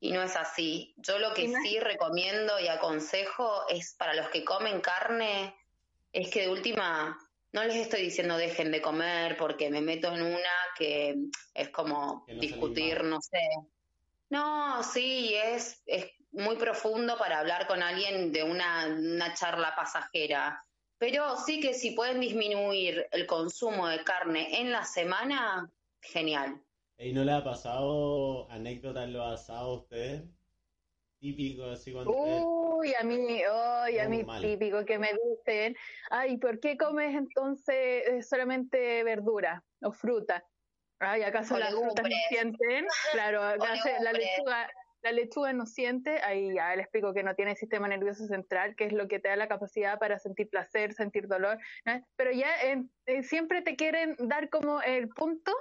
y 0.01 0.13
no 0.13 0.23
es 0.23 0.37
así. 0.37 0.95
Yo 0.99 1.19
lo 1.19 1.35
que 1.35 1.53
sí 1.63 1.81
recomiendo 1.81 2.61
y 2.61 2.69
aconsejo 2.69 3.69
es 3.69 3.95
para 3.95 4.15
los 4.15 4.29
que 4.29 4.45
comen 4.45 4.81
carne, 4.81 5.57
es 6.13 6.31
que 6.31 6.43
de 6.43 6.49
última 6.49 7.19
no 7.53 7.65
les 7.65 7.77
estoy 7.77 8.03
diciendo 8.03 8.37
dejen 8.37 8.71
de 8.71 8.83
comer 8.83 9.37
porque 9.37 9.71
me 9.71 9.81
meto 9.81 10.15
en 10.15 10.23
una 10.23 10.55
que 10.77 11.17
es 11.55 11.69
como 11.71 12.25
Que 12.27 12.35
no 12.35 12.41
discutir, 12.41 13.03
no 13.03 13.21
sé. 13.21 13.41
No, 14.29 14.83
sí, 14.83 15.35
es, 15.35 15.83
es 15.87 16.16
muy 16.37 16.57
profundo 16.57 17.17
para 17.19 17.41
hablar 17.41 17.67
con 17.67 17.83
alguien 17.83 18.33
de 18.33 18.43
una, 18.43 18.87
una 18.87 19.35
charla 19.35 19.75
pasajera. 19.75 20.63
Pero 20.99 21.37
sí 21.37 21.61
que 21.61 21.75
si 21.75 21.91
pueden 21.93 22.21
disminuir 22.21 23.07
el 23.11 23.27
consumo 23.27 23.89
de 23.89 24.03
carne 24.05 24.61
en 24.61 24.73
la 24.73 24.85
semana, 24.85 25.69
genial. 26.01 26.63
¿Y 26.99 27.13
no 27.13 27.25
le 27.25 27.33
ha 27.33 27.45
pasado 27.45 28.51
anécdota 28.51 29.05
en 29.05 29.13
los 29.13 29.27
asados 29.27 29.63
a 29.69 29.83
ustedes? 29.83 30.23
Típico, 31.19 31.65
así 31.65 31.93
cuando 31.93 32.15
Uy, 32.15 32.95
a 32.95 33.03
mí, 33.03 33.43
ay, 33.51 33.99
a 33.99 34.09
mí 34.09 34.23
mal. 34.25 34.43
típico 34.43 34.85
que 34.85 34.99
me 34.99 35.13
dicen, 35.13 35.75
ay, 36.11 36.37
¿por 36.39 36.61
qué 36.61 36.77
comes 36.77 37.15
entonces 37.15 38.07
eh, 38.09 38.23
solamente 38.23 39.03
verdura 39.03 39.65
o 39.83 39.93
fruta? 39.93 40.45
Ay, 40.99 41.23
¿acaso 41.23 41.57
O 41.57 41.59
las 41.59 41.75
frutas 41.75 42.05
no 42.05 42.17
sienten? 42.29 42.87
Claro, 43.13 43.43
acá 43.43 43.77
se- 43.77 44.01
la 44.01 44.13
lechuga, 44.13 44.71
la 45.03 45.13
lechuga 45.13 45.53
no 45.53 45.67
siente, 45.67 46.21
ahí 46.23 46.55
ya 46.55 46.75
le 46.75 46.83
explico 46.83 47.15
que 47.15 47.23
no 47.23 47.35
tiene 47.35 47.55
sistema 47.55 47.89
nervioso 47.89 48.27
central, 48.27 48.75
que 48.77 48.87
es 48.87 48.93
lo 48.93 49.09
que 49.09 49.19
te 49.19 49.29
da 49.29 49.37
la 49.37 49.49
capacidad 49.49 49.99
para 49.99 50.19
sentir 50.19 50.49
placer, 50.49 50.95
sentir 50.95 51.29
dolor, 51.29 51.59
¿no? 51.85 52.05
pero 52.17 52.33
ya 52.33 52.49
eh, 52.65 52.83
eh, 53.07 53.23
siempre 53.23 53.63
te 53.63 53.77
quieren 53.77 54.17
dar 54.19 54.49
como 54.51 54.83
el 54.83 55.09
punto 55.09 55.53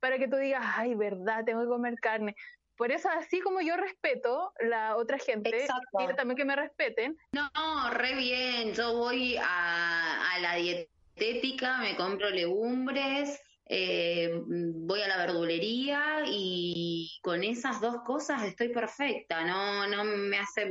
para 0.00 0.18
que 0.18 0.28
tú 0.28 0.36
digas, 0.36 0.64
ay, 0.76 0.94
verdad, 0.94 1.44
tengo 1.44 1.62
que 1.62 1.68
comer 1.68 1.94
carne. 2.00 2.34
Por 2.76 2.90
eso, 2.90 3.08
así 3.10 3.40
como 3.40 3.60
yo 3.60 3.76
respeto 3.76 4.52
la 4.58 4.96
otra 4.96 5.18
gente, 5.18 5.50
Exacto. 5.50 5.98
quiero 5.98 6.16
también 6.16 6.36
que 6.36 6.44
me 6.44 6.56
respeten. 6.56 7.16
No, 7.32 7.48
re 7.90 8.14
bien. 8.14 8.74
Yo 8.74 8.96
voy 8.96 9.36
a, 9.36 10.32
a 10.32 10.38
la 10.40 10.54
dietética, 10.56 11.78
me 11.78 11.94
compro 11.96 12.30
legumbres, 12.30 13.40
eh, 13.66 14.42
voy 14.44 15.00
a 15.02 15.08
la 15.08 15.16
verdulería 15.18 16.24
y 16.26 17.18
con 17.22 17.42
esas 17.44 17.80
dos 17.80 17.96
cosas 18.04 18.42
estoy 18.44 18.68
perfecta. 18.68 19.44
No, 19.44 19.86
no 19.86 20.04
me 20.04 20.38
hace, 20.38 20.70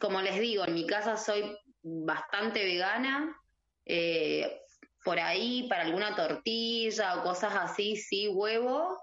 como 0.00 0.20
les 0.22 0.38
digo, 0.40 0.64
en 0.64 0.74
mi 0.74 0.86
casa 0.86 1.16
soy 1.16 1.56
bastante 1.82 2.64
vegana. 2.64 3.36
eh, 3.84 4.60
por 5.06 5.20
ahí 5.20 5.68
para 5.68 5.84
alguna 5.84 6.16
tortilla 6.16 7.14
o 7.14 7.22
cosas 7.22 7.54
así, 7.54 7.94
sí, 7.94 8.26
huevo, 8.26 9.00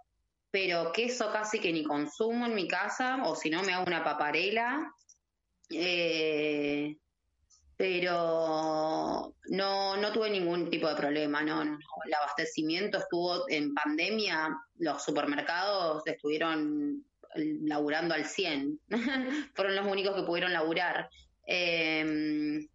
pero 0.52 0.92
queso 0.92 1.32
casi 1.32 1.62
que 1.62 1.72
ni 1.72 1.86
consumo 1.86 2.46
en 2.46 2.56
mi 2.56 2.68
casa, 2.68 3.24
o 3.24 3.38
si 3.38 3.50
no 3.50 3.64
me 3.64 3.72
hago 3.72 3.86
una 3.88 4.04
paparela. 4.04 4.94
Eh, 5.70 6.98
pero 7.84 9.36
no, 9.50 9.98
no 9.98 10.12
tuve 10.14 10.30
ningún 10.30 10.70
tipo 10.70 10.88
de 10.88 10.96
problema, 10.96 11.42
no, 11.42 11.66
no. 11.66 11.78
El 12.06 12.14
abastecimiento 12.14 12.98
estuvo 13.00 13.44
en 13.50 13.74
pandemia, 13.74 14.58
los 14.78 15.04
supermercados 15.04 16.02
estuvieron 16.08 17.06
laburando 17.36 18.14
al 18.14 18.24
100, 18.24 18.80
fueron 19.54 19.76
los 19.76 19.86
únicos 19.86 20.16
que 20.16 20.24
pudieron 20.24 20.54
laburar. 20.54 21.10
Eh, 21.46 22.66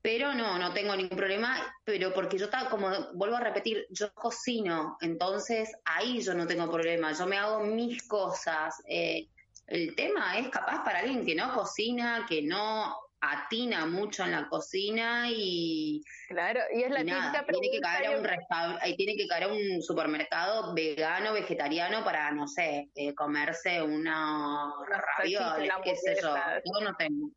pero 0.00 0.32
no, 0.32 0.60
no 0.60 0.72
tengo 0.72 0.94
ningún 0.94 1.18
problema, 1.18 1.74
pero 1.82 2.14
porque 2.14 2.38
yo 2.38 2.44
estaba, 2.44 2.70
como 2.70 2.88
vuelvo 3.14 3.34
a 3.34 3.40
repetir, 3.40 3.84
yo 3.90 4.14
cocino, 4.14 4.96
entonces 5.00 5.72
ahí 5.84 6.22
yo 6.22 6.34
no 6.34 6.46
tengo 6.46 6.70
problema, 6.70 7.10
yo 7.10 7.26
me 7.26 7.36
hago 7.36 7.64
mis 7.64 8.06
cosas. 8.06 8.80
Eh, 8.88 9.26
el 9.66 9.96
tema 9.96 10.38
es 10.38 10.50
capaz 10.50 10.84
para 10.84 11.00
alguien 11.00 11.26
que 11.26 11.34
no 11.34 11.52
cocina, 11.52 12.24
que 12.28 12.42
no 12.42 13.05
atina 13.32 13.86
mucho 13.86 14.24
en 14.24 14.32
la 14.32 14.48
cocina 14.48 15.26
y, 15.30 16.02
Claro, 16.28 16.60
y 16.74 16.82
es 16.82 16.90
la 16.90 17.00
y 17.00 17.04
nada, 17.04 17.44
tiene 17.46 17.70
que 17.70 17.80
caer 17.80 18.06
a 18.06 18.18
un 18.18 18.24
restaur- 18.24 18.78
ahí 18.80 18.96
tiene 18.96 19.16
que 19.16 19.26
caer 19.26 19.44
a 19.44 19.48
un 19.48 19.82
supermercado 19.82 20.74
vegano, 20.74 21.32
vegetariano 21.32 22.04
para, 22.04 22.30
no 22.32 22.46
sé, 22.48 22.88
eh, 22.94 23.14
comerse 23.14 23.82
una 23.82 24.72
Una 24.78 25.02
ravioles, 25.18 25.72
qué 25.84 25.96
sé 25.96 26.16
yo. 26.20 26.34
Yo 26.64 26.84
no 26.84 26.94
tengo. 26.96 27.30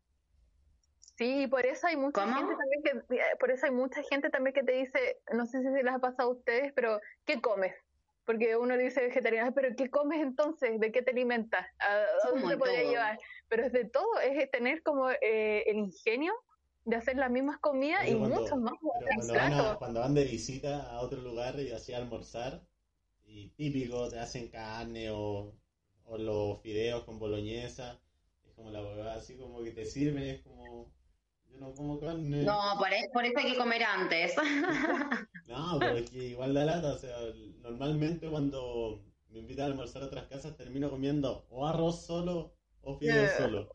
Sí, 1.16 1.46
por 1.48 1.66
eso 1.66 1.86
hay 1.86 1.96
mucha 1.96 2.22
¿Cómo? 2.22 2.34
gente 2.36 2.54
también 2.56 2.82
que, 2.82 3.16
eh, 3.16 3.36
por 3.38 3.50
eso 3.50 3.66
hay 3.66 3.72
mucha 3.72 4.02
gente 4.04 4.30
también 4.30 4.54
que 4.54 4.62
te 4.62 4.72
dice, 4.72 5.18
no 5.32 5.44
sé 5.44 5.58
si 5.58 5.64
se 5.68 5.82
les 5.82 5.92
ha 5.94 5.98
pasado 5.98 6.30
a 6.30 6.32
ustedes, 6.32 6.72
pero 6.74 6.98
¿qué 7.26 7.42
comes? 7.42 7.74
Porque 8.30 8.56
uno 8.56 8.76
dice 8.78 9.00
vegetariano, 9.00 9.52
pero 9.52 9.74
¿qué 9.76 9.90
comes 9.90 10.20
entonces? 10.22 10.78
¿De 10.78 10.92
qué 10.92 11.02
te 11.02 11.10
alimentas? 11.10 11.66
¿A, 11.80 11.94
a 11.94 12.30
dónde 12.30 12.46
te 12.50 12.56
podría 12.58 12.82
todo. 12.82 12.90
llevar? 12.92 13.18
Pero 13.48 13.64
es 13.66 13.72
de 13.72 13.84
todo, 13.86 14.20
es 14.20 14.48
tener 14.52 14.84
como 14.84 15.10
eh, 15.10 15.64
el 15.66 15.78
ingenio 15.78 16.32
de 16.84 16.94
hacer 16.94 17.16
las 17.16 17.28
mismas 17.28 17.58
comidas 17.58 18.08
y 18.08 18.14
cuando- 18.14 18.40
muchos 18.40 18.56
más 18.58 18.74
cuando, 18.80 19.34
van 19.34 19.52
a- 19.54 19.76
cuando 19.78 19.98
van 19.98 20.14
de 20.14 20.24
visita 20.26 20.92
a 20.92 21.00
otro 21.00 21.20
lugar 21.22 21.58
y 21.58 21.72
así 21.72 21.92
a 21.92 21.96
almorzar, 21.96 22.62
y 23.24 23.48
típico, 23.56 24.08
te 24.08 24.20
hacen 24.20 24.48
carne 24.48 25.10
o, 25.10 25.52
o 26.04 26.16
los 26.16 26.62
fideos 26.62 27.02
con 27.02 27.18
boloñesa, 27.18 28.00
es 28.46 28.54
como 28.54 28.70
la 28.70 28.80
huevada 28.80 29.14
así 29.14 29.36
como 29.36 29.60
que 29.64 29.72
te 29.72 29.86
sirven, 29.86 30.22
es 30.22 30.42
como, 30.42 30.92
yo 31.50 31.58
no 31.58 31.74
como 31.74 31.98
carne. 31.98 32.44
No, 32.44 32.60
por, 32.78 32.92
e- 32.92 33.10
por 33.12 33.24
eso 33.24 33.38
hay 33.40 33.52
que 33.54 33.58
comer 33.58 33.82
antes. 33.82 34.36
No, 35.50 35.78
pero 35.80 35.96
es 35.96 36.10
que 36.10 36.18
igual 36.28 36.54
da 36.54 36.64
lata, 36.64 36.92
o 36.94 36.98
sea, 36.98 37.16
normalmente 37.60 38.28
cuando 38.28 39.02
me 39.30 39.40
invitan 39.40 39.64
a 39.64 39.66
almorzar 39.72 40.02
a 40.02 40.06
otras 40.06 40.26
casas 40.26 40.56
termino 40.56 40.88
comiendo 40.90 41.44
o 41.50 41.66
arroz 41.66 42.06
solo 42.06 42.54
o 42.82 42.96
fideos 42.96 43.32
solo. 43.32 43.68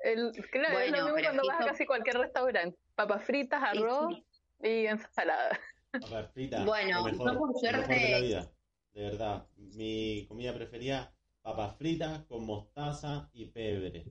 El, 0.00 0.32
claro, 0.50 0.78
es 0.80 0.90
lo 0.90 1.04
mismo 1.04 1.18
cuando 1.22 1.42
vas 1.48 1.60
a 1.60 1.64
casi 1.64 1.86
cualquier 1.86 2.18
restaurante. 2.18 2.78
Papas 2.94 3.24
fritas, 3.24 3.62
arroz 3.62 4.14
sí. 4.60 4.68
y 4.68 4.86
ensalada. 4.86 5.58
Papas 5.92 6.30
fritas, 6.32 6.66
Bueno, 6.66 6.98
lo 6.98 7.04
mejor, 7.04 7.12
yo 7.12 7.18
por 7.18 7.26
lo 7.26 7.32
mejor 7.32 7.60
de 7.62 7.72
la 7.72 7.86
suerte- 7.86 8.20
vida, 8.20 8.52
de 8.92 9.02
verdad. 9.02 9.46
Mi 9.56 10.26
comida 10.28 10.54
preferida, 10.54 11.14
papas 11.40 11.76
fritas 11.76 12.24
con 12.24 12.44
mostaza 12.44 13.30
y 13.32 13.46
pebre. 13.46 14.04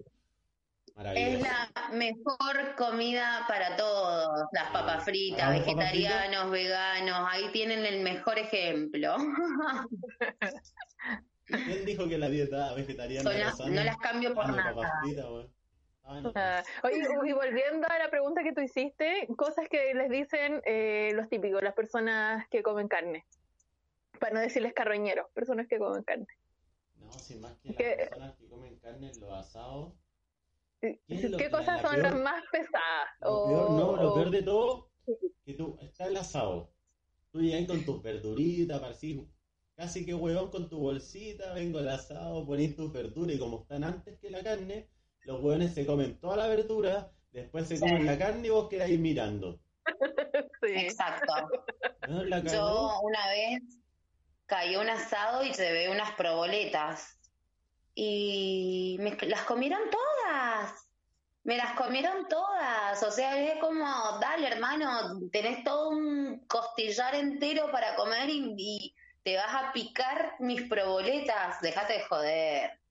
Es 1.15 1.41
la 1.41 1.69
mejor 1.93 2.75
comida 2.77 3.45
para 3.47 3.75
todos, 3.75 4.27
las 4.51 4.69
papas 4.71 5.03
fritas, 5.03 5.39
papas 5.41 5.59
vegetarianos, 5.59 6.51
veganos, 6.51 7.27
ahí 7.31 7.49
tienen 7.51 7.85
el 7.85 8.01
mejor 8.03 8.37
ejemplo. 8.37 9.15
¿Quién 11.45 11.85
dijo 11.85 12.07
que 12.07 12.17
la 12.17 12.29
dieta 12.29 12.73
vegetariana 12.75 13.23
Son 13.23 13.33
era 13.37 13.45
las- 13.47 13.57
sana? 13.57 13.75
no 13.75 13.83
las 13.83 13.97
cambio 13.97 14.33
por 14.33 14.45
Ah, 14.45 14.51
nada. 14.51 14.73
papas 14.75 14.91
fritas, 15.01 15.25
Ah, 16.35 16.63
oye, 16.83 16.97
y 17.25 17.31
volviendo 17.31 17.87
a 17.87 17.97
la 17.97 18.09
pregunta 18.09 18.43
que 18.43 18.51
tú 18.53 18.59
hiciste, 18.61 19.27
cosas 19.37 19.69
que 19.69 19.93
les 19.93 20.09
dicen 20.09 20.61
eh, 20.65 21.11
los 21.15 21.29
típicos, 21.29 21.61
las 21.63 21.73
personas 21.73 22.47
que 22.49 22.61
comen 22.63 22.87
carne. 22.89 23.25
Para 24.19 24.33
no 24.33 24.39
decirles 24.41 24.73
carroñeros, 24.73 25.27
personas 25.33 25.67
que 25.67 25.77
comen 25.77 26.03
carne. 26.03 26.27
No, 26.95 27.11
sin 27.13 27.39
más 27.41 27.53
que 27.63 27.69
las 27.71 28.09
personas 28.09 28.35
que 28.37 28.47
comen 28.49 28.77
carne 28.79 29.11
los 29.19 29.31
asados. 29.31 29.93
¿Qué, 30.81 30.99
¿Qué 31.07 31.49
cosas 31.51 31.67
la- 31.67 31.75
la 31.75 31.81
son 31.81 31.91
peor- 31.91 32.03
las 32.03 32.15
más 32.15 32.43
pesadas? 32.51 33.07
Lo 33.21 33.29
O- 33.33 33.47
peor, 33.47 33.69
no, 33.71 33.95
lo 34.03 34.13
peor 34.15 34.29
de 34.31 34.41
todo, 34.43 34.89
que 35.45 35.53
tú, 35.53 35.77
está 35.81 36.07
el 36.07 36.17
asado. 36.17 36.71
Tú 37.31 37.39
llegas 37.41 37.67
con 37.67 37.85
tus 37.85 38.01
verduritas, 38.01 38.79
parecís 38.79 39.21
casi 39.75 40.05
que 40.05 40.13
huevón 40.13 40.49
con 40.51 40.69
tu 40.69 40.79
bolsita, 40.79 41.53
vengo 41.53 41.79
al 41.79 41.89
asado, 41.89 42.45
ponís 42.45 42.75
tus 42.75 42.91
verduras 42.91 43.35
y 43.35 43.39
como 43.39 43.61
están 43.61 43.83
antes 43.83 44.19
que 44.19 44.29
la 44.29 44.43
carne, 44.43 44.89
los 45.21 45.41
huevones 45.41 45.73
se 45.73 45.85
comen 45.85 46.19
toda 46.19 46.35
la 46.37 46.47
verdura, 46.47 47.11
después 47.31 47.67
se 47.67 47.77
Sí. 47.77 47.81
comen 47.81 48.05
la 48.05 48.17
carne 48.17 48.47
y 48.47 48.49
vos 48.51 48.67
quedáis 48.69 48.99
mirando. 48.99 49.59
Sí. 50.61 50.73
Exacto. 50.75 51.33
¿No? 52.07 52.23
La 52.25 52.43
cagó. 52.43 52.53
Yo 52.53 52.99
una 53.01 53.27
vez 53.29 53.61
caí 54.45 54.75
un 54.75 54.87
asado 54.89 55.43
y 55.43 55.51
llevé 55.53 55.89
unas 55.89 56.11
proboletas 56.11 57.17
y 57.95 58.97
me 58.99 59.17
las 59.27 59.41
comieron 59.45 59.81
todas. 59.89 60.10
Me 61.43 61.57
las 61.57 61.73
comieron 61.73 62.27
todas. 62.27 63.01
O 63.03 63.11
sea, 63.11 63.41
es 63.41 63.59
como, 63.59 63.85
dale 64.19 64.47
hermano, 64.47 65.19
tenés 65.31 65.63
todo 65.63 65.89
un 65.89 66.45
costillar 66.47 67.15
entero 67.15 67.71
para 67.71 67.95
comer 67.95 68.29
y, 68.29 68.53
y 68.57 68.95
te 69.23 69.37
vas 69.37 69.53
a 69.53 69.71
picar 69.73 70.35
mis 70.39 70.61
proboletas. 70.63 71.59
Déjate 71.61 71.93
de 71.93 72.03
joder. 72.03 72.81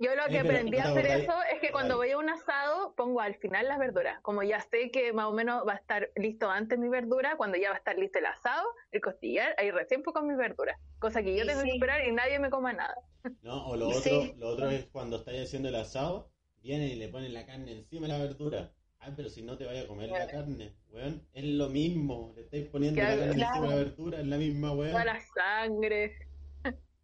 Yo 0.00 0.14
lo 0.14 0.26
que 0.28 0.38
aprendí 0.38 0.78
a 0.78 0.84
hacer 0.84 1.06
eso 1.06 1.32
es 1.52 1.60
que 1.60 1.72
cuando 1.72 1.96
voy 1.96 2.12
a 2.12 2.18
un 2.18 2.30
asado 2.30 2.94
pongo 2.94 3.20
al 3.20 3.34
final 3.34 3.66
las 3.66 3.80
verduras. 3.80 4.20
Como 4.22 4.44
ya 4.44 4.60
sé 4.60 4.92
que 4.92 5.12
más 5.12 5.26
o 5.26 5.32
menos 5.32 5.66
va 5.66 5.72
a 5.72 5.76
estar 5.76 6.10
listo 6.14 6.48
antes 6.48 6.78
mi 6.78 6.88
verdura, 6.88 7.36
cuando 7.36 7.58
ya 7.58 7.70
va 7.70 7.74
a 7.74 7.78
estar 7.78 7.98
listo 7.98 8.20
el 8.20 8.26
asado, 8.26 8.64
el 8.92 9.00
costillar, 9.00 9.56
ahí 9.58 9.72
recién 9.72 10.04
pongo 10.04 10.22
mis 10.22 10.36
verduras. 10.36 10.78
Cosa 11.00 11.20
que 11.20 11.34
yo 11.36 11.42
Y 11.42 11.48
tengo 11.48 11.62
que 11.62 11.70
esperar 11.70 12.06
y 12.06 12.12
nadie 12.12 12.38
me 12.38 12.48
coma 12.48 12.72
nada. 12.72 12.94
¿No? 13.42 13.66
O 13.66 13.76
lo 13.76 13.88
otro, 13.88 14.00
sí. 14.00 14.34
lo 14.36 14.50
otro 14.50 14.70
es 14.70 14.86
cuando 14.86 15.16
estáis 15.16 15.42
haciendo 15.42 15.68
el 15.68 15.74
asado, 15.74 16.30
vienen 16.60 16.88
y 16.90 16.94
le 16.96 17.08
ponen 17.08 17.32
la 17.34 17.46
carne 17.46 17.72
encima 17.72 18.06
de 18.06 18.12
la 18.12 18.18
verdura. 18.18 18.72
Ah, 19.00 19.12
pero 19.14 19.28
si 19.28 19.42
no 19.42 19.56
te 19.56 19.64
vaya 19.64 19.82
a 19.82 19.86
comer 19.86 20.10
la 20.10 20.26
carne, 20.26 20.74
weón, 20.88 21.28
es 21.32 21.44
lo 21.44 21.68
mismo. 21.68 22.32
Le 22.34 22.42
estáis 22.42 22.66
poniendo 22.68 23.00
la 23.00 23.06
Claro. 23.06 23.20
carne 23.26 23.42
encima 23.42 23.60
de 23.62 23.68
la 23.70 23.76
verdura, 23.76 24.20
es 24.20 24.26
la 24.26 24.36
misma 24.38 24.72
weón. 24.72 24.90
Toda 24.92 25.04
la 25.04 25.20
sangre. 25.34 26.18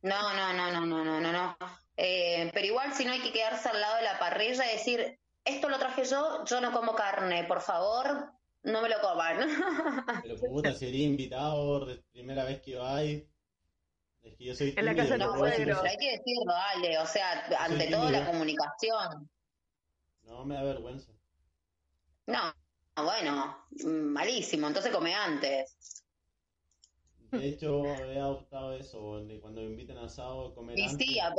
No, 0.03 0.35
no, 0.35 0.53
no, 0.53 0.71
no, 0.73 0.85
no, 0.87 1.05
no, 1.05 1.21
no, 1.21 1.33
no. 1.33 1.57
Eh, 1.97 2.51
pero 2.53 2.67
igual 2.67 2.93
si 2.93 3.05
no 3.05 3.13
hay 3.13 3.21
que 3.21 3.33
quedarse 3.33 3.69
al 3.69 3.81
lado 3.81 3.97
de 3.97 4.03
la 4.03 4.19
parrilla 4.19 4.65
y 4.69 4.73
decir, 4.77 5.19
esto 5.45 5.69
lo 5.69 5.79
traje 5.79 6.05
yo, 6.05 6.45
yo 6.45 6.61
no 6.61 6.73
como 6.73 6.95
carne, 6.95 7.45
por 7.45 7.61
favor, 7.63 8.33
no 8.65 8.83
me 8.83 8.89
lo 8.89 9.01
coman. 9.01 9.39
Pero 10.23 10.37
puta, 10.37 10.73
sería 10.75 11.07
invitado 11.07 11.87
de 11.87 12.03
primera 12.13 12.45
vez 12.45 12.61
que 12.61 12.77
vais. 12.77 13.25
Es 14.23 14.35
que 14.37 14.45
yo 14.45 14.55
soy 14.55 14.75
En 14.77 14.85
la 14.87 14.95
tímido, 14.95 14.97
casa 14.97 15.13
de 15.13 15.19
no 15.19 15.33
pero 15.33 15.83
hay 15.83 15.97
que 15.99 16.11
decirlo, 16.13 16.53
dale, 16.53 16.99
o 16.99 17.07
sea, 17.07 17.47
ante 17.61 17.87
todo 17.91 18.11
la 18.11 18.19
tímido. 18.19 18.33
comunicación. 18.33 19.31
No, 20.27 20.45
me 20.45 20.57
da 20.57 20.65
vergüenza. 20.65 21.13
No, 22.27 22.53
bueno, 22.97 23.67
malísimo, 23.85 24.67
entonces 24.69 24.93
come 24.93 25.15
antes. 25.15 26.05
De 27.33 27.49
hecho, 27.49 28.05
he 28.05 28.19
adoptado 28.21 28.73
eso, 28.75 29.25
de 29.25 29.41
cuando 29.41 29.61
me 29.63 29.67
invitan 29.69 29.99
a 29.99 30.05
asado, 30.05 30.55
comer 30.55 30.79
Y 30.79 30.83
antes. 30.83 31.07
sí, 31.07 31.19
a- 31.21 31.35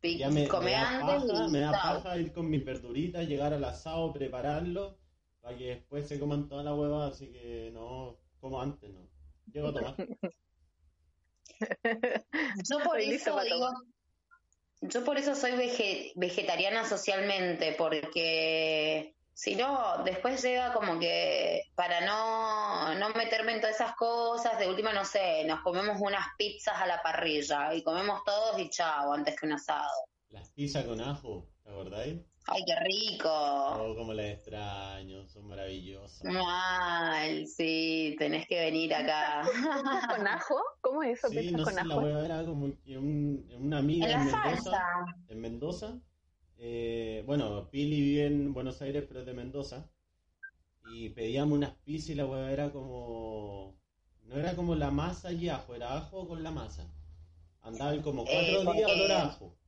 pi- 0.00 0.18
Ya 0.18 0.30
me, 0.30 0.48
come 0.48 0.66
me 0.66 0.72
da 0.72 0.86
antes 0.88 1.22
paja, 1.24 1.26
y 1.32 1.48
me 1.48 1.60
da 1.60 1.80
paja 1.80 2.18
ir 2.18 2.32
con 2.32 2.48
mis 2.50 2.64
verduritas, 2.64 3.26
llegar 3.28 3.52
al 3.54 3.64
asado, 3.64 4.12
prepararlo, 4.12 4.98
para 5.40 5.56
que 5.56 5.66
después 5.76 6.06
se 6.08 6.18
coman 6.20 6.48
toda 6.48 6.62
la 6.62 6.74
hueva, 6.74 7.06
así 7.06 7.32
que 7.32 7.70
no, 7.72 8.18
como 8.40 8.60
antes, 8.60 8.90
no. 8.92 9.08
Llego 9.52 9.68
a 9.68 9.72
tomar. 9.74 10.04
Yo 12.68 12.82
por 12.82 13.00
eso 13.00 13.40
digo, 13.44 13.68
yo 14.82 15.04
por 15.04 15.16
eso 15.16 15.34
soy 15.34 15.52
vege- 15.52 16.12
vegetariana 16.16 16.84
socialmente, 16.84 17.74
porque 17.78 19.14
si 19.34 19.56
no, 19.56 20.02
después 20.04 20.42
llega 20.42 20.72
como 20.72 20.98
que 20.98 21.62
para 21.74 22.00
no, 22.02 22.94
no 22.96 23.10
meterme 23.10 23.52
en 23.52 23.60
todas 23.60 23.76
esas 23.76 23.94
cosas, 23.94 24.58
de 24.58 24.68
última, 24.68 24.92
no 24.92 25.04
sé, 25.04 25.44
nos 25.44 25.60
comemos 25.60 25.96
unas 26.00 26.26
pizzas 26.36 26.74
a 26.80 26.86
la 26.86 27.02
parrilla 27.02 27.74
y 27.74 27.82
comemos 27.82 28.22
todos 28.24 28.58
y 28.58 28.68
chao, 28.70 29.12
antes 29.12 29.38
que 29.38 29.46
un 29.46 29.52
asado. 29.52 29.90
Las 30.28 30.50
pizzas 30.50 30.84
con 30.84 31.00
ajo, 31.00 31.48
¿te 31.62 31.70
acordáis? 31.70 32.20
Ay, 32.46 32.62
qué 32.66 32.74
rico. 32.84 33.28
Oh, 33.30 33.94
como 33.96 34.12
las 34.14 34.26
extraño, 34.26 35.26
son 35.28 35.46
maravillosas. 35.48 36.28
Mal, 36.34 37.46
sí, 37.48 38.14
tenés 38.18 38.46
que 38.46 38.60
venir 38.60 38.94
acá. 38.94 39.42
¿Con 40.08 40.26
ajo? 40.26 40.56
¿Cómo 40.80 41.02
es 41.02 41.18
eso? 41.18 41.28
Sí, 41.28 41.36
¿Pizzas 41.40 41.52
no 41.52 41.64
con 41.64 41.78
sé, 41.78 41.86
la 41.88 41.96
ajo? 41.96 42.00
hueva 42.00 42.24
era 42.24 42.44
como 42.44 42.80
que 42.84 42.98
un- 42.98 43.48
una 43.58 43.78
amiga 43.78 44.06
En 44.06 44.12
en 44.12 44.18
la 44.18 44.24
Mendoza, 44.24 44.70
salsa. 44.70 45.04
en 45.28 45.40
Mendoza, 45.40 46.00
eh, 46.58 47.22
bueno, 47.26 47.70
Pili 47.70 48.00
vive 48.00 48.26
en 48.26 48.52
Buenos 48.54 48.82
Aires, 48.82 49.04
pero 49.08 49.20
es 49.20 49.26
de 49.26 49.34
Mendoza, 49.34 49.90
y 50.82 51.10
pedíamos 51.10 51.58
unas 51.58 51.74
pizzas 51.84 52.10
y 52.10 52.14
la 52.16 52.26
hueva 52.26 52.52
era 52.52 52.72
como, 52.72 53.74
no 54.26 54.36
era 54.36 54.56
como 54.56 54.74
la 54.74 54.90
masa 54.90 55.32
y 55.32 55.48
ajo, 55.48 55.74
era 55.74 55.96
ajo 55.96 56.28
con 56.28 56.42
la 56.42 56.50
masa. 56.50 56.84
Andaban 57.62 58.02
como 58.02 58.24
cuatro 58.24 58.62
Eh, 58.62 58.66
días 58.74 58.90
a 59.10 59.24
ajo. 59.24 59.61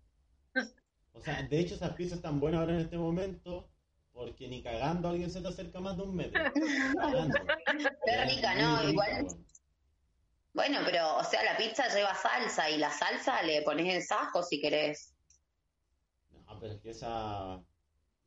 O 1.14 1.20
sea, 1.20 1.42
de 1.42 1.58
hecho 1.58 1.76
esas 1.76 1.94
pizzas 1.94 2.18
están 2.18 2.40
buenas 2.40 2.60
ahora 2.60 2.74
en 2.74 2.80
este 2.80 2.98
momento, 2.98 3.70
porque 4.12 4.48
ni 4.48 4.62
cagando 4.62 5.08
alguien 5.08 5.30
se 5.30 5.40
te 5.40 5.48
acerca 5.48 5.80
más 5.80 5.96
de 5.96 6.02
un 6.02 6.14
metro. 6.14 6.42
Cagando. 7.00 7.38
Qué 8.04 8.24
rica, 8.24 8.54
¿no? 8.56 8.78
rica, 8.78 8.90
Igual. 8.90 9.26
Bueno, 10.52 10.78
pero, 10.84 11.16
o 11.16 11.24
sea, 11.24 11.42
la 11.42 11.56
pizza 11.56 11.88
lleva 11.88 12.14
salsa 12.14 12.70
y 12.70 12.78
la 12.78 12.90
salsa 12.90 13.42
le 13.42 13.62
pones 13.62 13.92
en 13.92 14.02
sajo 14.02 14.42
si 14.42 14.60
querés. 14.60 15.14
No, 16.46 16.58
pero 16.60 16.74
es 16.74 16.80
que 16.80 16.90
esa. 16.90 17.60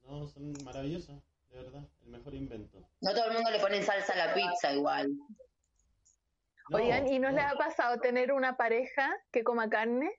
No, 0.04 0.28
son 0.28 0.54
maravillosas, 0.64 1.22
de 1.50 1.64
verdad. 1.64 1.88
El 2.04 2.10
mejor 2.10 2.36
invento. 2.36 2.80
No 3.02 3.12
todo 3.12 3.28
el 3.28 3.34
mundo 3.34 3.50
le 3.52 3.60
pone 3.60 3.82
salsa 3.84 4.14
a 4.14 4.28
la 4.28 4.34
pizza 4.34 4.74
igual. 4.74 5.10
No, 6.70 6.78
Oigan, 6.78 7.08
¿y 7.08 7.20
no, 7.20 7.30
no. 7.30 7.38
les 7.38 7.46
ha 7.46 7.56
pasado 7.56 8.00
tener 8.00 8.34
una 8.34 8.58
pareja 8.58 9.10
que 9.32 9.44
coma 9.44 9.70
carne 9.70 10.12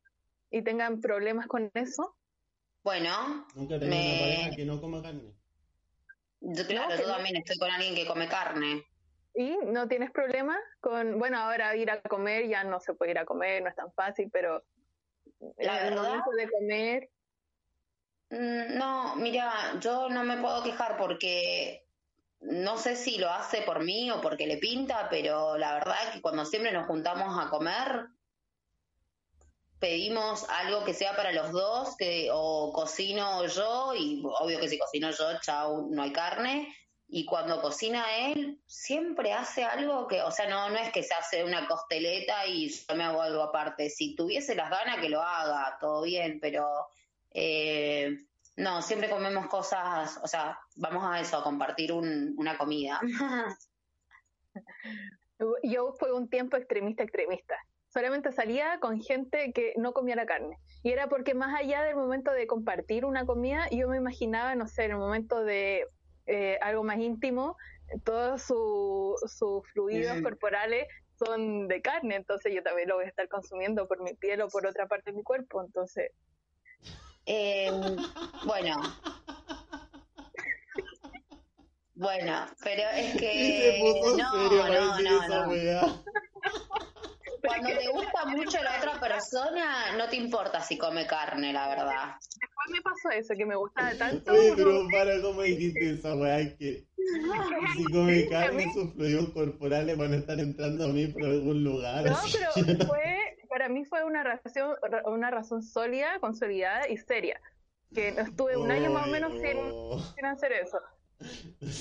y 0.50 0.62
tengan 0.62 1.02
problemas 1.02 1.46
con 1.46 1.70
eso? 1.74 2.14
Bueno, 2.88 3.44
Nunca 3.54 3.74
he 3.74 3.80
tenido 3.80 4.00
Me- 4.02 4.10
una 4.12 4.18
pareja 4.18 4.56
que 4.56 4.64
no 4.64 4.80
coma 4.80 5.02
carne. 5.02 5.34
yo, 6.40 6.66
claro, 6.66 6.88
No, 6.88 6.96
yo 6.96 7.06
no. 7.06 7.14
también 7.16 7.36
estoy 7.36 7.58
con 7.58 7.70
alguien 7.70 7.94
que 7.94 8.06
come 8.06 8.28
carne. 8.28 8.82
¿Y 9.34 9.58
no 9.66 9.86
tienes 9.88 10.10
problemas 10.10 10.56
con, 10.80 11.18
bueno, 11.18 11.38
ahora 11.38 11.76
ir 11.76 11.90
a 11.90 12.00
comer 12.00 12.48
ya 12.48 12.64
no 12.64 12.80
se 12.80 12.94
puede 12.94 13.10
ir 13.10 13.18
a 13.18 13.26
comer, 13.26 13.62
no 13.62 13.68
es 13.68 13.76
tan 13.76 13.92
fácil, 13.92 14.30
pero 14.32 14.64
La 15.58 15.80
el 15.86 15.90
verdad- 15.90 16.02
momento 16.02 16.30
de 16.30 16.50
comer, 16.50 17.10
Mm, 18.30 18.78
No, 18.78 19.16
mira, 19.16 19.52
yo 19.80 20.08
no 20.08 20.22
me 20.24 20.38
puedo 20.38 20.62
quejar 20.62 20.96
porque 20.96 21.86
no 22.40 22.78
sé 22.78 22.96
si 22.96 23.18
lo 23.18 23.28
hace 23.30 23.60
por 23.62 23.82
mí 23.84 24.10
o 24.10 24.20
porque 24.22 24.46
le 24.46 24.56
pinta, 24.58 25.08
pero 25.10 25.56
la 25.58 25.74
verdad 25.74 25.96
es 26.06 26.14
que 26.14 26.22
cuando 26.22 26.44
siempre 26.46 26.72
nos 26.72 26.86
juntamos 26.86 27.38
a 27.38 27.48
comer, 27.50 28.06
pedimos 29.78 30.48
algo 30.48 30.84
que 30.84 30.94
sea 30.94 31.14
para 31.16 31.32
los 31.32 31.52
dos, 31.52 31.96
que 31.96 32.28
o 32.32 32.72
cocino 32.72 33.46
yo, 33.46 33.94
y 33.94 34.22
obvio 34.40 34.58
que 34.60 34.68
si 34.68 34.78
cocino 34.78 35.10
yo, 35.10 35.40
chau, 35.40 35.88
no 35.90 36.02
hay 36.02 36.12
carne. 36.12 36.74
Y 37.10 37.24
cuando 37.24 37.62
cocina 37.62 38.04
él, 38.18 38.60
siempre 38.66 39.32
hace 39.32 39.64
algo 39.64 40.06
que, 40.08 40.20
o 40.20 40.30
sea, 40.30 40.46
no, 40.48 40.68
no 40.68 40.76
es 40.76 40.92
que 40.92 41.02
se 41.02 41.14
hace 41.14 41.42
una 41.42 41.66
costeleta 41.66 42.46
y 42.46 42.68
yo 42.68 42.94
me 42.94 43.04
hago 43.04 43.22
algo 43.22 43.42
aparte. 43.42 43.88
Si 43.88 44.14
tuviese 44.14 44.54
las 44.54 44.68
ganas 44.68 44.98
que 45.00 45.08
lo 45.08 45.22
haga, 45.22 45.78
todo 45.80 46.02
bien, 46.02 46.38
pero 46.38 46.66
eh, 47.30 48.14
no, 48.56 48.82
siempre 48.82 49.08
comemos 49.08 49.46
cosas, 49.46 50.18
o 50.22 50.26
sea, 50.26 50.58
vamos 50.76 51.02
a 51.06 51.18
eso, 51.20 51.38
a 51.38 51.42
compartir 51.44 51.92
un- 51.92 52.34
una 52.36 52.58
comida. 52.58 53.00
yo 55.62 55.92
fue 55.98 56.12
un 56.12 56.28
tiempo 56.28 56.56
extremista, 56.56 57.04
extremista. 57.04 57.54
Solamente 57.90 58.32
salía 58.32 58.78
con 58.80 59.00
gente 59.00 59.52
que 59.52 59.72
no 59.76 59.92
comiera 59.92 60.26
carne. 60.26 60.58
Y 60.82 60.90
era 60.92 61.08
porque 61.08 61.34
más 61.34 61.58
allá 61.58 61.82
del 61.82 61.96
momento 61.96 62.32
de 62.32 62.46
compartir 62.46 63.04
una 63.04 63.24
comida, 63.24 63.66
yo 63.70 63.88
me 63.88 63.96
imaginaba, 63.96 64.54
no 64.54 64.66
sé, 64.66 64.84
en 64.84 64.92
el 64.92 64.98
momento 64.98 65.42
de 65.42 65.86
eh, 66.30 66.58
algo 66.60 66.84
más 66.84 66.98
íntimo, 66.98 67.56
todos 68.04 68.42
su- 68.42 69.16
sus 69.26 69.66
fluidos 69.72 70.18
Mm. 70.18 70.22
corporales 70.22 70.86
son 71.18 71.68
de 71.68 71.80
carne, 71.80 72.16
entonces 72.16 72.52
yo 72.54 72.62
también 72.62 72.86
lo 72.90 72.96
voy 72.96 73.06
a 73.06 73.08
estar 73.08 73.26
consumiendo 73.28 73.88
por 73.88 74.02
mi 74.02 74.12
piel 74.12 74.42
o 74.42 74.48
por 74.48 74.66
otra 74.66 74.86
parte 74.86 75.10
de 75.10 75.16
mi 75.16 75.22
cuerpo, 75.22 75.62
entonces 75.64 76.10
Eh, 77.24 77.70
bueno. 78.44 78.76
Bueno, 81.94 82.46
pero 82.62 82.82
es 82.94 83.12
se 83.12 83.18
que 83.18 83.76
puso 83.80 84.16
no, 84.18 84.30
serio 84.32 84.64
no, 84.68 85.00
no, 85.00 85.46
no. 85.56 86.04
Cuando 87.46 87.68
te 87.68 87.88
gusta 87.88 88.24
mucho 88.26 88.62
la 88.62 88.78
otra 88.78 89.00
persona, 89.00 89.96
no 89.96 90.08
te 90.08 90.16
importa 90.16 90.60
si 90.60 90.76
come 90.78 91.06
carne, 91.06 91.52
la 91.52 91.68
verdad. 91.68 92.14
me 92.70 92.80
pasó 92.82 93.10
eso, 93.10 93.34
que 93.36 93.46
me 93.46 93.56
gustaba 93.56 93.90
tanto. 93.98 94.32
Oye, 94.32 94.52
pero 94.56 94.86
para, 94.90 95.20
¿cómo 95.22 95.42
dijiste 95.42 95.90
esa 95.90 96.14
weá? 96.14 96.38
Que 96.56 96.86
si 97.76 97.84
come 97.92 98.28
carne, 98.28 98.72
sus 98.72 98.92
fluidos 98.94 99.30
corporales 99.30 99.96
van 99.96 100.12
a 100.12 100.16
estar 100.16 100.38
entrando 100.38 100.84
a 100.84 100.88
mí 100.88 101.06
por 101.08 101.24
algún 101.24 101.64
lugar. 101.64 102.04
No, 102.04 102.16
pero 102.32 102.86
fue, 102.86 103.36
para 103.48 103.68
mí 103.68 103.84
fue 103.84 104.04
una 104.04 104.22
razón, 104.24 104.76
una 105.04 105.30
razón 105.30 105.62
sólida, 105.62 106.18
consolidada 106.20 106.88
y 106.88 106.96
seria. 106.96 107.40
Que 107.94 108.12
no 108.12 108.20
estuve 108.20 108.56
un 108.56 108.70
año 108.70 108.90
más 108.90 109.06
o 109.06 109.10
menos 109.10 109.32
sin, 109.32 110.14
sin 110.14 110.26
hacer 110.26 110.52
eso. 110.52 110.78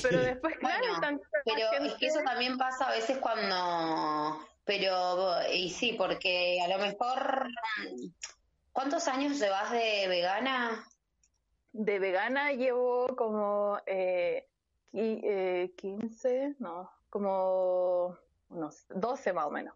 Pero 0.01 0.19
después, 0.21 0.55
claro, 0.57 0.85
Bueno, 0.99 1.19
Pero 1.45 1.71
gente- 1.71 1.87
es 1.89 1.93
que 1.95 2.07
eso 2.07 2.21
también 2.23 2.57
pasa 2.57 2.87
a 2.87 2.91
veces 2.91 3.17
cuando... 3.17 4.39
Pero, 4.67 5.37
y 5.51 5.69
sí, 5.71 5.93
porque 5.97 6.59
a 6.61 6.67
lo 6.67 6.77
mejor... 6.77 7.47
¿Cuántos 8.71 9.07
años 9.07 9.39
llevas 9.39 9.71
de 9.71 10.07
vegana? 10.07 10.85
de 11.73 11.99
vegana 11.99 12.51
llevo 12.53 13.15
como 13.15 13.79
eh, 13.85 14.47
qui- 14.91 15.21
eh, 15.23 15.73
15, 15.77 16.55
no, 16.59 16.91
como 17.09 18.17
unos 18.49 18.85
12 18.89 19.31
más 19.33 19.45
o 19.45 19.51
menos. 19.51 19.75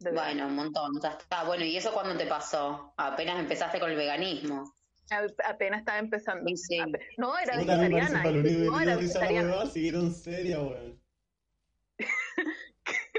Bueno, 0.00 0.46
un 0.46 0.54
montón, 0.54 0.92
ya 1.02 1.10
está. 1.10 1.44
Bueno, 1.44 1.64
¿y 1.64 1.76
eso 1.76 1.92
cuándo 1.92 2.16
te 2.16 2.26
pasó? 2.26 2.92
Apenas 2.96 3.38
empezaste 3.38 3.78
con 3.80 3.90
el 3.90 3.96
veganismo. 3.96 4.72
A- 5.10 5.50
Apenas 5.50 5.80
estaba 5.80 5.98
empezando. 5.98 6.50
Sí. 6.56 6.78
Ape- 6.78 7.00
No, 7.18 7.36
era 7.38 7.56
vegetariana. 7.56 8.22
No, 8.22 8.80
era 8.80 8.96
vegetariana. 8.96 9.66
siguieron 9.66 10.12
seria, 10.14 10.60
weón. 10.60 11.00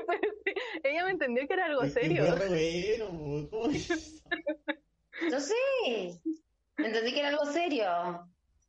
Pero 0.05 0.19
sí, 0.43 0.80
Ella 0.91 1.05
me 1.05 1.11
entendió 1.11 1.47
que 1.47 1.53
era 1.53 1.65
algo 1.65 1.85
serio. 1.87 2.23
bueno. 3.49 3.73
Yo 5.31 5.39
sé. 5.39 5.53
Entendí 6.77 7.13
que 7.13 7.19
era 7.19 7.29
algo 7.29 7.45
serio. 7.45 7.85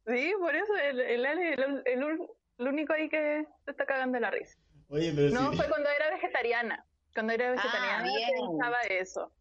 Sí, 0.07 0.33
por 0.39 0.55
eso 0.55 0.75
el, 0.77 1.01
el, 1.01 1.27
Ale, 1.27 1.55
el, 1.55 1.83
el 1.87 2.19
el 2.59 2.69
único 2.69 2.93
ahí 2.93 3.09
que 3.09 3.45
se 3.65 3.71
está 3.71 3.87
cagando 3.87 4.19
la 4.21 4.31
risa. 4.31 4.57
Oye, 4.89 5.13
pero 5.15 5.31
No, 5.31 5.51
sí. 5.51 5.57
fue 5.57 5.69
cuando 5.69 5.89
era 5.91 6.11
vegetariana. 6.11 6.85
Cuando 7.15 7.33
era 7.33 7.51
vegetariana 7.53 8.03
bien. 8.05 8.31
pensaba 8.51 8.81
eso. 8.83 9.33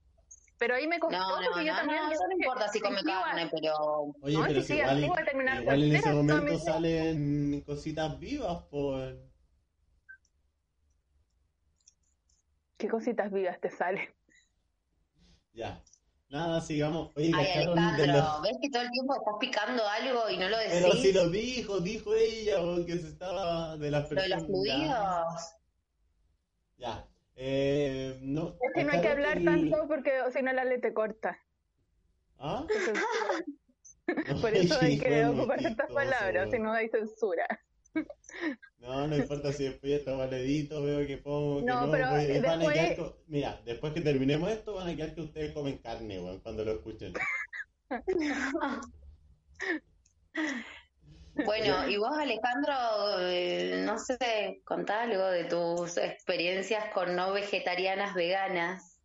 Pero 0.57 0.75
ahí 0.75 0.87
me 0.87 0.99
costó 0.99 1.17
No, 1.17 1.41
no, 1.41 1.47
porque 1.49 1.65
yo 1.65 1.73
no, 1.73 1.79
también... 1.79 2.03
no, 2.03 2.11
eso 2.11 2.23
no 2.27 2.33
importa 2.33 2.67
si 2.69 2.79
come 2.79 2.99
Igual. 2.99 3.23
carne, 3.23 3.49
pero... 3.51 3.73
Oye, 4.21 4.37
No, 4.37 4.43
pero 4.47 4.61
sí, 4.61 4.67
si 4.67 4.73
sí, 4.73 4.79
igual, 4.79 4.97
así 4.97 5.07
voy 5.07 5.19
a 5.19 5.25
terminar 5.25 5.61
igual 5.61 5.83
en 5.83 5.95
ese 5.95 6.09
momento 6.13 6.59
salen 6.59 7.61
cositas 7.61 8.19
vivas, 8.19 8.63
por. 8.69 9.30
¿Qué 12.81 12.87
cositas 12.87 13.31
vivas 13.31 13.61
te 13.61 13.69
salen? 13.69 14.09
Ya. 15.53 15.83
Nada, 16.29 16.61
sigamos. 16.61 17.11
Oye, 17.15 17.31
Ay, 17.35 17.43
de 17.45 17.63
Alejandro, 17.69 18.05
los. 18.07 18.41
¿ves 18.41 18.57
que 18.59 18.69
todo 18.71 18.81
el 18.81 18.89
tiempo 18.89 19.15
estás 19.15 19.33
picando 19.39 19.87
algo 19.87 20.29
y 20.31 20.37
no 20.37 20.49
lo 20.49 20.57
decís? 20.57 20.73
Pero 20.81 20.91
si 20.93 21.13
lo 21.13 21.29
dijo, 21.29 21.79
dijo 21.79 22.15
ella, 22.15 22.55
que 22.87 22.97
se 22.97 23.09
estaba 23.09 23.77
de 23.77 23.91
las 23.91 24.09
Lo 24.09 24.19
de 24.19 24.29
los 24.29 24.39
personas. 24.39 24.45
fluidos. 24.47 25.53
Ya. 26.77 27.07
Eh, 27.35 28.17
no, 28.23 28.55
Es 28.59 28.71
que 28.73 28.83
no 28.83 28.93
hay 28.93 29.01
que 29.01 29.09
hablar 29.09 29.43
tanto 29.43 29.87
porque 29.87 30.11
si 30.33 30.41
no 30.41 30.51
la 30.51 30.65
le 30.65 30.79
te 30.79 30.91
corta. 30.91 31.37
¿Ah? 32.39 32.65
Por 34.41 34.55
eso 34.55 34.79
hay 34.81 34.97
que 34.97 35.25
ocupar 35.27 35.63
estas 35.63 35.91
palabras, 35.91 36.49
si 36.49 36.57
no 36.57 36.71
hay 36.73 36.89
censura. 36.89 37.45
No, 38.79 39.07
no 39.07 39.15
importa 39.15 39.53
si 39.53 39.65
después 39.65 39.91
está 39.93 40.13
valedito, 40.13 40.81
veo 40.81 41.05
que 41.05 41.17
pongo, 41.17 41.59
que 41.59 41.65
No, 41.65 41.85
no, 41.85 41.91
pero 41.91 42.09
pues, 42.09 42.41
van 42.41 42.51
a 42.51 42.57
después- 42.57 42.95
quedar 42.95 43.13
Mira, 43.27 43.61
después 43.63 43.93
que 43.93 44.01
terminemos 44.01 44.49
esto, 44.49 44.73
van 44.73 44.89
a 44.89 44.95
quedar 44.95 45.13
que 45.13 45.21
ustedes 45.21 45.53
comen 45.53 45.77
carne, 45.77 46.19
weón, 46.19 46.39
cuando 46.39 46.65
lo 46.65 46.71
escuchen. 46.73 47.13
Bueno, 51.33 51.87
y 51.89 51.97
vos, 51.97 52.17
Alejandro, 52.17 52.73
eh, 53.19 53.83
no 53.85 53.97
sé, 53.97 54.61
contá 54.65 55.03
algo 55.03 55.25
de 55.27 55.45
tus 55.45 55.97
experiencias 55.97 56.91
con 56.93 57.15
no 57.15 57.31
vegetarianas 57.33 58.13
veganas. 58.15 58.99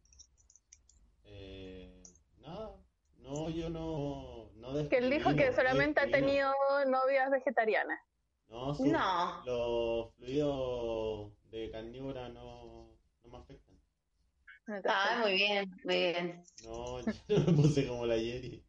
Eh, 1.24 2.02
nada, 2.40 2.70
no, 3.18 3.50
yo 3.50 3.70
no, 3.70 4.50
no 4.56 4.88
Que 4.88 4.98
él 4.98 5.10
dijo 5.10 5.34
que 5.36 5.50
no 5.50 5.56
solamente 5.56 6.00
ha 6.00 6.10
tenido 6.10 6.50
novias 6.86 7.30
vegetarianas. 7.30 8.00
No, 8.56 8.74
su- 8.74 8.86
No. 8.86 9.42
los 9.44 10.14
fluidos 10.14 11.32
de 11.50 11.70
carnívora 11.70 12.30
no, 12.30 12.88
no 13.22 13.30
me 13.30 13.36
afectan. 13.38 13.76
Ah, 14.88 15.18
muy 15.22 15.34
bien, 15.34 15.70
muy 15.84 15.94
bien. 15.94 16.42
No, 16.64 17.00
yo 17.00 17.12
no 17.28 17.52
me 17.52 17.52
puse 17.52 17.86
como 17.86 18.06
la 18.06 18.16
Yeri. 18.16 18.64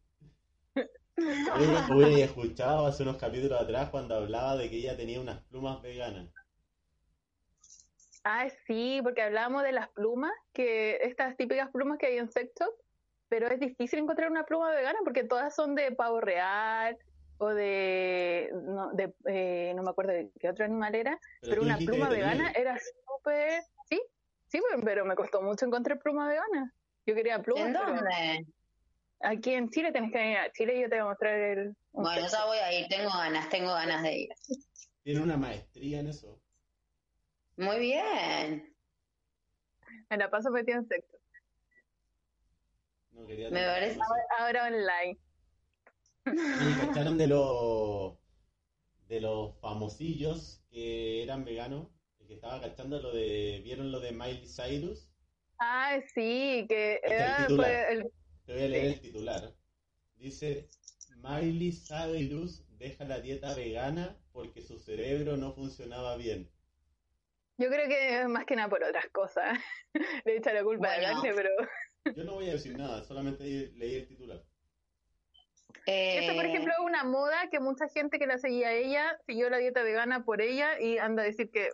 Hubiera, 1.16 1.88
hubiera 1.90 2.24
escuchado 2.26 2.86
hace 2.86 3.02
unos 3.02 3.16
capítulos 3.16 3.60
atrás 3.60 3.88
cuando 3.90 4.14
hablaba 4.14 4.56
de 4.56 4.68
que 4.70 4.76
ella 4.76 4.96
tenía 4.96 5.20
unas 5.20 5.42
plumas 5.44 5.80
veganas. 5.82 6.28
Ah, 8.24 8.46
sí, 8.66 9.00
porque 9.02 9.22
hablábamos 9.22 9.62
de 9.62 9.72
las 9.72 9.88
plumas, 9.88 10.32
que 10.52 10.96
estas 10.96 11.34
típicas 11.38 11.70
plumas 11.72 11.98
que 11.98 12.06
hay 12.08 12.18
en 12.18 12.30
sex 12.30 12.52
shop, 12.60 12.74
pero 13.28 13.48
es 13.48 13.58
difícil 13.58 14.00
encontrar 14.00 14.30
una 14.30 14.44
pluma 14.44 14.70
vegana 14.70 14.98
porque 15.02 15.24
todas 15.24 15.54
son 15.54 15.74
de 15.74 15.92
pavo 15.92 16.20
real 16.20 16.98
o 17.38 17.48
de, 17.48 18.50
no, 18.52 18.92
de, 18.92 19.14
eh, 19.26 19.72
no 19.74 19.82
me 19.82 19.90
acuerdo 19.90 20.12
de 20.12 20.30
qué 20.38 20.48
otro 20.50 20.64
animal 20.64 20.94
era, 20.94 21.18
pero, 21.40 21.62
una 21.62 21.78
pluma 21.78 22.08
vegana 22.10 22.50
era 22.54 22.76
súper, 23.06 23.62
sí, 23.88 24.00
sí, 24.48 24.60
pero- 24.68 24.82
pero 24.84 25.04
me 25.04 25.14
costó 25.14 25.40
mucho 25.40 25.66
encontrar 25.66 25.98
pluma 26.00 26.28
vegana. 26.28 26.74
Yo 27.06 27.14
quería 27.14 27.40
plumas, 27.40 27.66
¿En 27.68 27.72
pero 27.72 27.86
dónde? 27.94 28.46
aquí 29.20 29.54
en 29.54 29.70
Chile 29.70 29.92
tenés 29.92 30.12
que 30.12 30.18
venir 30.18 30.38
a 30.38 30.52
Chile 30.52 30.76
y 30.76 30.82
yo 30.82 30.88
te 30.88 30.96
voy 30.96 31.06
a 31.06 31.08
mostrar 31.10 31.34
el... 31.34 31.76
Bueno, 31.92 32.26
ya 32.28 32.44
voy 32.44 32.58
a 32.58 32.72
ir, 32.72 32.88
tengo 32.88 33.08
ganas, 33.10 33.48
tengo 33.48 33.72
ganas 33.72 34.02
de 34.02 34.12
ir. 34.18 34.28
Tiene 35.02 35.20
una 35.20 35.36
maestría 35.36 36.00
en 36.00 36.08
eso. 36.08 36.40
Muy 37.56 37.78
bien. 37.78 38.74
Me 40.10 40.16
la 40.16 40.30
paso 40.30 40.50
metida 40.50 40.76
en 40.76 40.86
sex 40.86 41.04
shop. 41.10 41.20
No 43.12 43.26
quería 43.26 43.50
Me 43.50 43.64
parece-. 43.64 43.98
Ahora 44.38 44.66
online. 44.66 45.18
Y 46.34 46.86
cacharon 46.86 47.18
de 47.18 47.26
los 47.26 48.18
de 49.08 49.20
los 49.20 49.58
famosillos 49.60 50.62
que 50.70 51.22
eran 51.22 51.44
veganos, 51.44 51.88
el 52.20 52.26
que 52.26 52.34
estaba 52.34 52.60
cachando 52.60 53.00
lo 53.00 53.12
de, 53.12 53.60
¿vieron 53.64 53.90
lo 53.90 54.00
de 54.00 54.12
Miley 54.12 54.46
Cyrus? 54.46 55.10
Ah, 55.58 55.98
sí, 56.14 56.66
que 56.68 57.00
es 57.02 57.20
el 57.20 57.36
titular. 57.36 57.70
fue 57.70 57.92
el, 57.92 58.12
Te 58.44 58.52
voy 58.52 58.62
a 58.62 58.68
leer 58.68 58.84
el 58.86 59.00
titular. 59.00 59.54
Dice, 60.16 60.68
Miley 61.16 61.72
Cyrus 61.72 62.64
deja 62.78 63.04
la 63.04 63.20
dieta 63.20 63.54
vegana 63.54 64.16
porque 64.32 64.62
su 64.62 64.78
cerebro 64.78 65.36
no 65.36 65.52
funcionaba 65.52 66.16
bien. 66.16 66.50
Yo 67.56 67.68
creo 67.68 67.88
que 67.88 68.20
es 68.20 68.28
más 68.28 68.44
que 68.44 68.54
nada 68.54 68.68
por 68.68 68.84
otras 68.84 69.08
cosas. 69.10 69.58
Le 70.24 70.36
echa 70.36 70.52
la 70.52 70.62
culpa 70.62 70.92
a 70.92 70.96
Bueno. 70.98 71.14
Dante, 71.14 71.34
pero 71.34 71.50
Yo 72.14 72.24
no 72.24 72.34
voy 72.34 72.48
a 72.48 72.52
decir 72.52 72.76
nada, 72.76 73.02
solamente 73.04 73.72
leí 73.76 73.96
el 73.96 74.06
titular. 74.06 74.44
Esto, 75.88 76.34
por 76.34 76.44
Eh, 76.44 76.48
ejemplo, 76.48 76.72
es 76.72 76.84
una 76.84 77.04
moda 77.04 77.48
que 77.50 77.60
mucha 77.60 77.88
gente 77.88 78.18
que 78.18 78.26
la 78.26 78.38
seguía 78.38 78.68
a 78.68 78.72
ella 78.72 79.18
siguió 79.26 79.48
la 79.50 79.58
dieta 79.58 79.82
vegana 79.82 80.24
por 80.24 80.40
ella 80.42 80.78
y 80.80 80.98
anda 80.98 81.22
a 81.22 81.26
decir 81.26 81.50
que, 81.50 81.70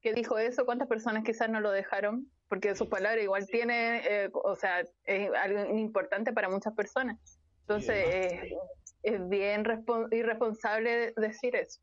que 0.00 0.12
dijo 0.12 0.38
eso. 0.38 0.64
¿Cuántas 0.64 0.88
personas 0.88 1.24
quizás 1.24 1.48
no 1.50 1.60
lo 1.60 1.70
dejaron? 1.70 2.30
Porque 2.48 2.74
sus 2.74 2.88
palabras 2.88 3.22
igual 3.22 3.46
tiene, 3.46 4.02
eh, 4.08 4.30
o 4.32 4.56
sea, 4.56 4.80
es 5.04 5.30
algo 5.34 5.76
importante 5.76 6.32
para 6.32 6.48
muchas 6.48 6.74
personas. 6.74 7.18
Entonces, 7.62 8.04
además- 8.06 8.44
eh, 8.44 8.56
es 9.02 9.28
bien 9.28 9.64
respon- 9.64 10.08
irresponsable 10.14 11.12
decir 11.16 11.54
eso. 11.56 11.80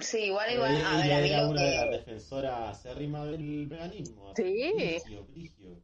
sí, 0.00 0.26
igual, 0.26 0.52
igual, 0.52 0.76
ella 0.76 0.90
a 0.90 0.96
ver, 1.02 1.12
a 1.12 1.18
mí 1.18 1.28
era 1.28 1.42
lo 1.42 1.50
una 1.50 1.62
de 1.62 1.70
las 1.74 1.84
que... 1.84 1.90
defensoras 1.90 2.78
acérrimas 2.78 3.26
del 3.28 3.66
veganismo. 3.66 4.32
Sí. 4.36 4.72
brigio, 4.76 5.24
brigio. 5.26 5.82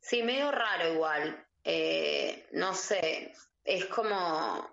Sí, 0.00 0.22
medio 0.22 0.50
raro 0.50 0.92
igual. 0.94 1.44
Eh, 1.64 2.46
no 2.52 2.74
sé, 2.74 3.32
es 3.64 3.86
como... 3.86 4.70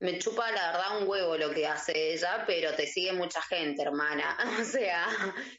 Me 0.00 0.18
chupa 0.18 0.50
la 0.50 0.72
verdad 0.72 1.00
un 1.00 1.08
huevo 1.08 1.36
lo 1.36 1.50
que 1.52 1.64
hace 1.66 2.12
ella, 2.12 2.42
pero 2.44 2.74
te 2.74 2.86
sigue 2.86 3.12
mucha 3.12 3.40
gente, 3.42 3.82
hermana. 3.82 4.36
O 4.60 4.64
sea, 4.64 5.06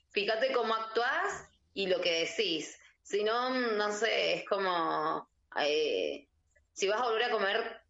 fíjate 0.10 0.51
cómo 0.51 0.74
actuás 0.74 1.47
y 1.74 1.88
lo 1.88 2.01
que 2.01 2.26
decís. 2.26 2.78
Si 3.01 3.24
no, 3.24 3.49
no 3.51 3.91
sé, 3.91 4.34
es 4.34 4.45
como... 4.47 5.28
eh, 5.60 6.28
si 6.74 6.88
vas 6.88 6.99
a 6.99 7.06
volver 7.06 7.24
a 7.24 7.32
comer 7.32 7.82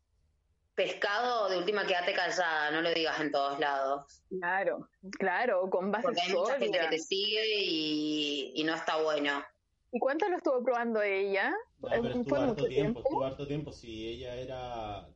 pescado, 0.76 1.50
de 1.50 1.58
última 1.58 1.86
quédate 1.86 2.14
callada, 2.14 2.72
no 2.72 2.82
lo 2.82 2.94
digas 2.94 3.20
en 3.20 3.32
todos 3.32 3.60
lados. 3.60 4.24
Claro, 4.30 4.90
claro, 5.20 5.70
con 5.70 5.92
base 5.92 6.04
Porque 6.04 6.22
hay 6.22 6.34
mucha 6.34 6.60
gente 6.60 6.80
que 6.80 6.88
te 6.88 7.00
sigue 7.00 7.46
y, 7.48 8.54
y 8.56 8.64
no 8.64 8.76
está 8.76 9.02
bueno. 9.02 9.44
¿Y 9.92 10.00
cuánto 10.00 10.28
lo 10.28 10.38
estuvo 10.38 10.64
probando 10.64 11.02
ella? 11.02 11.54
No, 11.84 11.90
pero 11.90 12.02
¿Fue 12.02 12.22
estuvo 12.22 12.36
harto 12.38 12.54
mucho 12.54 12.68
tiempo, 12.68 13.00
estuvo 13.02 13.26
harto 13.26 13.48
tiempo. 13.48 13.72
Si 13.74 14.08
ella 14.08 14.36
era, 14.36 15.10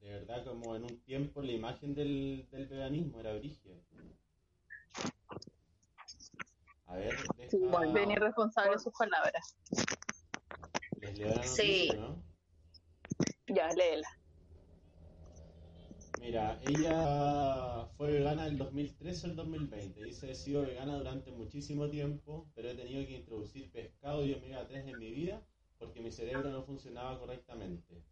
de 0.00 0.08
verdad, 0.08 0.44
como 0.44 0.74
en 0.74 0.84
un 0.84 1.00
tiempo 1.02 1.42
la 1.42 1.52
imagen 1.52 1.94
del, 1.94 2.48
del 2.50 2.66
veganismo, 2.66 3.20
era 3.20 3.34
brígida. 3.34 3.74
A 6.86 6.96
ver, 6.96 7.14
deja... 7.36 7.50
Sí, 7.50 8.10
irresponsable 8.12 8.78
sus 8.78 8.92
palabras. 8.94 9.56
les 11.00 11.18
leo 11.18 11.28
la 11.34 11.42
Sí. 11.42 11.88
noticia, 11.88 12.00
¿no? 12.00 12.22
Ya, 13.48 13.68
léela. 13.74 14.08
Mira, 16.20 16.58
ella 16.62 17.86
fue 17.96 18.10
vegana 18.10 18.46
el 18.46 18.56
2013 18.56 19.26
al 19.26 19.36
2020. 19.36 20.02
Dice, 20.02 20.30
he 20.30 20.34
sido 20.34 20.62
vegana 20.62 20.96
durante 20.96 21.30
muchísimo 21.30 21.88
tiempo, 21.90 22.48
pero 22.54 22.70
he 22.70 22.74
tenido 22.74 23.06
que 23.06 23.18
introducir 23.18 23.70
pescado 23.70 24.24
y 24.24 24.32
omega 24.32 24.66
3 24.66 24.86
en 24.86 24.98
mi 24.98 25.10
vida 25.10 25.46
porque 25.78 26.00
mi 26.00 26.10
cerebro 26.10 26.50
no 26.50 26.62
funcionaba 26.62 27.18
correctamente. 27.18 28.02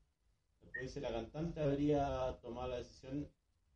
Después 0.60 0.82
dice, 0.82 1.00
la 1.00 1.12
cantante 1.12 1.60
habría 1.60 2.38
tomado 2.42 2.68
la 2.68 2.78
decisión 2.78 3.28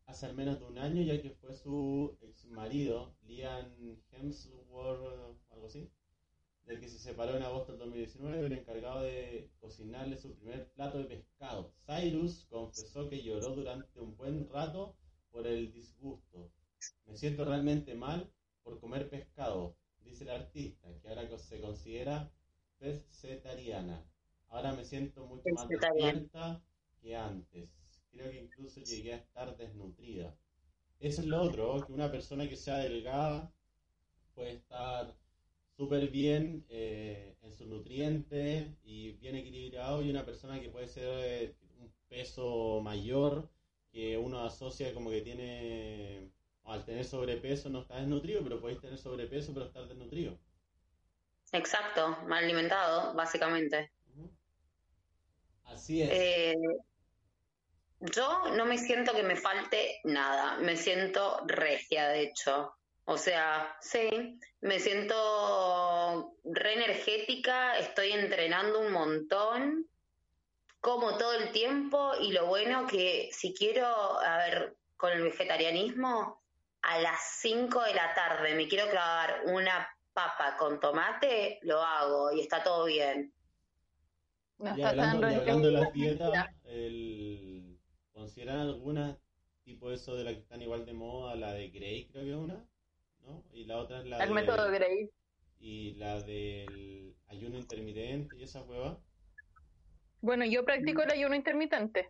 hace 0.05 0.25
al 0.25 0.35
menos 0.35 0.59
de 0.59 0.65
un 0.65 0.77
año, 0.79 1.01
ya 1.03 1.21
que 1.21 1.29
fue 1.29 1.53
su 1.53 2.17
ex 2.21 2.45
marido, 2.47 3.15
Liam 3.27 4.01
Hemsworth, 4.11 5.37
algo 5.51 5.67
así, 5.67 5.91
del 6.65 6.79
que 6.79 6.87
se 6.87 6.99
separó 6.99 7.37
en 7.37 7.43
agosto 7.43 7.73
del 7.73 7.79
2019, 7.79 8.45
el 8.45 8.53
encargado 8.53 9.01
de 9.01 9.49
cocinarle 9.59 10.17
su 10.17 10.33
primer 10.35 10.71
plato 10.73 10.97
de 10.97 11.05
pescado. 11.05 11.73
Cyrus 11.85 12.45
confesó 12.49 13.07
que 13.07 13.21
lloró 13.21 13.55
durante 13.55 13.99
un 13.99 14.15
buen 14.17 14.49
rato 14.49 14.95
por 15.31 15.45
el 15.45 15.71
disgusto. 15.71 16.51
Me 17.05 17.15
siento 17.15 17.45
realmente 17.45 17.93
mal 17.93 18.31
por 18.63 18.79
comer 18.79 19.09
pescado, 19.09 19.75
dice 20.03 20.23
el 20.23 20.31
artista, 20.31 20.87
que 21.01 21.09
ahora 21.09 21.37
se 21.37 21.59
considera 21.59 22.31
pescetariana. 22.79 24.03
Ahora 24.47 24.73
me 24.73 24.83
siento 24.83 25.25
mucho 25.27 25.49
más 25.53 25.67
despierta 25.67 26.61
que 27.01 27.15
antes. 27.15 27.69
Creo 28.11 28.31
que 28.31 28.39
incluso 28.39 28.81
llegué 28.81 29.13
a 29.13 29.17
estar 29.17 29.55
desnutrida. 29.57 30.35
Eso 30.99 31.21
es 31.21 31.27
lo 31.27 31.41
otro, 31.41 31.85
que 31.85 31.93
una 31.93 32.11
persona 32.11 32.49
que 32.49 32.55
sea 32.55 32.77
delgada 32.77 33.53
puede 34.33 34.51
estar 34.51 35.15
súper 35.77 36.09
bien 36.09 36.65
eh, 36.67 37.37
en 37.41 37.53
sus 37.53 37.67
nutrientes 37.67 38.67
y 38.83 39.13
bien 39.13 39.35
equilibrado 39.35 40.01
y 40.01 40.09
una 40.09 40.25
persona 40.25 40.59
que 40.59 40.69
puede 40.69 40.87
ser 40.87 41.07
eh, 41.25 41.55
un 41.79 41.89
peso 42.09 42.81
mayor 42.81 43.49
que 43.91 44.17
uno 44.17 44.41
asocia 44.41 44.93
como 44.93 45.09
que 45.09 45.21
tiene 45.21 46.31
al 46.65 46.83
tener 46.83 47.05
sobrepeso 47.05 47.69
no 47.69 47.81
está 47.81 47.97
desnutrido 47.97 48.43
pero 48.43 48.59
podéis 48.59 48.81
tener 48.81 48.97
sobrepeso 48.97 49.53
pero 49.53 49.67
estar 49.67 49.87
desnutrido 49.87 50.37
Exacto, 51.51 52.17
mal 52.27 52.43
alimentado, 52.43 53.13
básicamente. 53.13 53.91
Así 55.65 56.01
es 56.01 56.09
Eh, 56.11 56.55
yo 58.01 58.49
no 58.55 58.65
me 58.65 58.77
siento 58.77 59.13
que 59.13 59.23
me 59.23 59.35
falte 59.35 59.99
nada, 60.03 60.57
me 60.57 60.77
siento 60.77 61.43
regia, 61.45 62.09
de 62.09 62.21
hecho. 62.21 62.73
O 63.05 63.17
sea, 63.17 63.75
sí, 63.81 64.39
me 64.61 64.79
siento 64.79 66.35
re 66.43 66.73
energética, 66.73 67.77
estoy 67.77 68.11
entrenando 68.11 68.79
un 68.79 68.91
montón, 68.91 69.89
como 70.79 71.17
todo 71.17 71.33
el 71.33 71.51
tiempo 71.51 72.13
y 72.21 72.31
lo 72.31 72.45
bueno 72.45 72.87
que 72.87 73.29
si 73.33 73.53
quiero, 73.53 73.87
a 73.87 74.37
ver, 74.37 74.77
con 74.95 75.11
el 75.11 75.23
vegetarianismo, 75.23 76.41
a 76.81 76.99
las 76.99 77.19
5 77.39 77.81
de 77.81 77.93
la 77.93 78.13
tarde 78.13 78.55
me 78.55 78.67
quiero 78.67 78.89
clavar 78.89 79.41
una 79.45 79.87
papa 80.13 80.55
con 80.57 80.79
tomate, 80.79 81.59
lo 81.63 81.81
hago 81.81 82.31
y 82.31 82.41
está 82.41 82.63
todo 82.63 82.85
bien. 82.85 83.33
No 84.57 84.67
y 84.77 84.81
está 84.81 84.95
tan 84.95 85.09
hablando, 85.15 85.27
y 85.27 85.31
re- 85.31 85.39
hablando 85.39 85.67
de 85.67 85.73
las 85.73 85.93
dietas 85.93 86.47
el, 86.65 87.79
¿consideran 88.11 88.59
alguna 88.59 89.17
tipo 89.63 89.91
eso 89.91 90.15
de 90.15 90.23
la 90.25 90.33
que 90.33 90.39
están 90.39 90.61
igual 90.61 90.85
de 90.85 90.93
moda 90.93 91.35
la 91.35 91.53
de 91.53 91.69
Grey 91.69 92.07
creo 92.07 92.23
que 92.23 92.31
es 92.31 92.35
una 92.35 92.65
¿no? 93.21 93.43
y 93.53 93.65
la 93.65 93.77
otra 93.77 93.99
es 93.99 94.05
la 94.07 94.17
El 94.23 94.29
de- 94.29 94.35
método 94.35 94.71
Grey. 94.71 95.09
y 95.59 95.93
la 95.93 96.19
del 96.21 97.15
ayuno 97.27 97.57
intermitente 97.57 98.35
y 98.35 98.43
esa 98.43 98.61
hueva 98.63 98.99
Bueno, 100.21 100.43
yo 100.45 100.65
practico 100.65 101.03
el 101.03 101.11
ayuno 101.11 101.35
intermitente, 101.35 102.09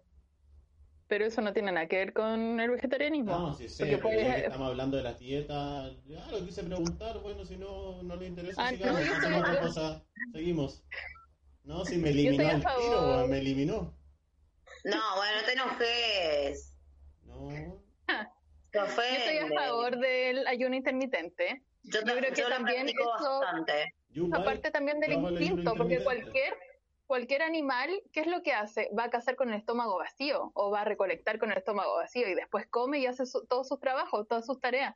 pero 1.10 1.26
eso 1.26 1.42
no 1.42 1.52
tiene 1.54 1.72
nada 1.72 1.88
que 1.88 1.98
ver 1.98 2.14
con 2.14 2.60
el 2.60 2.70
vegetarianismo. 2.70 3.32
No, 3.32 3.54
sí 3.56 3.68
sé, 3.68 3.98
Porque 3.98 4.18
que 4.18 4.46
estamos 4.46 4.68
hablando 4.70 4.96
de 4.96 5.04
las 5.04 5.18
dietas, 5.20 5.92
ya 6.06 6.26
lo 6.28 6.46
quise 6.46 6.64
preguntar, 6.64 7.20
bueno, 7.20 7.44
si 7.44 7.58
no, 7.58 8.02
no 8.04 8.16
le 8.16 8.28
interesa, 8.28 8.62
Ah, 8.64 8.70
sigamos, 8.70 9.02
no, 9.02 9.14
estoy- 9.16 9.34
otra 9.34 9.60
cosa, 9.60 10.04
seguimos. 10.32 10.84
No, 11.64 11.84
si 11.84 11.98
me 11.98 12.10
eliminó 12.12 12.48
al 12.48 12.62
tiro, 12.62 13.28
me 13.28 13.40
eliminó. 13.40 13.98
No, 14.86 15.02
bueno, 15.18 15.42
no 15.42 15.46
te 15.46 15.54
enojes. 15.54 16.78
No, 17.26 17.82
Te 18.72 18.78
Yo 18.78 18.86
estoy 18.86 19.38
a 19.40 19.48
favor 19.62 19.98
del 19.98 20.46
ayuno 20.46 20.76
intermitente. 20.76 21.64
Yo, 21.84 22.02
Yo 22.02 22.16
creo 22.18 22.34
que 22.34 22.42
también 22.44 22.88
eso- 22.88 23.40
bastante. 23.40 23.96
Aparte 24.32 24.70
también 24.70 25.00
del 25.00 25.14
el 25.14 25.24
instinto, 25.42 25.74
porque 25.76 26.04
cualquier, 26.04 26.54
cualquier 27.10 27.42
animal, 27.42 27.90
¿qué 28.14 28.20
es 28.20 28.28
lo 28.28 28.44
que 28.44 28.54
hace? 28.54 28.88
Va 28.98 29.06
a 29.06 29.10
cazar 29.10 29.36
con 29.36 29.50
el 29.50 29.56
estómago 29.56 29.98
vacío 29.98 30.52
o 30.54 30.70
va 30.70 30.82
a 30.82 30.86
recolectar 30.86 31.40
con 31.40 31.52
el 31.52 31.58
estómago 31.58 31.96
vacío 31.96 32.30
y 32.30 32.36
después 32.36 32.68
come 32.70 33.00
y 33.00 33.08
hace 33.08 33.26
su- 33.26 33.48
todos 33.48 33.68
sus 33.68 33.80
trabajos, 33.80 34.28
todas 34.28 34.46
sus 34.46 34.60
tareas. 34.62 34.96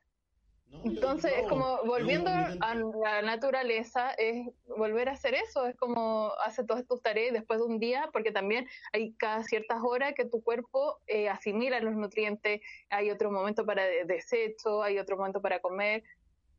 No, 0.84 0.91
Entonces 0.91 1.32
es 1.39 1.47
como 1.49 1.80
volviendo 1.86 2.30
a 2.30 2.76
la 2.76 3.24
naturaleza, 3.24 4.11
es 4.11 4.45
volver 4.78 5.09
a 5.09 5.14
hacer 5.14 5.34
eso, 5.34 5.66
es 5.66 5.76
como 5.76 6.32
hace 6.45 6.64
todas 6.64 6.86
tus 6.86 7.01
tareas 7.01 7.34
después 7.34 7.59
de 7.59 7.66
un 7.66 7.80
día, 7.80 8.11
porque 8.14 8.32
también 8.32 8.68
hay 8.91 9.14
cada 9.14 9.43
ciertas 9.43 9.80
horas 9.84 10.14
que 10.14 10.26
tu 10.26 10.43
cuerpo 10.43 10.99
eh, 11.07 11.30
asimila 11.30 11.80
los 11.80 11.95
nutrientes, 11.95 12.61
hay 12.91 13.09
otro 13.09 13.32
momento 13.32 13.66
para 13.66 13.86
de- 13.86 14.05
desecho, 14.05 14.84
hay 14.84 14.99
otro 14.99 15.18
momento 15.18 15.41
para 15.41 15.61
comer. 15.61 16.03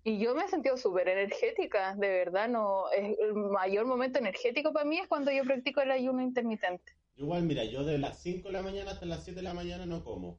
Y 0.07 0.18
yo 0.18 0.34
me 0.34 0.44
he 0.44 0.48
sentido 0.48 0.76
súper 0.76 1.09
energética, 1.09 1.94
de 1.94 2.09
verdad, 2.09 2.46
no 2.46 2.90
es 2.90 3.18
el 3.18 3.32
mayor 3.32 3.86
momento 3.86 4.18
energético 4.18 4.70
para 4.70 4.84
mí 4.84 4.98
es 4.98 5.09
cuando 5.09 5.32
yo 5.32 5.44
practico 5.44 5.80
el 5.80 5.90
ayuno 5.90 6.20
intermitente. 6.20 6.92
Yo 7.16 7.24
igual, 7.24 7.44
mira, 7.44 7.64
yo 7.64 7.84
de 7.84 7.96
las 7.96 8.20
5 8.22 8.48
de 8.48 8.52
la 8.52 8.62
mañana 8.62 8.90
hasta 8.90 9.07
las 9.07 9.24
7 9.24 9.40
de 9.40 9.44
la 9.44 9.55
mañana 9.55 9.86
no 9.86 10.05
como. 10.05 10.38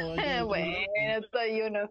No, 0.00 0.12
ayuno 0.12 0.46
bueno, 0.46 1.28
tu 1.30 1.38
ayuno. 1.38 1.90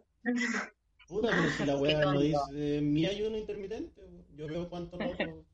Puta, 1.08 1.30
pero 1.30 1.50
si 1.52 1.66
la 1.66 1.78
weá 1.78 2.00
no 2.00 2.20
dice 2.20 2.82
mi 2.82 3.06
ayuno 3.06 3.38
intermitente, 3.38 4.02
yo 4.34 4.48
veo 4.48 4.68
cuánto 4.68 4.98
rojo. 4.98 5.46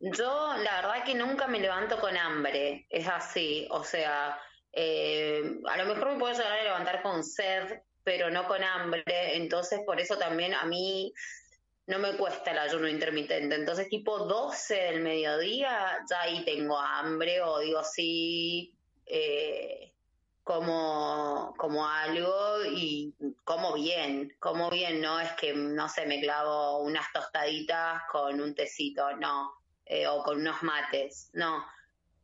Yo, 0.00 0.52
la 0.62 0.80
verdad 0.80 1.04
que 1.04 1.14
nunca 1.14 1.46
me 1.46 1.60
levanto 1.60 2.00
con 2.00 2.16
hambre, 2.16 2.86
es 2.88 3.06
así, 3.08 3.68
o 3.70 3.84
sea, 3.84 4.40
eh, 4.72 5.60
a 5.68 5.76
lo 5.76 5.86
mejor 5.86 6.12
me 6.12 6.18
puedo 6.18 6.32
llegar 6.32 6.52
a 6.52 6.62
levantar 6.62 7.02
con 7.02 7.24
sed, 7.24 7.82
pero 8.08 8.30
no 8.30 8.48
con 8.48 8.64
hambre, 8.64 9.36
entonces 9.36 9.80
por 9.84 10.00
eso 10.00 10.16
también 10.16 10.54
a 10.54 10.64
mí 10.64 11.12
no 11.88 11.98
me 11.98 12.16
cuesta 12.16 12.52
el 12.52 12.58
ayuno 12.58 12.88
intermitente, 12.88 13.54
entonces 13.54 13.86
tipo 13.90 14.20
12 14.20 14.74
del 14.74 15.02
mediodía, 15.02 15.98
ya 16.08 16.22
ahí 16.22 16.42
tengo 16.42 16.78
hambre 16.78 17.42
o 17.42 17.58
digo 17.58 17.84
sí, 17.84 18.74
eh, 19.04 19.92
como, 20.42 21.52
como 21.58 21.86
algo 21.86 22.64
y 22.64 23.12
como 23.44 23.74
bien, 23.74 24.34
como 24.38 24.70
bien, 24.70 25.02
no 25.02 25.20
es 25.20 25.32
que, 25.32 25.52
no 25.52 25.86
sé, 25.90 26.06
me 26.06 26.18
clavo 26.22 26.78
unas 26.78 27.12
tostaditas 27.12 28.04
con 28.10 28.40
un 28.40 28.54
tecito, 28.54 29.14
no 29.18 29.52
eh, 29.84 30.06
o 30.06 30.22
con 30.22 30.40
unos 30.40 30.62
mates, 30.62 31.28
no. 31.34 31.62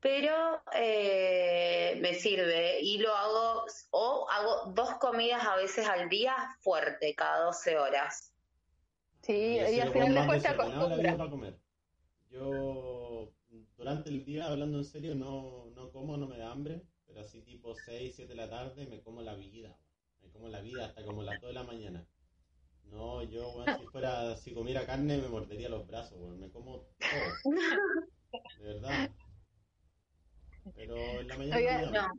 Pero 0.04 0.62
eh, 0.74 1.98
me 2.02 2.12
sirve 2.12 2.78
y 2.82 2.98
lo 2.98 3.14
hago, 3.14 3.64
o 3.90 4.26
hago 4.30 4.70
dos 4.74 4.90
comidas 5.00 5.42
a 5.46 5.56
veces 5.56 5.88
al 5.88 6.10
día 6.10 6.36
fuerte, 6.60 7.14
cada 7.14 7.46
12 7.46 7.78
horas. 7.78 8.34
Sí, 9.22 9.32
y 9.32 9.60
soy 9.60 9.80
al 9.80 9.92
final 9.94 10.14
después 10.14 10.42
te 10.42 10.48
acostumbras. 10.48 11.54
Yo 12.28 13.32
durante 13.78 14.10
el 14.10 14.26
día, 14.26 14.48
hablando 14.48 14.76
en 14.76 14.84
serio, 14.84 15.14
no, 15.14 15.70
no 15.74 15.90
como, 15.90 16.18
no 16.18 16.28
me 16.28 16.36
da 16.36 16.52
hambre, 16.52 16.82
pero 17.06 17.22
así 17.22 17.40
tipo 17.40 17.74
6, 17.74 18.12
7 18.14 18.28
de 18.28 18.36
la 18.36 18.50
tarde 18.50 18.86
me 18.86 19.00
como 19.00 19.22
la 19.22 19.32
vida. 19.32 19.74
Me 20.20 20.28
como 20.28 20.48
la 20.48 20.60
vida 20.60 20.84
hasta 20.84 21.02
como 21.02 21.22
las 21.22 21.40
2 21.40 21.48
de 21.48 21.54
la 21.54 21.62
mañana. 21.62 22.06
No, 22.82 23.22
yo, 23.22 23.52
weón, 23.52 23.78
si 23.80 23.86
fuera, 23.86 24.36
si 24.36 24.52
comiera 24.52 24.84
carne 24.84 25.16
me 25.16 25.28
mordería 25.28 25.70
los 25.70 25.86
brazos, 25.86 26.18
weón. 26.20 26.40
Me 26.40 26.50
como 26.50 26.88
todo. 26.98 27.54
De 28.58 28.64
verdad. 28.66 29.10
Pero 30.74 30.96
en 30.96 31.28
la 31.28 31.36
mañana 31.36 31.56
Oiga, 31.56 31.82
no. 31.90 32.12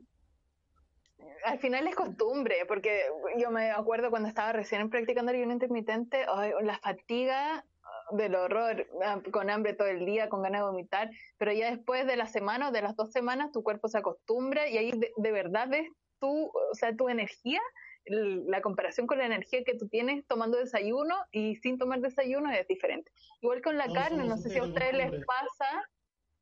Al 1.45 1.59
final 1.59 1.87
es 1.87 1.95
costumbre, 1.95 2.65
porque 2.67 3.03
yo 3.37 3.51
me 3.51 3.71
acuerdo 3.71 4.09
cuando 4.09 4.27
estaba 4.27 4.51
recién 4.51 4.89
practicando 4.89 5.31
el 5.31 5.37
ayuno 5.37 5.53
intermitente, 5.53 6.25
la 6.61 6.79
fatiga 6.79 7.57
ah, 7.83 8.15
del 8.15 8.35
horror, 8.35 8.87
ah, 9.03 9.21
con 9.31 9.49
hambre 9.49 9.73
todo 9.73 9.87
el 9.87 10.05
día, 10.05 10.29
con 10.29 10.41
ganas 10.41 10.61
de 10.61 10.67
vomitar, 10.67 11.09
pero 11.37 11.51
ya 11.53 11.69
después 11.69 12.05
de 12.07 12.15
la 12.15 12.27
semana 12.27 12.69
o 12.69 12.71
de 12.71 12.81
las 12.81 12.95
dos 12.95 13.11
semanas 13.11 13.51
tu 13.51 13.63
cuerpo 13.63 13.87
se 13.87 13.99
acostumbra 13.99 14.67
y 14.67 14.77
ahí 14.77 14.91
de, 14.91 15.11
de 15.15 15.31
verdad 15.31 15.67
ves 15.69 15.87
tu, 16.19 16.47
o 16.47 16.73
sea, 16.73 16.95
tu 16.95 17.09
energía, 17.09 17.61
la 18.07 18.61
comparación 18.61 19.07
con 19.07 19.17
la 19.17 19.25
energía 19.25 19.63
que 19.63 19.75
tú 19.75 19.87
tienes 19.87 20.25
tomando 20.27 20.57
desayuno 20.57 21.15
y 21.31 21.55
sin 21.55 21.77
tomar 21.77 22.01
desayuno 22.01 22.51
es 22.51 22.67
diferente. 22.67 23.11
Igual 23.41 23.61
con 23.61 23.77
la 23.77 23.91
carne, 23.91 24.25
no 24.25 24.37
sé 24.37 24.49
si 24.49 24.59
a 24.59 24.63
ustedes 24.63 24.93
les 24.93 25.25
pasa, 25.25 25.89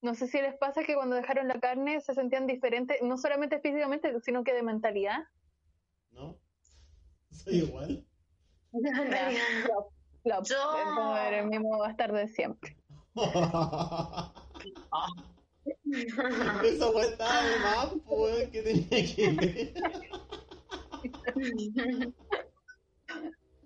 no 0.04 0.14
sé 0.16 0.28
si 0.28 0.42
les 0.42 0.54
pasa 0.56 0.84
que 0.84 0.96
cuando 0.96 1.16
dejaron 1.16 1.48
la 1.48 1.60
carne 1.62 2.02
se 2.02 2.14
sentían 2.14 2.46
diferentes, 2.46 3.02
no 3.02 3.18
solamente 3.18 3.60
físicamente, 3.62 4.20
sino 4.20 4.44
que 4.44 4.54
de 4.54 4.62
mentalidad. 4.62 5.20
¿No? 6.12 6.38
Soy 7.32 7.60
igual. 7.60 8.06
La, 10.26 10.42
Yo- 10.44 11.16
el, 11.28 11.34
el 11.36 11.48
mismo 11.48 11.80
bastardo 11.80 12.18
de 12.18 12.28
siempre. 12.28 12.78
Esa 16.64 17.02
estaba 17.02 17.44
de 17.44 17.60
más, 17.60 17.88
po, 18.06 18.24
weón, 18.24 18.52
que 18.52 18.62
tenía 18.62 19.16
que 19.16 19.30
ver. 19.32 19.74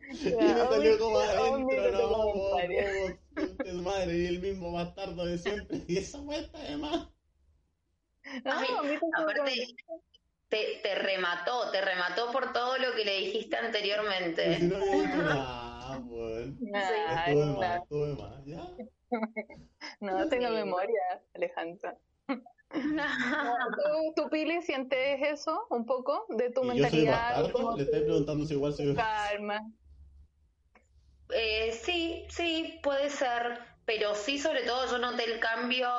Y 0.10 0.32
me 0.34 0.54
salió 0.54 1.00
como 1.00 1.18
adentro, 1.20 1.92
no, 1.92 3.27
weón, 3.74 3.84
concha 3.84 4.06
su 4.06 4.06
madre, 4.08 4.18
y 4.18 4.26
el 4.28 4.40
mismo 4.42 4.72
bastardo 4.72 5.26
de 5.26 5.38
siempre. 5.38 5.82
Y 5.88 5.98
esa 5.98 6.22
weá 6.22 6.40
está 6.40 6.60
de 6.60 6.78
más. 6.78 7.08
Ay, 8.24 8.42
No, 8.44 8.80
a 8.80 8.84
mí 8.84 8.90
tampoco 9.00 9.30
aparte, 9.32 9.76
te, 10.50 10.80
te 10.84 10.96
remató, 10.96 11.72
te 11.72 11.82
remató 11.82 12.32
por 12.32 12.54
todo 12.54 12.78
lo 12.78 12.94
que 12.96 13.06
le 13.06 13.18
dijiste 13.20 13.56
Y 13.56 13.60
si 13.60 13.66
anteriormente. 13.66 14.60
no 14.60 14.80
dicho 14.80 15.18
nada, 15.18 15.98
Estuve 15.98 17.46
no. 17.46 17.74
estuve 17.78 18.18
ya. 18.46 18.68
No 20.02 20.28
tengo 20.30 20.50
memoria, 20.50 21.24
Alejandra. 21.34 21.98
¿Tú, 22.70 24.14
tú, 24.16 24.30
Pili, 24.30 24.62
sientes 24.62 25.20
eso 25.22 25.68
un 25.70 25.86
poco 25.86 26.26
de 26.30 26.52
tu 26.52 26.64
¿Y 26.64 26.78
yo 26.78 26.90
soy 26.90 27.06
mentalidad? 27.06 27.14
bastardo? 27.14 27.54
como 27.54 27.78
Le 27.78 27.84
estoy 27.84 28.02
preguntando 28.02 28.46
si 28.46 28.54
igual 28.54 28.74
soy 28.74 28.94
calma. 28.96 29.62
Eh, 31.30 31.80
sí, 31.84 32.26
sí, 32.30 32.80
puede 32.82 33.10
ser, 33.10 33.60
pero 33.86 34.16
sí, 34.16 34.40
sobre 34.40 34.64
todo 34.64 34.90
yo 34.90 34.98
noté 34.98 35.26
el 35.26 35.40
cambio 35.40 35.90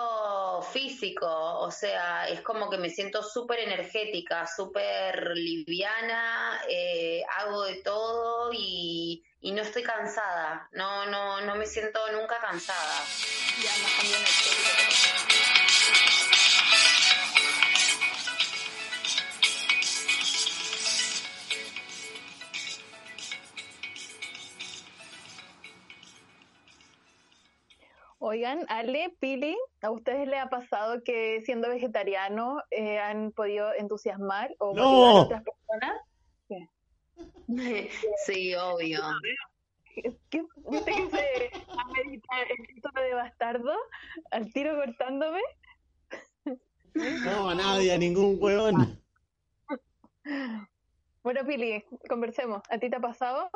físico, 0.73 1.27
o 1.27 1.71
sea, 1.71 2.29
es 2.29 2.41
como 2.41 2.71
que 2.71 2.79
me 2.79 2.91
siento 2.91 3.23
súper 3.23 3.61
energética, 3.61 4.47
súper 4.47 5.37
liviana, 5.37 6.61
eh, 6.69 7.23
hago 7.39 7.65
de 7.65 7.77
todo 7.77 8.51
y, 8.53 9.25
no 9.43 9.63
estoy 9.63 9.83
cansada, 9.83 10.69
no, 10.73 11.07
no, 11.07 11.41
no 11.41 11.57
me 11.57 11.67
siento 11.67 12.01
nunca 12.13 12.39
cansada. 12.39 13.03
Ya 13.63 13.71
más 13.83 15.28
Oigan, 28.31 28.67
Ale, 28.69 29.17
Pili, 29.21 29.57
¿a 29.81 29.91
ustedes 29.91 30.29
les 30.29 30.39
ha 30.39 30.51
pasado 30.51 31.03
que 31.03 31.41
siendo 31.47 31.71
vegetariano 31.71 32.63
eh, 32.71 32.99
han 32.99 33.33
podido 33.33 33.73
entusiasmar 33.73 34.55
o 34.59 34.79
a 34.79 35.23
otras 35.23 35.43
personas? 35.43 36.03
Sí, 38.27 38.55
obvio. 38.55 39.01
¿Qué, 40.29 40.45
¿Viste 40.71 40.93
que 40.93 41.11
se 41.11 41.51
amerita 41.79 42.43
el 42.43 42.67
título 42.67 43.03
de 43.03 43.15
bastardo 43.15 43.73
al 44.31 44.53
tiro 44.53 44.77
cortándome? 44.77 45.41
No, 47.25 47.49
a 47.49 47.55
nadie, 47.55 47.95
a 47.95 47.97
ningún 47.97 48.37
huevón. 48.39 49.03
Bueno, 51.23 51.47
Pili, 51.47 51.83
conversemos. 52.07 52.61
¿A 52.69 52.77
ti 52.77 52.91
te 52.91 52.97
ha 52.97 53.01
pasado? 53.01 53.51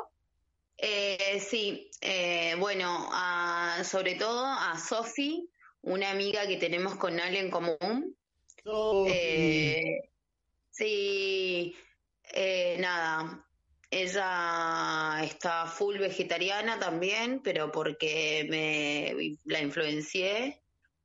Eh, 0.85 1.39
sí, 1.39 1.89
eh, 2.01 2.55
bueno, 2.59 3.07
a- 3.13 3.81
sobre 3.85 4.15
todo 4.15 4.45
a 4.45 4.77
Sofi, 4.77 5.49
una 5.81 6.11
amiga 6.11 6.45
que 6.45 6.57
tenemos 6.57 6.95
con 6.95 7.17
Ale 7.21 7.39
en 7.39 7.49
común. 7.49 8.17
Eh, 9.07 10.09
sí, 10.69 11.73
eh, 12.33 12.75
nada, 12.79 13.47
ella 13.89 15.21
está 15.23 15.67
full 15.67 15.99
vegetariana 15.99 16.77
también, 16.79 17.41
pero 17.41 17.71
porque 17.71 18.45
me 18.49 19.37
la 19.45 19.61
influencié 19.61 20.61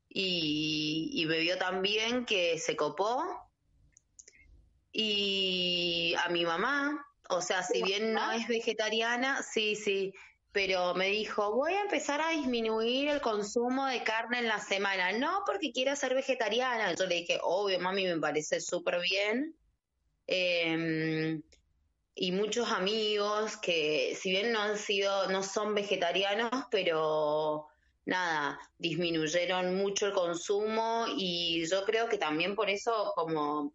y, 0.09 1.11
y 1.15 1.27
me 1.27 1.39
vio 1.39 1.57
tan 1.57 1.83
bien 1.83 2.25
que 2.25 2.59
se 2.59 2.75
copó. 2.75 3.23
Y 4.91 6.17
a 6.19 6.29
mi 6.31 6.45
mamá, 6.45 7.08
o 7.29 7.41
sea, 7.41 7.63
si 7.63 7.83
bien 7.83 8.13
no 8.13 8.33
es 8.33 8.49
vegetariana, 8.49 9.43
sí, 9.43 9.77
sí, 9.77 10.13
pero 10.53 10.95
me 10.95 11.09
dijo, 11.09 11.55
voy 11.55 11.75
a 11.75 11.83
empezar 11.83 12.21
a 12.21 12.31
disminuir 12.31 13.09
el 13.09 13.21
consumo 13.21 13.87
de 13.87 14.03
carne 14.03 14.39
en 14.39 14.49
la 14.49 14.59
semana, 14.59 15.13
no 15.13 15.43
porque 15.47 15.73
quiera 15.73 15.95
ser 15.95 16.15
vegetariana. 16.15 16.95
Yo 16.95 17.07
le 17.07 17.17
dije, 17.17 17.39
obvio, 17.43 17.79
mami, 17.81 18.05
me 18.07 18.19
parece 18.19 18.61
súper 18.61 19.01
bien. 19.01 19.55
Em, 20.27 21.43
y 22.15 22.33
muchos 22.33 22.71
amigos 22.73 23.57
que, 23.59 24.17
si 24.21 24.31
bien 24.31 24.53
no 24.53 24.61
han 24.61 24.79
sido, 24.79 25.29
no 25.29 25.43
son 25.43 25.75
vegetarianos, 25.75 26.51
pero 26.71 27.69
nada, 28.07 28.59
disminuyeron 28.79 29.77
mucho 29.77 30.07
el 30.07 30.13
consumo 30.15 31.05
y 31.17 31.67
yo 31.69 31.85
creo 31.85 32.09
que 32.09 32.17
también 32.17 32.57
por 32.57 32.71
eso 32.71 33.13
como 33.15 33.75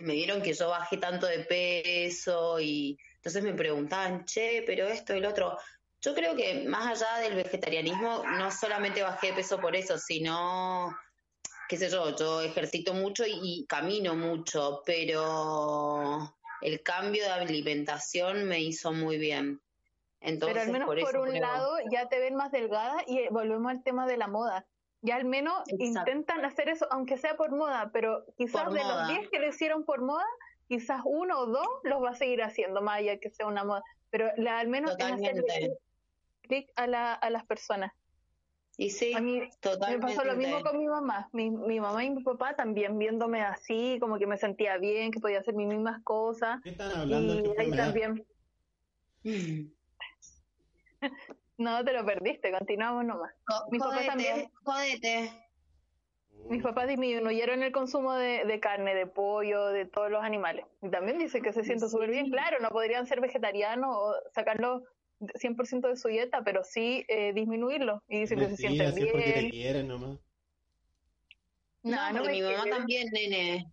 me 0.00 0.14
vieron 0.14 0.42
que 0.42 0.52
yo 0.52 0.68
bajé 0.68 0.96
tanto 0.98 1.26
de 1.26 1.40
peso 1.40 2.60
y 2.60 2.98
entonces 3.16 3.42
me 3.42 3.54
preguntaban, 3.54 4.24
che, 4.24 4.62
pero 4.66 4.86
esto 4.86 5.14
y 5.14 5.20
lo 5.20 5.30
otro. 5.30 5.58
Yo 6.00 6.14
creo 6.14 6.36
que 6.36 6.64
más 6.68 7.02
allá 7.02 7.18
del 7.22 7.34
vegetarianismo, 7.34 8.22
no 8.38 8.50
solamente 8.52 9.02
bajé 9.02 9.28
de 9.28 9.32
peso 9.34 9.58
por 9.60 9.74
eso, 9.74 9.98
sino, 9.98 10.96
qué 11.68 11.76
sé 11.76 11.88
yo, 11.90 12.14
yo 12.16 12.40
ejercito 12.40 12.94
mucho 12.94 13.26
y, 13.26 13.32
y 13.42 13.66
camino 13.66 14.14
mucho, 14.14 14.82
pero 14.86 16.32
el 16.62 16.82
cambio 16.84 17.24
de 17.24 17.30
alimentación 17.30 18.44
me 18.44 18.60
hizo 18.60 18.92
muy 18.92 19.18
bien. 19.18 19.60
Entonces, 20.20 20.54
Pero 20.54 20.66
al 20.66 20.72
menos 20.72 20.88
por 21.04 21.16
un 21.20 21.28
creo- 21.30 21.40
lado 21.42 21.76
ya 21.90 22.08
te 22.08 22.18
ven 22.20 22.34
más 22.36 22.52
delgada 22.52 23.02
y 23.06 23.18
eh, 23.18 23.28
volvemos 23.30 23.70
al 23.70 23.82
tema 23.82 24.06
de 24.06 24.16
la 24.16 24.28
moda. 24.28 24.66
Ya 25.00 25.16
al 25.16 25.24
menos 25.24 25.62
Exacto. 25.68 26.10
intentan 26.10 26.44
hacer 26.44 26.68
eso, 26.68 26.86
aunque 26.90 27.16
sea 27.18 27.36
por 27.36 27.50
moda, 27.52 27.90
pero 27.92 28.24
quizás 28.36 28.64
Por 28.64 28.72
de 28.74 28.82
moda. 28.82 29.00
los 29.08 29.08
10 29.16 29.28
que 29.30 29.38
lo 29.38 29.48
hicieron 29.48 29.84
por 29.84 30.02
moda, 30.02 30.24
quizás 30.66 31.00
uno 31.04 31.38
o 31.40 31.46
dos 31.46 31.68
los 31.84 32.02
va 32.02 32.10
a 32.10 32.14
seguir 32.14 32.42
haciendo, 32.42 32.82
más 32.82 32.98
allá 32.98 33.18
que 33.18 33.30
sea 33.30 33.46
una 33.46 33.62
moda. 33.64 33.82
Pero 34.10 34.30
la- 34.36 34.58
al 34.58 34.68
menos 34.68 34.96
en 34.98 35.06
hacerle 35.14 35.42
Totalmente. 35.42 35.78
clic 36.42 36.70
a, 36.76 36.86
la, 36.86 37.14
a 37.14 37.30
las 37.30 37.44
personas. 37.46 37.92
Y 38.76 38.90
sí, 38.90 39.12
A 39.12 39.20
mí 39.20 39.40
me 39.40 39.50
totalmente. 39.60 40.06
pasó 40.06 40.24
lo 40.24 40.36
mismo 40.36 40.62
con 40.62 40.78
mi 40.78 40.86
mamá. 40.86 41.28
Mi, 41.32 41.50
mi 41.50 41.80
mamá 41.80 42.04
y 42.04 42.10
mi 42.10 42.22
papá 42.22 42.54
también 42.54 42.96
viéndome 42.98 43.40
así, 43.42 43.98
como 44.00 44.18
que 44.18 44.26
me 44.28 44.36
sentía 44.36 44.78
bien, 44.78 45.10
que 45.10 45.18
podía 45.20 45.40
hacer 45.40 45.54
mis 45.54 45.66
mismas 45.66 46.00
cosas. 46.04 46.60
¿Qué 46.62 46.70
están 46.70 46.92
hablando? 46.92 47.34
Y 47.40 47.42
¿Qué 47.42 47.54
ahí 47.58 47.70
también. 47.72 48.24
No, 51.58 51.84
te 51.84 51.92
lo 51.92 52.04
perdiste, 52.06 52.52
continuamos 52.52 53.04
nomás. 53.04 53.32
Jo- 53.46 53.66
Mi 53.70 53.78
papá 53.78 53.92
Jódete, 53.94 54.06
también. 54.08 54.50
jódete. 54.62 55.44
Mis 56.48 56.62
papás 56.62 56.88
disminuyeron 56.88 57.62
el 57.62 57.72
consumo 57.72 58.14
de, 58.14 58.44
de 58.46 58.60
carne, 58.60 58.94
de 58.94 59.06
pollo, 59.06 59.66
de 59.66 59.84
todos 59.84 60.10
los 60.10 60.22
animales. 60.22 60.64
Y 60.80 60.88
también 60.88 61.18
dicen 61.18 61.42
que 61.42 61.52
se 61.52 61.64
siente 61.64 61.88
súper 61.88 62.10
bien. 62.10 62.30
Claro, 62.30 62.58
no 62.60 62.70
podrían 62.70 63.06
ser 63.06 63.20
vegetarianos 63.20 63.90
o 63.94 64.14
sacarlo 64.32 64.84
100% 65.34 65.88
de 65.88 65.96
su 65.96 66.08
dieta, 66.08 66.42
pero 66.44 66.62
sí 66.64 67.04
eh, 67.08 67.32
disminuirlo. 67.34 68.02
Y 68.08 68.20
dicen 68.20 68.38
que 68.38 68.48
se 68.48 68.56
sienten 68.56 68.94
si 68.94 69.02
es 69.02 69.12
porque 69.12 69.24
te 69.32 69.38
bien. 69.40 69.50
quieren 69.50 69.88
nomás. 69.88 70.18
No, 71.82 71.90
No, 71.96 72.12
no 72.12 72.18
porque 72.20 72.32
mi 72.32 72.42
mamá 72.42 72.62
quiere. 72.62 72.76
también, 72.78 73.08
nene. 73.12 73.66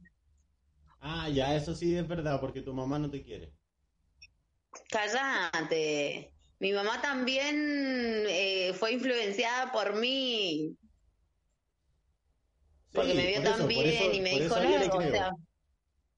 Ah, 0.99 1.29
ya, 1.29 1.55
eso 1.55 1.75
sí 1.75 1.95
es 1.95 2.07
verdad, 2.07 2.41
porque 2.41 2.61
tu 2.61 2.73
mamá 2.73 2.97
no 2.99 3.09
te 3.11 3.21
quiere. 3.23 3.53
Cállate. 4.89 6.34
Mi 6.59 6.71
mamá 6.71 7.01
también 7.01 7.55
eh, 8.27 8.73
fue 8.73 8.93
influenciada 8.93 9.71
por 9.71 9.95
mí, 9.95 10.77
porque 12.93 13.11
Sí, 13.11 13.17
me 13.17 13.27
vio 13.27 13.41
por 13.41 13.43
tan 13.57 13.67
bien 13.67 13.85
eso- 13.87 14.13
y 14.13 14.21
me 14.21 14.29
dijo, 14.39 14.57
ella 14.57 14.79
le 14.79 14.87
no, 14.87 14.95
o 14.97 15.01
sea, 15.01 15.31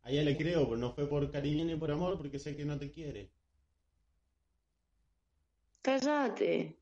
A 0.04 0.12
ella 0.12 0.24
le 0.24 0.38
creo, 0.38 0.66
pero 0.66 0.78
no 0.78 0.94
fue 0.94 1.08
por 1.10 1.30
cariño 1.32 1.66
ni 1.66 1.76
por 1.76 1.92
amor, 1.92 2.18
porque 2.18 2.40
sé 2.40 2.56
que 2.56 2.66
no 2.66 2.78
te 2.78 2.92
quiere. 2.92 3.32
cállate. 5.82 6.78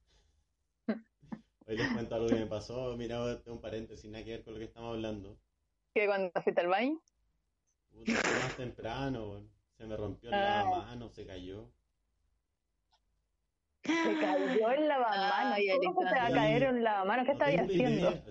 Hoy 1.67 1.77
les 1.77 1.91
cuento 1.93 2.15
algo 2.15 2.27
que 2.27 2.35
me 2.35 2.45
pasó. 2.47 2.95
Mira, 2.97 3.41
un 3.47 3.59
paréntesis, 3.61 4.09
nada 4.09 4.23
que 4.23 4.31
ver 4.31 4.43
con 4.43 4.53
lo 4.53 4.59
que 4.59 4.65
estamos 4.65 4.93
hablando. 4.93 5.39
Que 5.93 6.05
cuando 6.05 6.31
fuiste 6.43 6.61
al 6.61 6.67
baño. 6.67 6.99
Puta, 7.91 8.11
fue 8.13 8.39
más 8.39 8.57
temprano, 8.57 9.47
se 9.77 9.85
me 9.87 9.95
rompió 9.97 10.29
Ah. 10.33 10.63
lavamanos, 10.63 11.13
se 11.15 11.25
cayó. 11.25 11.71
Se 13.85 14.19
cayó 14.19 14.71
el 14.71 14.87
lavamanos. 14.87 15.33
Ay, 15.53 15.67
¿Cómo 15.83 16.01
se 16.01 16.07
te 16.07 16.15
va 16.15 16.25
a 16.27 16.31
caer 16.31 16.69
un 16.73 16.83
lavamanos? 16.83 17.25
¿Qué 17.27 17.33
No 17.33 17.39
tengo 17.45 17.61
haciendo? 17.63 18.11
idea. 18.11 18.23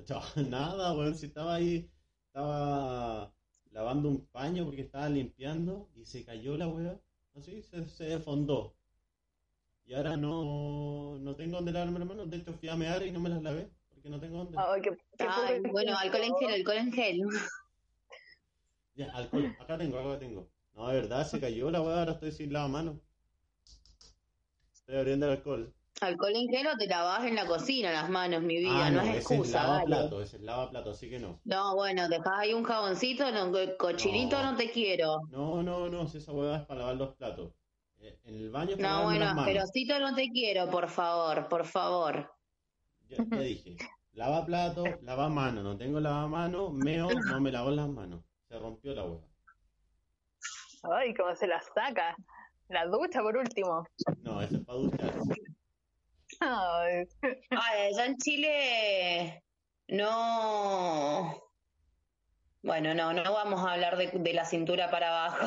Nada, 0.50 0.92
weón, 0.94 1.14
si 1.14 1.26
estaba 1.26 1.54
ahí, 1.54 1.88
estaba 2.26 3.32
lavando 3.70 4.08
un 4.08 4.26
paño 4.26 4.64
porque 4.64 4.82
estaba 4.82 5.08
limpiando 5.08 5.88
y 5.94 6.04
se 6.04 6.24
cayó 6.24 6.56
la 6.56 6.66
weá. 6.68 6.98
Así, 7.36 7.62
se, 7.62 7.86
se 7.88 8.04
desfondó. 8.04 8.74
Y 9.86 9.94
ahora 9.94 10.16
no, 10.16 11.18
no 11.18 11.36
tengo 11.36 11.56
dónde 11.56 11.72
lavarme 11.72 11.98
las 11.98 12.08
manos. 12.08 12.30
De 12.30 12.38
hecho, 12.38 12.52
fui 12.54 12.68
a 12.68 12.76
mear 12.76 13.02
y 13.04 13.12
no 13.12 13.20
me 13.20 13.28
las 13.28 13.42
lavé 13.42 13.70
porque 13.90 14.08
no 14.08 14.18
tengo 14.18 14.38
dónde. 14.38 14.58
Ay, 14.58 14.80
qué- 14.82 14.96
qué 15.18 15.26
Ay, 15.28 15.60
bueno, 15.70 15.96
alcohol 15.96 16.22
en 16.24 16.36
gel, 16.36 16.54
alcohol 16.54 16.76
en 16.78 16.92
gel. 16.92 17.20
Ya, 18.94 19.10
alcohol. 19.12 19.54
Acá 19.60 19.76
tengo, 19.78 19.98
acá 19.98 20.18
tengo. 20.18 20.48
No, 20.74 20.88
de 20.88 20.94
verdad, 21.00 21.26
se 21.26 21.40
cayó 21.40 21.70
la 21.70 21.80
weá, 21.82 21.98
ahora 22.00 22.12
estoy 22.12 22.32
sin 22.32 22.52
lavamanos. 22.52 22.96
Estoy 24.86 24.98
abriendo 25.00 25.24
el 25.26 25.32
alcohol. 25.38 25.74
Alcohol 26.02 26.32
en 26.34 26.66
o 26.66 26.76
te 26.76 26.86
lavas 26.86 27.24
en 27.24 27.36
la 27.36 27.46
cocina 27.46 27.90
las 27.90 28.10
manos, 28.10 28.42
mi 28.42 28.58
vida, 28.58 28.86
Ah, 28.86 28.90
no, 28.90 28.96
no, 28.96 29.02
es 29.02 29.08
ese 29.08 29.18
es 29.18 29.30
excusa. 29.30 29.62
dale. 29.62 29.88
lavaplato, 29.88 30.20
es 30.22 30.34
lavaplato, 30.40 30.90
así 30.90 31.08
que 31.08 31.18
no. 31.18 31.40
No, 31.44 31.74
bueno, 31.74 32.06
dejás 32.08 32.32
ahí 32.36 32.52
un 32.52 32.64
jaboncito, 32.64 33.30
no, 33.32 33.50
cochinito 33.78 34.42
No. 34.42 34.52
no 34.52 34.56
te 34.58 34.70
quiero. 34.70 35.22
No, 35.30 35.62
no, 35.62 35.88
no, 35.88 36.06
si 36.06 36.18
esa 36.18 36.32
hueá 36.32 36.58
es 36.58 36.66
para 36.66 36.80
lavar 36.80 36.96
los 36.96 37.14
platos. 37.14 37.52
Eh, 37.98 38.20
En 38.24 38.34
el 38.34 38.50
baño 38.50 38.72
es 38.72 38.76
para 38.76 38.90
No, 38.90 39.04
bueno, 39.04 39.24
asquerosito 39.24 39.98
no 40.00 40.14
te 40.14 40.28
quiero, 40.28 40.68
por 40.68 40.90
favor, 40.90 41.48
por 41.48 41.64
favor. 41.64 42.30
Ya, 43.08 43.16
ya 43.30 43.38
dije, 43.40 43.76
lava 44.12 44.44
plato, 44.44 44.84
lava 45.00 45.30
mano, 45.30 45.62
no 45.62 45.78
tengo 45.78 45.98
lavamano, 45.98 46.68
meo, 46.68 47.08
no 47.26 47.40
me 47.40 47.50
lavo 47.52 47.70
las 47.70 47.88
manos. 47.88 48.22
Se 48.48 48.58
rompió 48.58 48.94
la 48.94 49.04
hueá. 49.04 49.22
Ay, 50.98 51.14
cómo 51.14 51.34
se 51.34 51.46
la 51.46 51.62
saca. 51.62 52.14
La 52.74 52.86
ducha 52.86 53.22
por 53.22 53.36
último. 53.36 53.86
No, 54.22 54.40
ese 54.42 54.56
es 54.56 54.64
para 54.64 54.78
ducharse. 54.78 55.34
Ay, 56.40 57.04
Ay, 57.50 57.92
allá 57.92 58.06
en 58.06 58.16
Chile 58.16 59.44
no. 59.86 61.40
Bueno, 62.64 62.92
no, 62.94 63.12
no 63.12 63.32
vamos 63.32 63.60
a 63.60 63.74
hablar 63.74 63.96
de, 63.96 64.08
de 64.08 64.32
la 64.32 64.44
cintura 64.44 64.90
para 64.90 65.08
abajo. 65.08 65.46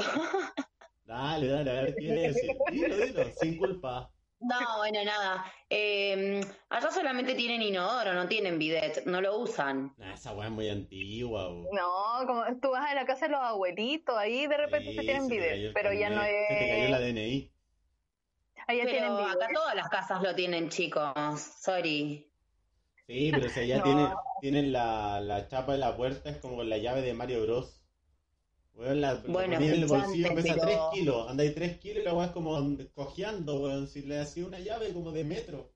Dale, 1.03 1.47
dale, 1.47 1.69
a 1.71 1.81
ver 1.81 1.95
qué 1.95 2.25
es. 2.27 2.41
Dilo, 2.71 2.95
dilo, 2.95 3.23
sin 3.41 3.57
culpa. 3.57 4.09
No, 4.39 4.77
bueno, 4.77 5.03
nada. 5.03 5.51
Eh, 5.69 6.41
allá 6.69 6.91
solamente 6.91 7.35
tienen 7.35 7.61
inodoro, 7.61 8.13
no 8.13 8.27
tienen 8.27 8.59
bidet, 8.59 9.05
no 9.05 9.21
lo 9.21 9.37
usan. 9.39 9.95
Nah, 9.97 10.13
esa 10.13 10.33
weá 10.33 10.47
es 10.47 10.51
muy 10.53 10.69
antigua, 10.69 11.49
bo. 11.49 11.65
No, 11.73 12.25
como 12.25 12.59
tú 12.61 12.71
vas 12.71 12.89
a 12.91 12.95
la 12.95 13.05
casa 13.05 13.25
de 13.25 13.31
los 13.33 13.41
abuelitos, 13.41 14.15
ahí 14.17 14.47
de 14.47 14.57
repente 14.57 14.91
Sí, 14.91 14.93
se 14.93 15.03
tienen 15.03 15.27
se 15.27 15.29
bidet, 15.29 15.69
pero 15.73 15.91
ya 15.93 16.09
no 16.09 16.21
carnet, 16.21 16.45
Se 16.47 16.55
te 16.55 16.67
cayó 16.67 16.87
la 16.89 16.99
es. 16.99 16.99
DNI. 16.99 17.53
Ahí 18.67 18.77
ya 18.79 18.87
tienen 18.89 19.15
Pero 19.15 19.17
bidet. 19.17 19.35
acá 19.35 19.51
todas 19.53 19.75
las 19.75 19.89
casas 19.89 20.21
lo 20.21 20.35
tienen, 20.35 20.69
chicos. 20.69 21.13
Sorry. 21.61 22.31
Sí, 23.07 23.31
pero 23.33 23.47
si 23.49 23.59
allá 23.61 23.77
No. 23.77 23.83
tienen, 23.83 24.25
tienen 24.39 24.71
la, 24.73 25.21
la 25.21 25.47
chapa 25.47 25.71
de 25.73 25.77
la 25.77 25.95
puerta, 25.95 26.29
es 26.29 26.37
como 26.39 26.63
la 26.63 26.77
llave 26.77 27.01
de 27.01 27.13
Mario 27.13 27.41
Bros. 27.43 27.86
Weón, 28.77 29.01
la, 29.01 29.13
la 29.15 29.19
Bueno, 29.27 29.55
ponía 29.55 29.73
en 29.73 29.81
el 29.81 29.87
bolsillo, 29.87 30.35
pesa 30.35 30.53
pero- 30.53 30.65
3 30.67 30.79
kilos. 30.93 31.29
Anda 31.29 31.43
ahí 31.43 31.51
3 31.51 31.77
kilos 31.79 32.01
y 32.03 32.05
la 32.05 32.13
weá 32.13 32.27
es 32.27 32.31
como 32.31 32.55
cojeando, 32.93 33.59
weón. 33.59 33.87
Si 33.87 34.03
le 34.03 34.19
hacía 34.19 34.45
una 34.45 34.59
llave 34.59 34.93
como 34.93 35.11
de 35.11 35.23
metro. 35.23 35.71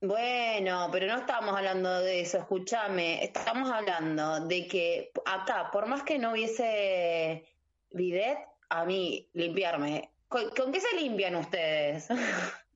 Bueno, 0.00 0.88
pero 0.90 1.06
no 1.06 1.16
estamos 1.20 1.54
hablando 1.56 2.00
de 2.00 2.22
eso, 2.22 2.38
escúchame, 2.38 3.22
estamos 3.22 3.70
hablando 3.70 4.40
de 4.46 4.66
que 4.66 5.12
acá, 5.24 5.70
por 5.72 5.86
más 5.86 6.02
que 6.02 6.18
no 6.18 6.32
hubiese 6.32 7.44
bidet, 7.92 8.38
a 8.68 8.84
mí 8.84 9.28
limpiarme. 9.32 10.10
¿Con, 10.26 10.50
con 10.50 10.72
qué 10.72 10.80
se 10.80 10.96
limpian 10.96 11.36
ustedes? 11.36 12.08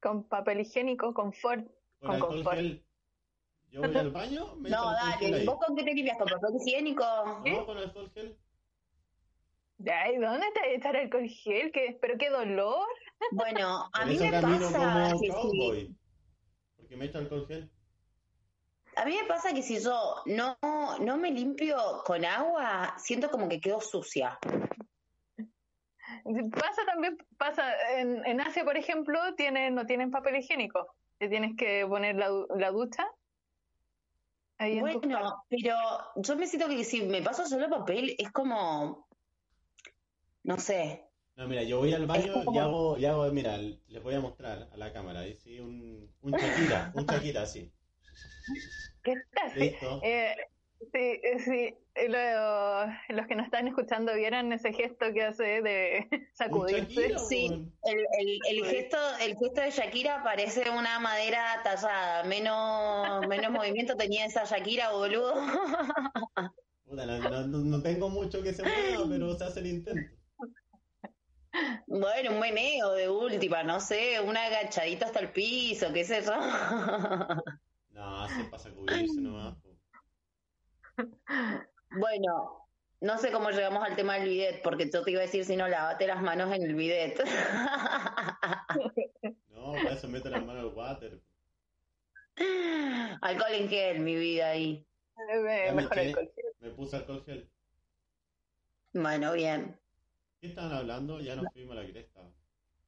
Con 0.00 0.22
papel 0.28 0.60
higiénico, 0.60 1.12
confort. 1.12 1.66
Con 1.98 2.20
Con 2.20 2.30
confort. 2.30 2.56
gel. 2.58 2.84
Yo 3.72 3.80
voy 3.82 3.96
al 3.96 4.10
baño, 4.12 4.54
me 4.56 4.70
No, 4.70 4.92
dale. 4.92 5.44
¿vos 5.44 5.58
con 5.58 5.74
qué 5.74 5.82
te 5.82 5.92
limpias? 5.92 6.16
¿Con 6.16 6.28
papel 6.28 6.50
higiénico? 6.64 7.04
No, 7.44 7.66
con 7.66 7.76
alcohol 7.78 8.08
gel. 8.14 8.36
Ay, 9.86 10.18
¿dónde 10.18 10.46
te 10.54 10.74
echar 10.74 10.96
alcohol 10.96 11.28
gel? 11.28 11.70
¿Qué? 11.72 11.96
¿Pero 12.00 12.18
qué 12.18 12.30
dolor? 12.30 12.86
Bueno, 13.32 13.88
a 13.92 14.00
Por 14.00 14.08
mí 14.08 14.18
me 14.18 14.30
pasa 14.32 15.08
como 15.08 15.20
que 15.20 15.26
si, 15.26 15.32
cowboy. 15.32 15.96
Porque 16.76 16.96
me 16.96 17.04
echo 17.04 17.18
alcohol 17.18 17.46
gel. 17.46 17.70
a 18.96 19.04
mí 19.04 19.16
me 19.20 19.28
pasa 19.28 19.52
que 19.54 19.62
si 19.62 19.80
yo 19.80 20.22
no, 20.26 20.58
no 21.00 21.16
me 21.16 21.30
limpio 21.30 21.76
con 22.04 22.24
agua, 22.24 22.94
siento 22.98 23.30
como 23.30 23.48
que 23.48 23.60
quedo 23.60 23.80
sucia. 23.80 24.38
Pasa 26.50 26.84
también, 26.84 27.16
pasa, 27.36 27.72
en, 27.96 28.26
en 28.26 28.40
Asia, 28.40 28.64
por 28.64 28.76
ejemplo, 28.76 29.18
tienen, 29.36 29.74
no 29.74 29.86
tienen 29.86 30.10
papel 30.10 30.36
higiénico. 30.36 30.94
Te 31.18 31.28
tienes 31.28 31.56
que 31.56 31.86
poner 31.86 32.16
la, 32.16 32.30
la 32.56 32.70
ducha 32.70 33.08
ahí 34.58 34.78
en 34.78 34.90
tu 34.92 35.00
casa. 35.00 35.18
Bueno, 35.20 35.44
pero 35.48 35.76
yo 36.16 36.36
me 36.36 36.46
siento 36.46 36.68
que 36.68 36.84
si 36.84 37.02
me 37.02 37.22
paso 37.22 37.46
solo 37.46 37.68
papel 37.70 38.14
es 38.18 38.30
como, 38.30 39.07
no 40.44 40.58
sé, 40.58 41.04
No, 41.36 41.46
mira, 41.46 41.62
yo 41.62 41.78
voy 41.78 41.92
al 41.94 42.06
baño 42.06 42.32
como- 42.44 42.52
y 42.54 42.58
hago, 42.58 42.98
y 42.98 43.04
hago, 43.04 43.30
mira, 43.30 43.56
les 43.58 44.02
voy 44.02 44.14
a 44.14 44.20
mostrar 44.20 44.68
a 44.72 44.76
la 44.76 44.92
cámara, 44.92 45.20
ahí 45.20 45.34
sí, 45.36 45.60
un, 45.60 46.12
un 46.20 46.32
Shakira, 46.32 46.90
un 46.94 47.06
Shakira 47.06 47.42
así. 47.42 47.72
¿Qué 49.04 49.14
tal? 49.32 49.52
Listo. 49.56 50.00
Eh, 50.02 50.34
sí, 50.80 50.98
eh, 50.98 51.38
sí. 51.44 51.74
lo- 52.08 52.86
los 53.16 53.26
que 53.28 53.34
nos 53.36 53.44
están 53.46 53.68
escuchando 53.68 54.14
vieron 54.14 54.52
ese 54.52 54.72
gesto 54.72 55.12
que 55.12 55.22
hace 55.22 55.62
de 55.62 56.08
sacudirse. 56.34 57.16
Sí. 57.28 57.46
el, 57.84 58.06
el, 58.18 58.38
el 58.50 58.64
gesto, 58.66 58.96
el 59.20 59.36
gesto 59.36 59.60
de 59.60 59.70
Shakira 59.70 60.22
parece 60.24 60.68
una 60.70 60.98
madera 60.98 61.60
tallada, 61.62 62.24
menos, 62.24 63.26
menos 63.28 63.52
movimiento 63.52 63.96
tenía 63.96 64.24
esa 64.26 64.42
Shakira, 64.44 64.90
boludo. 64.92 65.34
Puta, 66.84 67.06
no, 67.06 67.18
no- 67.18 67.46
no- 67.46 67.58
no 67.58 67.82
tengo 67.82 68.08
mucho 68.08 68.42
que 68.42 68.52
se 68.54 68.62
mueva, 68.64 69.06
pero 69.08 69.34
se 69.36 69.44
hace 69.44 69.60
el 69.60 69.66
intento. 69.68 70.17
Bueno, 71.90 72.32
un 72.32 72.40
meneo 72.40 72.92
de 72.92 73.08
última, 73.08 73.62
no 73.62 73.80
sé, 73.80 74.20
una 74.20 74.44
agachadita 74.44 75.06
hasta 75.06 75.20
el 75.20 75.32
piso, 75.32 75.90
qué 75.92 76.04
sé 76.04 76.22
yo. 76.22 76.32
No, 77.90 78.22
hace 78.22 78.44
para 78.44 78.62
sacudirse 78.62 79.20
nomás. 79.20 79.56
po. 79.56 79.76
Bueno, 81.90 82.68
no 83.00 83.18
sé 83.18 83.32
cómo 83.32 83.50
llegamos 83.50 83.82
al 83.82 83.96
tema 83.96 84.14
del 84.14 84.28
bidet, 84.28 84.62
porque 84.62 84.88
yo 84.88 85.02
te 85.02 85.10
iba 85.10 85.20
a 85.20 85.24
decir 85.24 85.44
si 85.44 85.56
no, 85.56 85.66
lávate 85.66 86.06
las 86.06 86.22
manos 86.22 86.54
en 86.54 86.62
el 86.62 86.74
bidet. 86.74 87.18
No, 89.48 89.72
para 89.72 89.94
eso 89.94 90.08
meto 90.08 90.30
las 90.30 90.44
manos 90.46 90.62
al 90.62 90.72
water. 90.74 91.20
Alcohol 93.20 93.52
en 93.52 93.68
gel, 93.68 93.98
mi 94.00 94.14
vida 94.14 94.50
ahí. 94.50 94.86
Eh, 95.16 95.66
me 95.70 95.72
mejor 95.72 95.98
eché. 95.98 96.08
alcohol. 96.10 96.30
Me 96.60 96.70
puse 96.70 96.96
alcohol 96.96 97.24
gel. 97.26 97.50
Bueno, 98.92 99.32
bien. 99.32 99.76
¿Qué 100.40 100.46
estaban 100.46 100.72
hablando? 100.72 101.20
Ya 101.20 101.34
nos 101.34 101.52
fuimos 101.52 101.76
a 101.76 101.82
la 101.82 101.90
cresta. 101.90 102.20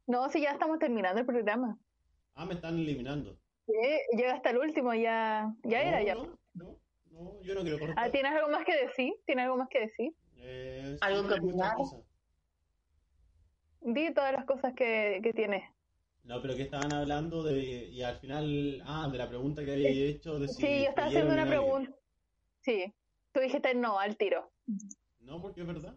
No, 0.06 0.28
si 0.30 0.40
ya 0.40 0.52
estamos 0.52 0.78
terminando 0.78 1.20
el 1.20 1.26
programa. 1.26 1.78
Ah, 2.34 2.46
me 2.46 2.54
están 2.54 2.78
eliminando. 2.78 3.36
Sí, 3.66 3.74
llega 4.16 4.34
hasta 4.34 4.50
el 4.50 4.58
último, 4.58 4.94
ya, 4.94 5.52
ya 5.64 5.82
era 5.82 6.00
No, 6.00 6.06
ya. 6.06 6.14
No, 6.14 6.38
no, 6.54 6.80
no, 7.10 7.42
yo 7.42 7.54
no 7.54 7.62
quiero 7.62 7.78
cortar. 7.78 7.96
Ah, 7.98 8.10
¿tienes 8.10 8.32
algo 8.32 8.50
más 8.50 8.64
que 8.64 8.86
decir? 8.86 9.14
¿Tienes 9.26 9.44
algo 9.44 9.56
más 9.56 9.68
que 9.68 9.80
decir? 9.80 10.12
Eh, 10.38 10.96
¿Algo 11.00 11.22
sí, 11.22 11.28
que 11.28 11.34
opinar? 11.34 11.76
Di 13.80 14.14
todas 14.14 14.32
las 14.32 14.44
cosas 14.44 14.74
que, 14.74 15.20
que 15.22 15.32
tienes. 15.32 15.64
No, 16.24 16.40
pero 16.42 16.54
que 16.54 16.62
estaban 16.62 16.92
hablando 16.92 17.42
de, 17.42 17.58
y 17.58 18.02
al 18.02 18.18
final, 18.18 18.82
ah, 18.86 19.08
de 19.10 19.18
la 19.18 19.28
pregunta 19.28 19.64
que 19.64 19.72
había 19.72 19.90
hecho 19.90 20.38
de 20.38 20.48
si 20.48 20.62
Sí, 20.62 20.82
yo 20.82 20.88
estaba 20.90 21.08
haciendo 21.08 21.32
una 21.32 21.46
pregunta. 21.46 21.90
Sí, 22.60 22.92
tú 23.32 23.40
dijiste 23.40 23.74
no 23.74 23.98
al 23.98 24.16
tiro. 24.16 24.52
No, 25.20 25.40
porque 25.40 25.62
es 25.62 25.66
verdad. 25.66 25.96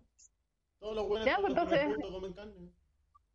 Todos 0.83 0.95
los 0.97 1.07
buenos 1.07 1.25
Ya, 1.25 1.37
pues, 1.37 1.51
entonces- 1.51 1.93
fruto, 1.93 2.11
comen 2.11 2.33
carne. 2.33 2.69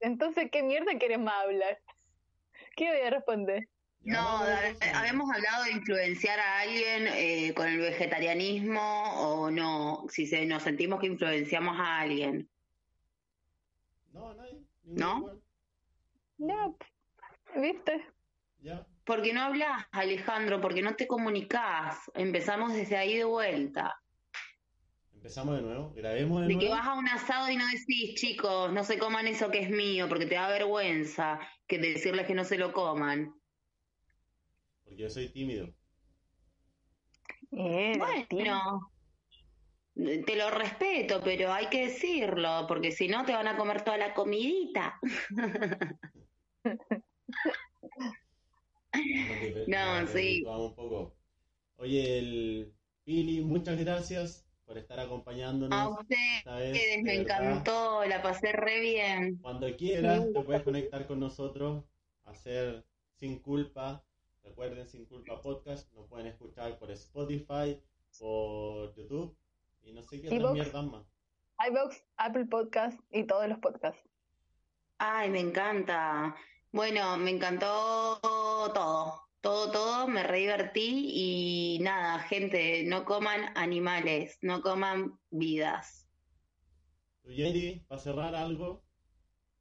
Entonces, 0.01 0.51
¿qué 0.53 0.63
mierda 0.63 0.99
quieres 0.99 1.19
más 1.19 1.35
hablar? 1.45 1.81
¿Qué 2.77 2.91
voy 2.91 3.01
a 3.01 3.09
responder? 3.09 3.67
No, 4.03 4.47
entonces. 4.47 4.95
habíamos 4.95 5.31
hablado 5.35 5.65
de 5.65 5.71
influenciar 5.73 6.39
a 6.39 6.61
alguien 6.61 7.07
eh, 7.07 7.55
con 7.55 7.67
el 7.67 7.79
vegetarianismo 7.79 8.81
o 9.17 9.51
no, 9.51 10.05
si 10.11 10.27
se, 10.27 10.45
nos 10.45 10.63
sentimos 10.63 11.01
que 11.01 11.07
influenciamos 11.07 11.75
a 11.81 12.01
alguien. 12.01 12.51
No, 14.13 14.35
nadie. 14.35 14.59
¿No? 14.85 15.39
Ya, 16.37 16.71
¿viste? 17.57 18.07
Ya. 18.61 18.87
Porque 19.07 19.33
no 19.33 19.41
hablas, 19.41 19.87
Alejandro, 19.91 20.61
porque 20.61 20.83
no 20.83 20.97
te 20.97 21.07
comunicás. 21.07 22.11
Empezamos 22.13 22.75
desde 22.75 22.99
ahí 22.99 23.17
de 23.17 23.25
vuelta. 23.25 23.99
Empezamos 25.19 25.57
de 25.57 25.63
nuevo. 25.63 25.93
Grabemos 25.95 26.43
de 26.43 26.47
De 26.47 26.59
que 26.59 26.67
nuevo. 26.67 26.75
vas 26.77 26.87
a 26.87 26.95
un 26.95 27.09
asado 27.09 27.51
y 27.51 27.57
no 27.57 27.65
decís, 27.67 28.15
chicos, 28.15 28.73
no 28.73 28.85
se 28.85 28.99
coman 28.99 29.27
eso 29.27 29.51
que 29.51 29.59
es 29.61 29.71
mío, 29.71 30.09
porque 30.09 30.27
te 30.27 30.37
da 30.37 30.49
vergüenza 30.49 31.41
que 31.67 31.79
decirles 31.79 32.27
que 32.27 32.35
no 32.35 32.45
se 32.45 32.57
lo 32.57 32.73
coman. 32.73 33.35
Porque 34.85 35.03
yo 35.03 35.11
soy 35.11 35.29
tímido. 35.31 35.75
Eh, 37.51 37.95
Bueno, 38.31 38.93
te 39.95 40.37
lo 40.37 40.51
respeto, 40.51 41.21
pero 41.25 41.53
hay 41.53 41.67
que 41.67 41.87
decirlo, 41.89 42.67
porque 42.69 42.93
si 42.93 43.09
no 43.09 43.25
te 43.25 43.33
van 43.33 43.49
a 43.49 43.57
comer 43.57 43.83
toda 43.83 43.99
la 43.99 44.15
comidita. 44.15 45.01
No, 49.67 50.07
sí. 50.07 50.43
un 50.47 50.75
poco. 50.75 51.17
Oye, 51.77 52.19
el 52.19 52.75
Pili, 53.05 53.43
muchas 53.43 53.79
gracias 53.79 54.48
por 54.69 54.77
estar 54.77 55.01
A 55.01 55.05
acompañándonos. 55.05 55.99
ustedes 55.99 56.21
esta 56.39 56.57
vez, 56.57 57.03
me 57.03 57.15
encantó, 57.15 58.05
la 58.05 58.21
pasé 58.23 58.53
re 58.53 58.81
bien. 58.81 59.39
Cuando 59.39 59.67
quieras, 59.75 60.27
te 60.31 60.41
puedes 60.43 60.63
conectar 60.63 61.07
con 61.07 61.19
nosotros, 61.19 61.85
hacer 62.25 62.85
Sin 63.15 63.39
Culpa. 63.41 64.05
Recuerden, 64.43 64.87
Sin 64.87 65.07
Culpa 65.07 65.41
Podcast. 65.41 65.91
Nos 65.95 66.07
pueden 66.07 66.27
escuchar 66.27 66.79
por 66.79 66.91
Spotify, 66.91 67.83
por 68.19 68.95
YouTube 68.95 69.35
y 69.83 69.93
no 69.93 70.03
sé 70.03 70.21
qué 70.21 70.29
otras 70.29 70.53
mierdas 70.53 70.85
más. 70.85 71.07
iVoox, 71.67 71.97
Apple 72.19 72.45
Podcast 72.45 73.01
y 73.11 73.25
todos 73.25 73.49
los 73.49 73.59
podcasts. 73.61 74.07
Ay, 74.99 75.31
me 75.31 75.41
encanta. 75.41 76.37
Bueno, 76.73 77.17
me 77.17 77.31
encantó 77.31 78.19
todo, 78.75 79.28
todo, 79.41 79.71
todo, 79.71 80.09
me 80.09 80.23
re 80.23 80.39
divertí 80.39 81.11
y 81.15 81.79
nada, 81.81 82.19
gente, 82.21 82.83
no 82.85 83.05
coman 83.05 83.53
animales, 83.57 84.39
no 84.43 84.61
coman 84.63 85.19
vidas. 85.31 86.09
¿Tú, 87.23 87.31
Yeri, 87.31 87.85
para 87.89 88.01
cerrar 88.01 88.35
algo? 88.35 88.83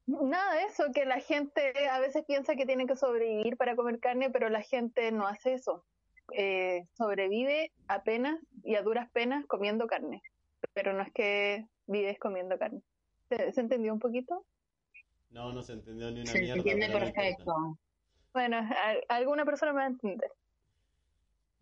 Nada 0.05 0.55
de 0.55 0.63
eso, 0.63 0.85
que 0.93 1.05
la 1.05 1.19
gente 1.19 1.73
a 1.89 1.99
veces 1.99 2.23
piensa 2.25 2.55
que 2.55 2.65
tiene 2.65 2.87
que 2.87 2.95
sobrevivir 2.95 3.57
para 3.57 3.75
comer 3.75 3.99
carne, 3.99 4.29
pero 4.29 4.49
la 4.49 4.61
gente 4.61 5.11
no 5.11 5.27
hace 5.27 5.53
eso. 5.53 5.85
Eh, 6.33 6.85
sobrevive 6.97 7.71
apenas 7.87 8.39
y 8.63 8.75
a 8.75 8.81
duras 8.81 9.09
penas 9.11 9.45
comiendo 9.47 9.87
carne, 9.87 10.21
pero 10.73 10.93
no 10.93 11.01
es 11.03 11.11
que 11.13 11.65
vives 11.87 12.17
comiendo 12.19 12.57
carne. 12.57 12.81
¿Se, 13.29 13.51
se 13.51 13.61
entendió 13.61 13.93
un 13.93 13.99
poquito? 13.99 14.45
No, 15.29 15.51
no 15.51 15.61
se 15.61 15.73
entendió 15.73 16.09
ni 16.11 16.21
una 16.21 16.31
Se 16.31 16.39
mierda. 16.39 16.55
entiende 16.57 16.87
no 16.87 16.93
importa. 16.93 17.13
perfecto. 17.13 17.79
Bueno, 18.37 18.57
a- 18.57 19.15
alguna 19.15 19.45
persona 19.45 19.73
me 19.73 19.79
va 19.79 19.85
a 19.85 19.87
entender. 19.87 20.31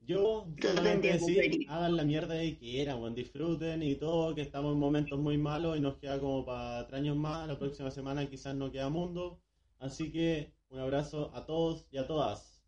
Yo 0.02 0.46
te 0.60 0.68
solamente 0.68 1.14
decir, 1.14 1.66
hagan 1.70 1.96
la 1.96 2.04
mierda 2.04 2.38
que 2.38 2.58
quieran, 2.58 3.00
weón, 3.00 3.16
disfruten 3.16 3.82
y 3.82 3.96
todo, 3.96 4.36
que 4.36 4.42
estamos 4.42 4.74
en 4.74 4.80
momentos 4.80 5.18
muy 5.18 5.38
malos 5.38 5.78
y 5.78 5.80
nos 5.80 5.96
queda 6.00 6.20
como 6.20 6.46
para 6.46 6.86
tres 6.86 7.00
años 7.00 7.16
más, 7.16 7.48
la 7.48 7.58
próxima 7.58 7.90
semana 7.92 8.30
quizás 8.30 8.56
no 8.56 8.74
queda 8.74 8.90
mundo, 8.90 9.40
así 9.80 10.12
que 10.12 10.52
un 10.68 10.80
abrazo 10.80 11.32
a 11.34 11.46
todos 11.46 11.88
y 11.92 11.98
a 11.98 12.06
todas. 12.08 12.62